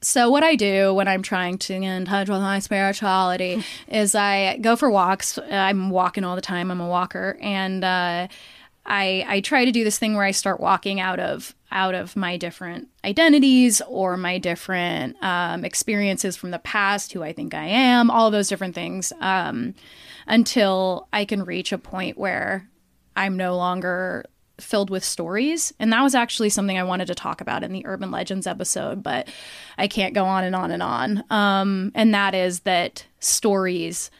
so 0.00 0.30
what 0.30 0.42
I 0.42 0.54
do 0.54 0.94
when 0.94 1.08
I'm 1.08 1.22
trying 1.22 1.58
to 1.58 1.78
get 1.78 1.82
in 1.82 2.04
touch 2.04 2.28
with 2.28 2.40
my 2.40 2.58
spirituality 2.60 3.64
is 3.88 4.14
I 4.14 4.58
go 4.58 4.76
for 4.76 4.90
walks. 4.90 5.38
I'm 5.50 5.90
walking 5.90 6.24
all 6.24 6.36
the 6.36 6.42
time. 6.42 6.70
I'm 6.70 6.80
a 6.80 6.86
walker, 6.86 7.36
and 7.40 7.82
uh, 7.84 8.28
I 8.86 9.24
I 9.26 9.40
try 9.40 9.64
to 9.64 9.72
do 9.72 9.84
this 9.84 9.98
thing 9.98 10.14
where 10.14 10.24
I 10.24 10.30
start 10.30 10.60
walking 10.60 11.00
out 11.00 11.18
of 11.18 11.54
out 11.70 11.94
of 11.94 12.16
my 12.16 12.36
different 12.36 12.88
identities 13.04 13.82
or 13.88 14.16
my 14.16 14.38
different 14.38 15.22
um, 15.22 15.64
experiences 15.64 16.36
from 16.36 16.50
the 16.50 16.58
past, 16.58 17.12
who 17.12 17.22
I 17.22 17.32
think 17.32 17.52
I 17.52 17.66
am, 17.66 18.10
all 18.10 18.30
those 18.30 18.48
different 18.48 18.74
things, 18.74 19.12
um, 19.20 19.74
until 20.26 21.08
I 21.12 21.24
can 21.24 21.44
reach 21.44 21.72
a 21.72 21.78
point 21.78 22.16
where 22.16 22.68
I'm 23.16 23.36
no 23.36 23.56
longer 23.56 24.24
filled 24.60 24.90
with 24.90 25.04
stories. 25.04 25.72
And 25.78 25.92
that 25.92 26.02
was 26.02 26.14
actually 26.14 26.50
something 26.50 26.78
I 26.78 26.82
wanted 26.82 27.06
to 27.06 27.14
talk 27.14 27.40
about 27.40 27.62
in 27.62 27.72
the 27.72 27.86
urban 27.86 28.10
legends 28.10 28.46
episode, 28.46 29.02
but 29.02 29.28
I 29.76 29.88
can't 29.88 30.14
go 30.14 30.24
on 30.24 30.44
and 30.44 30.54
on 30.54 30.70
and 30.70 30.82
on. 30.82 31.24
Um, 31.30 31.92
and 31.94 32.12
that 32.14 32.34
is 32.34 32.60
that 32.60 33.04
stories, 33.20 34.10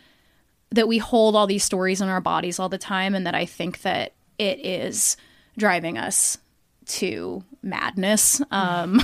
that 0.71 0.89
we 0.89 0.99
hold 0.99 1.35
all 1.37 1.47
these 1.47 1.65
stories 1.65 2.01
in 2.01 2.09
our 2.09 2.21
bodies 2.21 2.59
all 2.59 2.69
the 2.69 2.79
time, 2.79 3.15
and 3.15 3.27
that 3.27 3.35
I 3.35 3.47
think 3.47 3.83
that 3.83 4.13
it 4.39 4.65
is 4.65 5.17
driving 5.57 5.99
us 5.99 6.39
to 6.87 7.43
madness. 7.63 8.41
Um, 8.51 9.03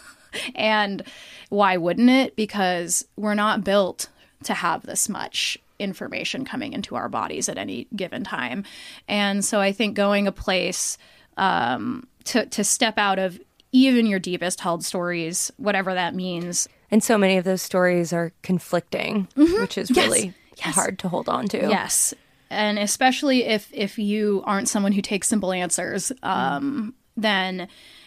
and 0.54 1.02
why 1.48 1.76
wouldn't 1.76 2.10
it? 2.10 2.36
Because 2.36 3.06
we're 3.16 3.34
not 3.34 3.64
built 3.64 4.08
to 4.44 4.54
have 4.54 4.84
this 4.84 5.08
much 5.08 5.58
information 5.78 6.44
coming 6.44 6.72
into 6.72 6.94
our 6.96 7.08
bodies 7.08 7.48
at 7.48 7.58
any 7.58 7.86
given 7.94 8.24
time. 8.24 8.64
And 9.08 9.44
so 9.44 9.60
I 9.60 9.72
think 9.72 9.96
going 9.96 10.26
a 10.26 10.32
place 10.32 10.98
um, 11.36 12.06
to, 12.24 12.46
to 12.46 12.64
step 12.64 12.98
out 12.98 13.18
of 13.18 13.40
even 13.72 14.06
your 14.06 14.20
deepest 14.20 14.60
held 14.60 14.84
stories, 14.84 15.50
whatever 15.56 15.94
that 15.94 16.14
means. 16.14 16.68
And 16.90 17.02
so 17.02 17.18
many 17.18 17.38
of 17.38 17.44
those 17.44 17.60
stories 17.62 18.12
are 18.12 18.32
conflicting, 18.42 19.26
which 19.36 19.76
is 19.76 19.90
really 19.90 20.32
Yes. 20.64 20.76
hard 20.76 21.00
to 21.00 21.08
hold 21.08 21.28
on 21.28 21.48
to. 21.48 21.58
Yes. 21.58 22.14
And 22.50 22.78
especially 22.78 23.42
if 23.44 23.68
if 23.72 23.98
you 23.98 24.44
aren't 24.46 24.68
someone 24.68 24.92
who 24.92 25.02
takes 25.02 25.26
simple 25.26 25.50
answers, 25.52 26.12
um, 26.22 26.94
then 27.16 27.66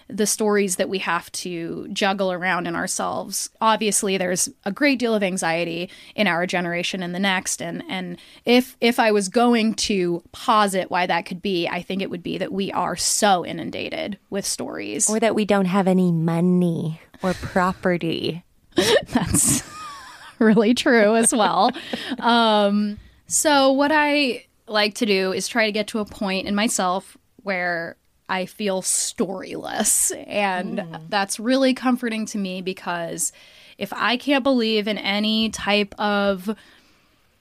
the 0.10 0.26
stories 0.26 0.78
that 0.78 0.90
we 0.90 1.00
have 1.00 1.32
to 1.34 1.88
juggle 1.90 2.32
around 2.32 2.68
in 2.68 2.76
ourselves. 2.76 3.50
Obviously, 3.60 4.18
there's 4.18 4.50
a 4.66 4.72
great 4.72 5.00
deal 5.00 5.14
of 5.14 5.24
anxiety 5.24 5.90
in 6.16 6.28
our 6.28 6.46
generation 6.46 7.04
and 7.04 7.14
the 7.14 7.20
next. 7.20 7.62
And 7.62 7.84
and 7.90 8.18
if 8.46 8.78
if 8.80 9.00
I 9.00 9.12
was 9.12 9.30
going 9.30 9.74
to 9.76 10.24
posit 10.32 10.90
why 10.90 11.06
that 11.06 11.26
could 11.26 11.42
be, 11.42 11.68
I 11.68 11.82
think 11.82 12.02
it 12.02 12.10
would 12.10 12.24
be 12.24 12.38
that 12.38 12.52
we 12.52 12.72
are 12.72 12.96
so 12.96 13.46
inundated 13.46 14.18
with 14.30 14.46
stories. 14.46 15.10
Or 15.10 15.20
that 15.20 15.36
we 15.36 15.46
don't 15.46 15.66
have 15.66 15.88
any 15.88 16.12
money 16.12 17.02
or 17.22 17.34
property. 17.34 18.44
That's 19.08 19.64
really 20.40 20.74
true 20.74 21.16
as 21.16 21.34
well. 21.34 21.72
um, 22.20 22.98
so, 23.28 23.72
what 23.74 23.92
I 23.92 24.46
like 24.68 24.96
to 24.96 25.06
do 25.06 25.34
is 25.34 25.48
try 25.48 25.66
to 25.66 25.72
get 25.72 25.88
to 25.88 26.00
a 26.00 26.06
point 26.06 26.48
in 26.48 26.56
myself 26.56 27.18
where 27.44 27.98
I 28.30 28.46
feel 28.46 28.82
storyless. 28.82 30.12
And 30.28 30.86
that's 31.10 31.40
really 31.40 31.74
comforting 31.74 32.26
to 32.28 32.38
me 32.38 32.62
because 32.62 33.32
if 33.78 33.94
I 33.94 34.18
can't 34.18 34.44
believe 34.44 34.88
in 34.88 34.98
any 34.98 35.50
type 35.50 35.94
of 36.00 36.56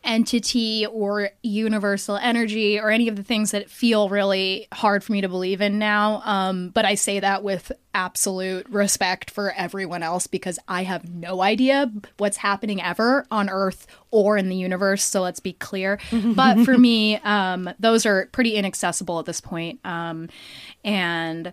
entity 0.07 0.87
or 0.87 1.31
universal 1.43 2.17
energy 2.17 2.79
or 2.79 2.91
any 2.91 3.09
of 3.09 3.17
the 3.17 3.23
things 3.23 3.51
that 3.51 3.69
feel 3.69 4.09
really 4.09 4.69
hard 4.73 5.03
for 5.03 5.13
me 5.13 5.21
to 5.21 5.29
believe 5.29 5.61
in 5.61 5.79
now. 5.79 6.23
Um, 6.25 6.71
but 6.71 6.85
I 6.85 6.95
say 6.95 7.21
that 7.21 7.43
with 7.43 7.73
absolute 7.93 8.69
respect 8.69 9.31
for 9.31 9.53
everyone 9.53 10.03
else 10.03 10.27
because 10.27 10.59
I 10.69 10.85
have 10.85 11.09
no 11.09 11.43
idea 11.43 11.91
what's 12.19 12.37
happening 12.37 12.81
ever 12.81 13.27
on 13.31 13.51
Earth 13.51 13.87
or 14.11 14.37
in 14.37 14.49
the 14.49 14.57
universe. 14.57 15.03
So 15.03 15.23
let's 15.23 15.41
be 15.41 15.55
clear. 15.55 15.99
but 16.13 16.65
for 16.65 16.79
me, 16.79 17.17
um, 17.17 17.69
those 17.81 18.07
are 18.07 18.27
pretty 18.27 18.55
inaccessible 18.55 19.19
at 19.19 19.27
this 19.27 19.41
point. 19.41 19.81
Um, 19.85 20.29
and 20.87 21.53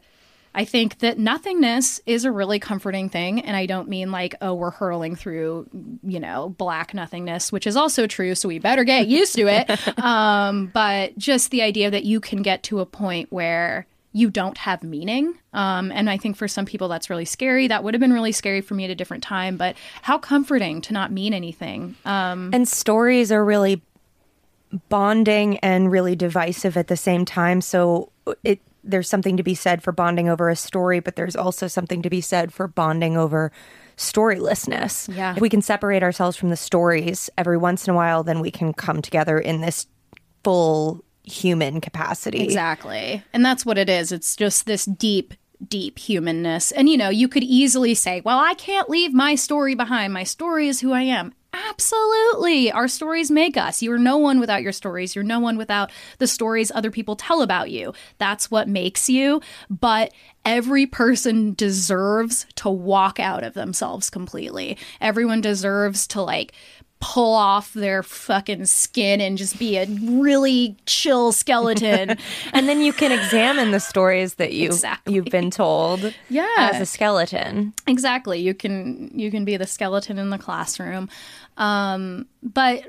I 0.55 0.65
think 0.65 0.99
that 0.99 1.17
nothingness 1.17 1.99
is 2.05 2.25
a 2.25 2.31
really 2.31 2.59
comforting 2.59 3.09
thing. 3.09 3.41
And 3.41 3.57
I 3.57 3.65
don't 3.65 3.89
mean 3.89 4.11
like, 4.11 4.35
oh, 4.39 4.53
we're 4.53 4.69
hurling 4.69 5.15
through, 5.15 5.67
you 6.03 6.19
know, 6.19 6.49
black 6.57 6.93
nothingness, 6.93 7.51
which 7.51 7.65
is 7.65 7.75
also 7.75 8.05
true. 8.05 8.35
So 8.35 8.47
we 8.47 8.59
better 8.59 8.83
get 8.83 9.07
used 9.07 9.33
to 9.35 9.47
it. 9.47 9.99
um, 10.03 10.67
but 10.67 11.17
just 11.17 11.49
the 11.49 11.63
idea 11.63 11.89
that 11.89 12.03
you 12.03 12.19
can 12.19 12.43
get 12.43 12.61
to 12.63 12.81
a 12.81 12.85
point 12.85 13.31
where 13.31 13.87
you 14.15 14.29
don't 14.29 14.59
have 14.59 14.83
meaning. 14.83 15.33
Um, 15.53 15.91
and 15.91 16.07
I 16.07 16.17
think 16.17 16.37
for 16.37 16.47
some 16.47 16.67
people 16.67 16.87
that's 16.87 17.09
really 17.09 17.25
scary. 17.25 17.67
That 17.67 17.83
would 17.83 17.95
have 17.95 18.01
been 18.01 18.13
really 18.13 18.31
scary 18.31 18.61
for 18.61 18.75
me 18.75 18.85
at 18.85 18.91
a 18.91 18.95
different 18.95 19.23
time. 19.23 19.57
But 19.57 19.75
how 20.03 20.19
comforting 20.19 20.81
to 20.81 20.93
not 20.93 21.11
mean 21.11 21.33
anything. 21.33 21.95
Um, 22.05 22.51
And 22.53 22.67
stories 22.67 23.31
are 23.31 23.43
really 23.43 23.81
bonding 24.89 25.57
and 25.59 25.91
really 25.91 26.15
divisive 26.15 26.77
at 26.77 26.87
the 26.87 26.97
same 26.97 27.25
time. 27.25 27.59
So 27.61 28.11
it 28.43 28.59
there's 28.83 29.09
something 29.09 29.37
to 29.37 29.43
be 29.43 29.55
said 29.55 29.81
for 29.81 29.91
bonding 29.91 30.29
over 30.29 30.49
a 30.49 30.55
story, 30.55 30.99
but 30.99 31.15
there's 31.15 31.35
also 31.35 31.67
something 31.67 32.01
to 32.01 32.09
be 32.09 32.21
said 32.21 32.53
for 32.53 32.67
bonding 32.67 33.17
over 33.17 33.51
storylessness. 33.97 35.13
Yeah. 35.15 35.35
If 35.35 35.41
we 35.41 35.49
can 35.49 35.61
separate 35.61 36.03
ourselves 36.03 36.35
from 36.35 36.49
the 36.49 36.57
stories 36.57 37.29
every 37.37 37.57
once 37.57 37.87
in 37.87 37.93
a 37.93 37.95
while, 37.95 38.23
then 38.23 38.39
we 38.39 38.51
can 38.51 38.73
come 38.73 39.01
together 39.01 39.39
in 39.39 39.61
this 39.61 39.87
full 40.43 41.03
human 41.23 41.79
capacity. 41.79 42.41
Exactly. 42.41 43.23
And 43.31 43.45
that's 43.45 43.65
what 43.65 43.77
it 43.77 43.89
is. 43.89 44.11
It's 44.11 44.35
just 44.35 44.65
this 44.65 44.85
deep, 44.85 45.33
deep 45.65 45.97
humanness. 45.97 46.71
And, 46.71 46.89
you 46.89 46.97
know, 46.97 47.09
you 47.09 47.27
could 47.27 47.43
easily 47.43 47.93
say, 47.93 48.21
well, 48.25 48.39
I 48.39 48.53
can't 48.55 48.89
leave 48.89 49.13
my 49.13 49.35
story 49.35 49.75
behind. 49.75 50.11
My 50.11 50.23
story 50.23 50.67
is 50.67 50.81
who 50.81 50.91
I 50.91 51.03
am. 51.03 51.33
Absolutely. 51.53 52.71
Our 52.71 52.87
stories 52.87 53.29
make 53.31 53.57
us. 53.57 53.81
You're 53.81 53.97
no 53.97 54.17
one 54.17 54.39
without 54.39 54.61
your 54.63 54.71
stories. 54.71 55.15
You're 55.15 55.23
no 55.23 55.39
one 55.39 55.57
without 55.57 55.91
the 56.17 56.27
stories 56.27 56.71
other 56.73 56.91
people 56.91 57.15
tell 57.15 57.41
about 57.41 57.69
you. 57.71 57.93
That's 58.17 58.49
what 58.49 58.67
makes 58.67 59.09
you. 59.09 59.41
But 59.69 60.13
every 60.45 60.85
person 60.85 61.53
deserves 61.53 62.45
to 62.55 62.69
walk 62.69 63.19
out 63.19 63.43
of 63.43 63.53
themselves 63.53 64.09
completely. 64.09 64.77
Everyone 64.99 65.41
deserves 65.41 66.07
to 66.07 66.21
like 66.21 66.53
pull 66.99 67.33
off 67.35 67.73
their 67.73 68.01
fucking 68.01 68.65
skin 68.65 69.19
and 69.19 69.37
just 69.37 69.59
be 69.59 69.75
a 69.75 69.85
really 69.85 70.77
chill 70.85 71.33
skeleton. 71.33 72.17
and 72.53 72.69
then 72.69 72.81
you 72.81 72.93
can 72.93 73.11
examine 73.11 73.71
the 73.71 73.79
stories 73.81 74.35
that 74.35 74.53
you 74.53 74.67
Exactly. 74.67 75.13
you've 75.13 75.25
been 75.25 75.51
told 75.51 76.13
Yeah. 76.29 76.47
as 76.57 76.79
a 76.79 76.85
skeleton. 76.85 77.73
Exactly. 77.87 78.39
You 78.39 78.53
can 78.53 79.11
you 79.13 79.31
can 79.31 79.43
be 79.43 79.57
the 79.57 79.67
skeleton 79.67 80.17
in 80.17 80.29
the 80.29 80.37
classroom. 80.37 81.09
Um, 81.57 82.27
but 82.41 82.83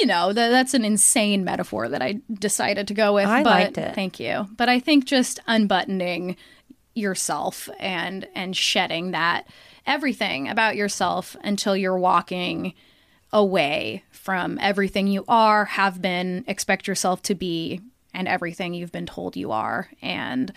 you 0.00 0.06
know, 0.06 0.32
that 0.32 0.48
that's 0.48 0.74
an 0.74 0.84
insane 0.84 1.44
metaphor 1.44 1.88
that 1.88 2.02
I 2.02 2.20
decided 2.32 2.88
to 2.88 2.94
go 2.94 3.14
with. 3.14 3.26
I 3.26 3.42
but 3.42 3.50
liked 3.50 3.78
it. 3.78 3.94
Thank 3.94 4.18
you. 4.18 4.48
But 4.56 4.68
I 4.68 4.80
think 4.80 5.04
just 5.04 5.40
unbuttoning 5.46 6.36
yourself 6.94 7.68
and 7.78 8.26
and 8.34 8.56
shedding 8.56 9.12
that 9.12 9.46
everything 9.86 10.48
about 10.48 10.76
yourself 10.76 11.36
until 11.42 11.76
you're 11.76 11.98
walking 11.98 12.74
away 13.32 14.04
from 14.10 14.58
everything 14.60 15.06
you 15.06 15.24
are, 15.28 15.64
have 15.64 16.02
been, 16.02 16.44
expect 16.46 16.86
yourself 16.86 17.22
to 17.22 17.34
be, 17.34 17.80
and 18.12 18.26
everything 18.26 18.74
you've 18.74 18.92
been 18.92 19.06
told 19.06 19.36
you 19.36 19.52
are. 19.52 19.88
And 20.02 20.52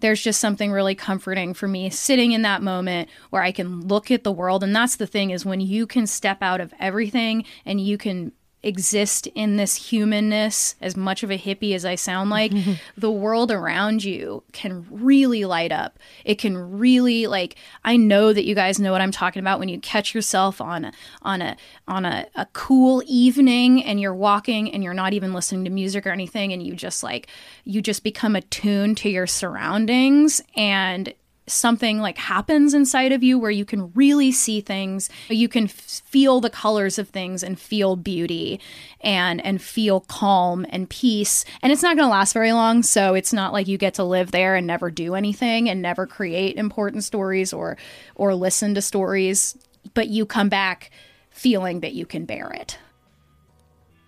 there's 0.00 0.22
just 0.22 0.40
something 0.40 0.70
really 0.70 0.94
comforting 0.94 1.54
for 1.54 1.68
me 1.68 1.90
sitting 1.90 2.32
in 2.32 2.42
that 2.42 2.62
moment 2.62 3.08
where 3.30 3.42
I 3.42 3.52
can 3.52 3.86
look 3.86 4.10
at 4.10 4.24
the 4.24 4.32
world. 4.32 4.62
And 4.62 4.74
that's 4.74 4.96
the 4.96 5.06
thing 5.06 5.30
is 5.30 5.44
when 5.44 5.60
you 5.60 5.86
can 5.86 6.06
step 6.06 6.42
out 6.42 6.60
of 6.60 6.72
everything 6.78 7.44
and 7.64 7.80
you 7.80 7.98
can 7.98 8.32
exist 8.62 9.26
in 9.28 9.56
this 9.56 9.76
humanness, 9.76 10.74
as 10.80 10.96
much 10.96 11.22
of 11.22 11.30
a 11.30 11.38
hippie 11.38 11.74
as 11.74 11.84
I 11.84 11.94
sound 11.94 12.30
like, 12.30 12.52
the 12.96 13.10
world 13.10 13.50
around 13.50 14.02
you 14.02 14.42
can 14.52 14.86
really 14.90 15.44
light 15.44 15.70
up. 15.70 15.98
It 16.24 16.36
can 16.36 16.78
really 16.78 17.26
like 17.26 17.56
I 17.84 17.96
know 17.96 18.32
that 18.32 18.44
you 18.44 18.54
guys 18.54 18.80
know 18.80 18.92
what 18.92 19.00
I'm 19.00 19.12
talking 19.12 19.40
about 19.40 19.58
when 19.58 19.68
you 19.68 19.78
catch 19.78 20.14
yourself 20.14 20.60
on 20.60 20.86
a, 20.86 20.92
on 21.22 21.42
a 21.42 21.56
on 21.86 22.04
a, 22.04 22.26
a 22.34 22.46
cool 22.52 23.02
evening 23.06 23.82
and 23.84 24.00
you're 24.00 24.14
walking 24.14 24.72
and 24.72 24.82
you're 24.82 24.94
not 24.94 25.12
even 25.12 25.32
listening 25.32 25.64
to 25.64 25.70
music 25.70 26.06
or 26.06 26.10
anything 26.10 26.52
and 26.52 26.62
you 26.62 26.74
just 26.74 27.02
like 27.02 27.28
you 27.64 27.80
just 27.80 28.02
become 28.02 28.34
attuned 28.34 28.96
to 28.98 29.08
your 29.08 29.26
surroundings 29.26 30.40
and 30.56 31.14
something 31.48 31.98
like 31.98 32.18
happens 32.18 32.74
inside 32.74 33.12
of 33.12 33.22
you 33.22 33.38
where 33.38 33.50
you 33.50 33.64
can 33.64 33.92
really 33.94 34.30
see 34.30 34.60
things 34.60 35.10
you 35.28 35.48
can 35.48 35.64
f- 35.64 36.02
feel 36.04 36.40
the 36.40 36.50
colors 36.50 36.98
of 36.98 37.08
things 37.08 37.42
and 37.42 37.58
feel 37.58 37.96
beauty 37.96 38.60
and 39.00 39.44
and 39.44 39.60
feel 39.60 40.00
calm 40.00 40.66
and 40.70 40.88
peace 40.90 41.44
and 41.62 41.72
it's 41.72 41.82
not 41.82 41.96
going 41.96 42.06
to 42.06 42.10
last 42.10 42.32
very 42.32 42.52
long 42.52 42.82
so 42.82 43.14
it's 43.14 43.32
not 43.32 43.52
like 43.52 43.68
you 43.68 43.78
get 43.78 43.94
to 43.94 44.04
live 44.04 44.30
there 44.30 44.54
and 44.54 44.66
never 44.66 44.90
do 44.90 45.14
anything 45.14 45.68
and 45.68 45.82
never 45.82 46.06
create 46.06 46.56
important 46.56 47.02
stories 47.04 47.52
or 47.52 47.76
or 48.14 48.34
listen 48.34 48.74
to 48.74 48.82
stories 48.82 49.56
but 49.94 50.08
you 50.08 50.26
come 50.26 50.48
back 50.48 50.90
feeling 51.30 51.80
that 51.80 51.94
you 51.94 52.04
can 52.04 52.24
bear 52.24 52.50
it 52.50 52.78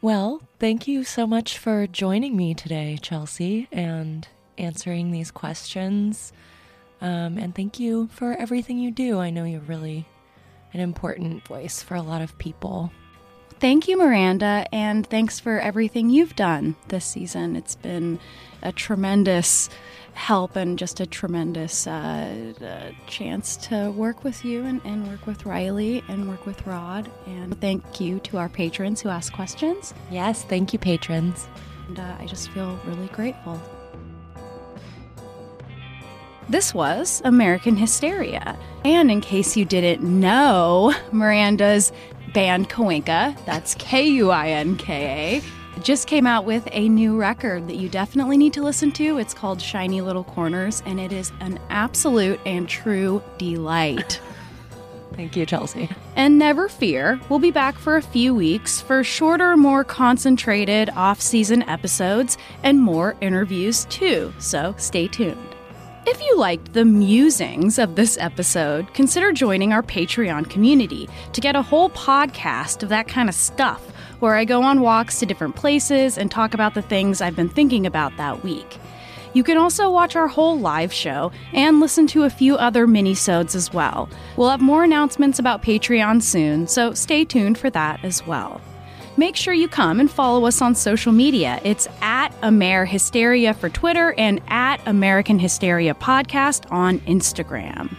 Well, 0.03 0.41
thank 0.59 0.88
you 0.88 1.05
so 1.05 1.26
much 1.26 1.59
for 1.59 1.86
joining 1.86 2.34
me 2.34 2.55
today, 2.55 2.99
Chelsey, 3.03 3.68
and 3.70 4.26
answering 4.57 5.11
these 5.11 5.30
questions. 5.30 6.32
Um, 7.01 7.38
and 7.38 7.55
thank 7.55 7.80
you 7.80 8.09
for 8.12 8.32
everything 8.32 8.78
you 8.78 8.90
do. 8.90 9.18
I 9.18 9.30
know 9.30 9.44
you're 9.44 9.61
really 9.61 10.07
an 10.72 10.80
important 10.80 11.46
voice 11.46 11.82
for 11.82 11.94
a 11.94 12.03
lot 12.03 12.22
of 12.22 12.36
people. 12.38 12.92
Thank 13.59 13.88
you, 13.88 13.98
Miranda, 13.98 14.66
and 14.72 15.07
thanks 15.07 15.38
for 15.38 15.59
everything 15.61 16.09
you've 16.09 16.34
done 16.34 16.76
this 16.88 17.05
season. 17.05 17.57
It's 17.57 17.76
been 17.76 18.18
a 18.62 18.72
tremendous 18.72 19.68
help 20.14 20.57
and 20.57 20.78
just 20.78 20.98
a 20.98 21.07
tremendous 21.07 21.86
uh, 21.86 22.55
uh, 22.62 22.90
chance 23.07 23.57
to 23.57 23.90
work 23.90 24.24
with 24.24 24.44
you 24.44 24.64
and, 24.64 24.80
and 24.84 25.07
work 25.09 25.26
with 25.26 25.44
Riley 25.44 26.03
and 26.09 26.28
work 26.28 26.46
with 26.46 26.66
Rod. 26.66 27.11
And 27.26 27.59
thank 27.61 28.01
you 28.01 28.18
to 28.20 28.38
our 28.38 28.48
patrons 28.48 29.01
who 29.01 29.09
ask 29.09 29.32
questions. 29.32 29.92
Yes, 30.11 30.42
thank 30.42 30.72
you, 30.72 30.78
patrons. 30.78 31.46
And 31.88 31.98
uh, 31.98 32.16
I 32.18 32.26
just 32.26 32.48
feel 32.51 32.78
really 32.86 33.09
grateful. 33.09 33.61
This 36.51 36.74
was 36.74 37.22
American 37.24 37.76
Hysteria. 37.76 38.59
And 38.84 39.09
in 39.09 39.20
case 39.20 39.57
you 39.57 39.64
didn't 39.64 40.03
know, 40.03 40.92
Miranda's 41.12 41.92
band 42.34 42.68
Kuinka, 42.68 43.36
that's 43.46 43.76
K 43.76 44.09
U 44.09 44.30
I 44.30 44.48
N 44.48 44.74
K 44.76 45.42
A, 45.76 45.80
just 45.80 46.09
came 46.09 46.26
out 46.26 46.44
with 46.44 46.66
a 46.72 46.88
new 46.88 47.16
record 47.16 47.68
that 47.68 47.76
you 47.76 47.88
definitely 47.88 48.36
need 48.36 48.53
to 48.55 48.64
listen 48.64 48.90
to. 48.92 49.18
It's 49.18 49.32
called 49.32 49.62
Shiny 49.62 50.01
Little 50.01 50.24
Corners, 50.24 50.82
and 50.86 50.98
it 50.98 51.12
is 51.12 51.30
an 51.38 51.61
absolute 51.70 52.40
and 52.44 52.68
true 52.68 53.22
delight. 53.38 54.20
Thank 55.12 55.36
you, 55.36 55.46
Chelsey. 55.46 55.88
And 56.16 56.36
never 56.36 56.68
fear, 56.68 57.20
we'll 57.28 57.38
be 57.38 57.53
back 57.53 57.78
for 57.78 57.94
a 57.94 58.03
few 58.03 58.34
weeks 58.34 58.80
for 58.80 59.05
shorter, 59.05 59.57
more 59.57 59.84
concentrated 59.84 60.90
off 60.96 61.20
season 61.20 61.62
episodes 61.62 62.36
and 62.64 62.80
more 62.80 63.14
interviews 63.20 63.84
too, 63.84 64.34
so 64.40 64.74
stay 64.78 65.07
tuned. 65.07 65.49
If 66.07 66.22
you 66.22 66.38
liked 66.38 66.72
the 66.72 66.86
musings 66.86 67.78
of 67.78 67.94
this 67.94 68.16
episode, 68.18 68.92
consider 68.94 69.32
joining 69.32 69.74
our 69.74 69.82
Patreon 69.82 70.48
community 70.48 71.11
to 71.34 71.42
get 71.42 71.55
a 71.55 71.62
whole 71.62 71.90
podcast 71.90 72.82
of 72.82 72.88
that 72.88 73.07
kind 73.07 73.28
of 73.28 73.34
stuff, 73.34 73.86
where 74.18 74.34
I 74.34 74.46
go 74.46 74.62
on 74.62 74.80
walks 74.80 75.20
to 75.20 75.26
different 75.26 75.57
places 75.57 76.16
and 76.16 76.30
talk 76.30 76.55
about 76.55 76.72
the 76.72 76.80
things 76.80 77.20
I've 77.20 77.36
been 77.36 77.51
thinking 77.51 77.84
about 77.84 78.16
that 78.16 78.42
week. 78.42 78.78
You 79.34 79.44
can 79.44 79.59
also 79.59 79.90
watch 79.90 80.16
our 80.16 80.26
whole 80.26 80.59
live 80.59 80.92
show 80.92 81.32
and 81.53 81.80
listen 81.80 82.07
to 82.09 82.24
a 82.24 82.30
few 82.30 82.57
other 82.57 82.86
mini-sodes 82.86 83.55
as 83.55 83.70
well. 83.70 84.09
We'll 84.38 84.51
have 84.51 84.62
more 84.62 84.84
announcements 84.84 85.38
about 85.38 85.62
Patreon 85.62 86.22
soon, 86.22 86.66
so 86.66 86.94
stay 86.94 87.26
tuned 87.26 87.59
for 87.59 87.68
that 87.70 88.03
as 88.05 88.26
well. 88.26 88.62
Make 89.21 89.37
sure 89.37 89.53
you 89.53 89.68
come 89.68 90.01
and 90.01 90.11
follow 90.11 90.47
us 90.47 90.62
on 90.62 90.75
social 90.75 91.12
media. 91.12 91.61
It's 91.62 91.87
at 92.01 92.33
Amer 92.43 92.87
Hysteria 92.87 93.53
for 93.53 93.68
Twitter 93.68 94.14
and 94.16 94.41
at 94.49 94.81
American 94.87 95.39
Hysteria 95.39 95.93
Podcast 95.93 96.64
on 96.73 97.01
Instagram. 97.01 97.95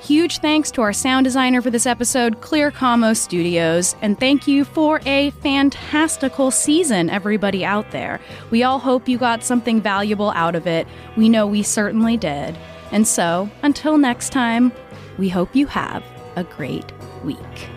Huge 0.00 0.38
thanks 0.38 0.72
to 0.72 0.82
our 0.82 0.92
sound 0.92 1.22
designer 1.22 1.62
for 1.62 1.70
this 1.70 1.86
episode, 1.86 2.40
Clear 2.40 2.72
Como 2.72 3.12
Studios, 3.12 3.94
and 4.02 4.18
thank 4.18 4.48
you 4.48 4.64
for 4.64 5.00
a 5.06 5.30
fantastical 5.44 6.50
season, 6.50 7.08
everybody 7.08 7.64
out 7.64 7.92
there. 7.92 8.20
We 8.50 8.64
all 8.64 8.80
hope 8.80 9.08
you 9.08 9.16
got 9.16 9.44
something 9.44 9.80
valuable 9.80 10.32
out 10.32 10.56
of 10.56 10.66
it. 10.66 10.88
We 11.16 11.28
know 11.28 11.46
we 11.46 11.62
certainly 11.62 12.16
did. 12.16 12.58
And 12.90 13.06
so, 13.06 13.48
until 13.62 13.96
next 13.96 14.30
time, 14.30 14.72
we 15.18 15.28
hope 15.28 15.54
you 15.54 15.68
have 15.68 16.02
a 16.34 16.42
great 16.42 16.92
week. 17.22 17.68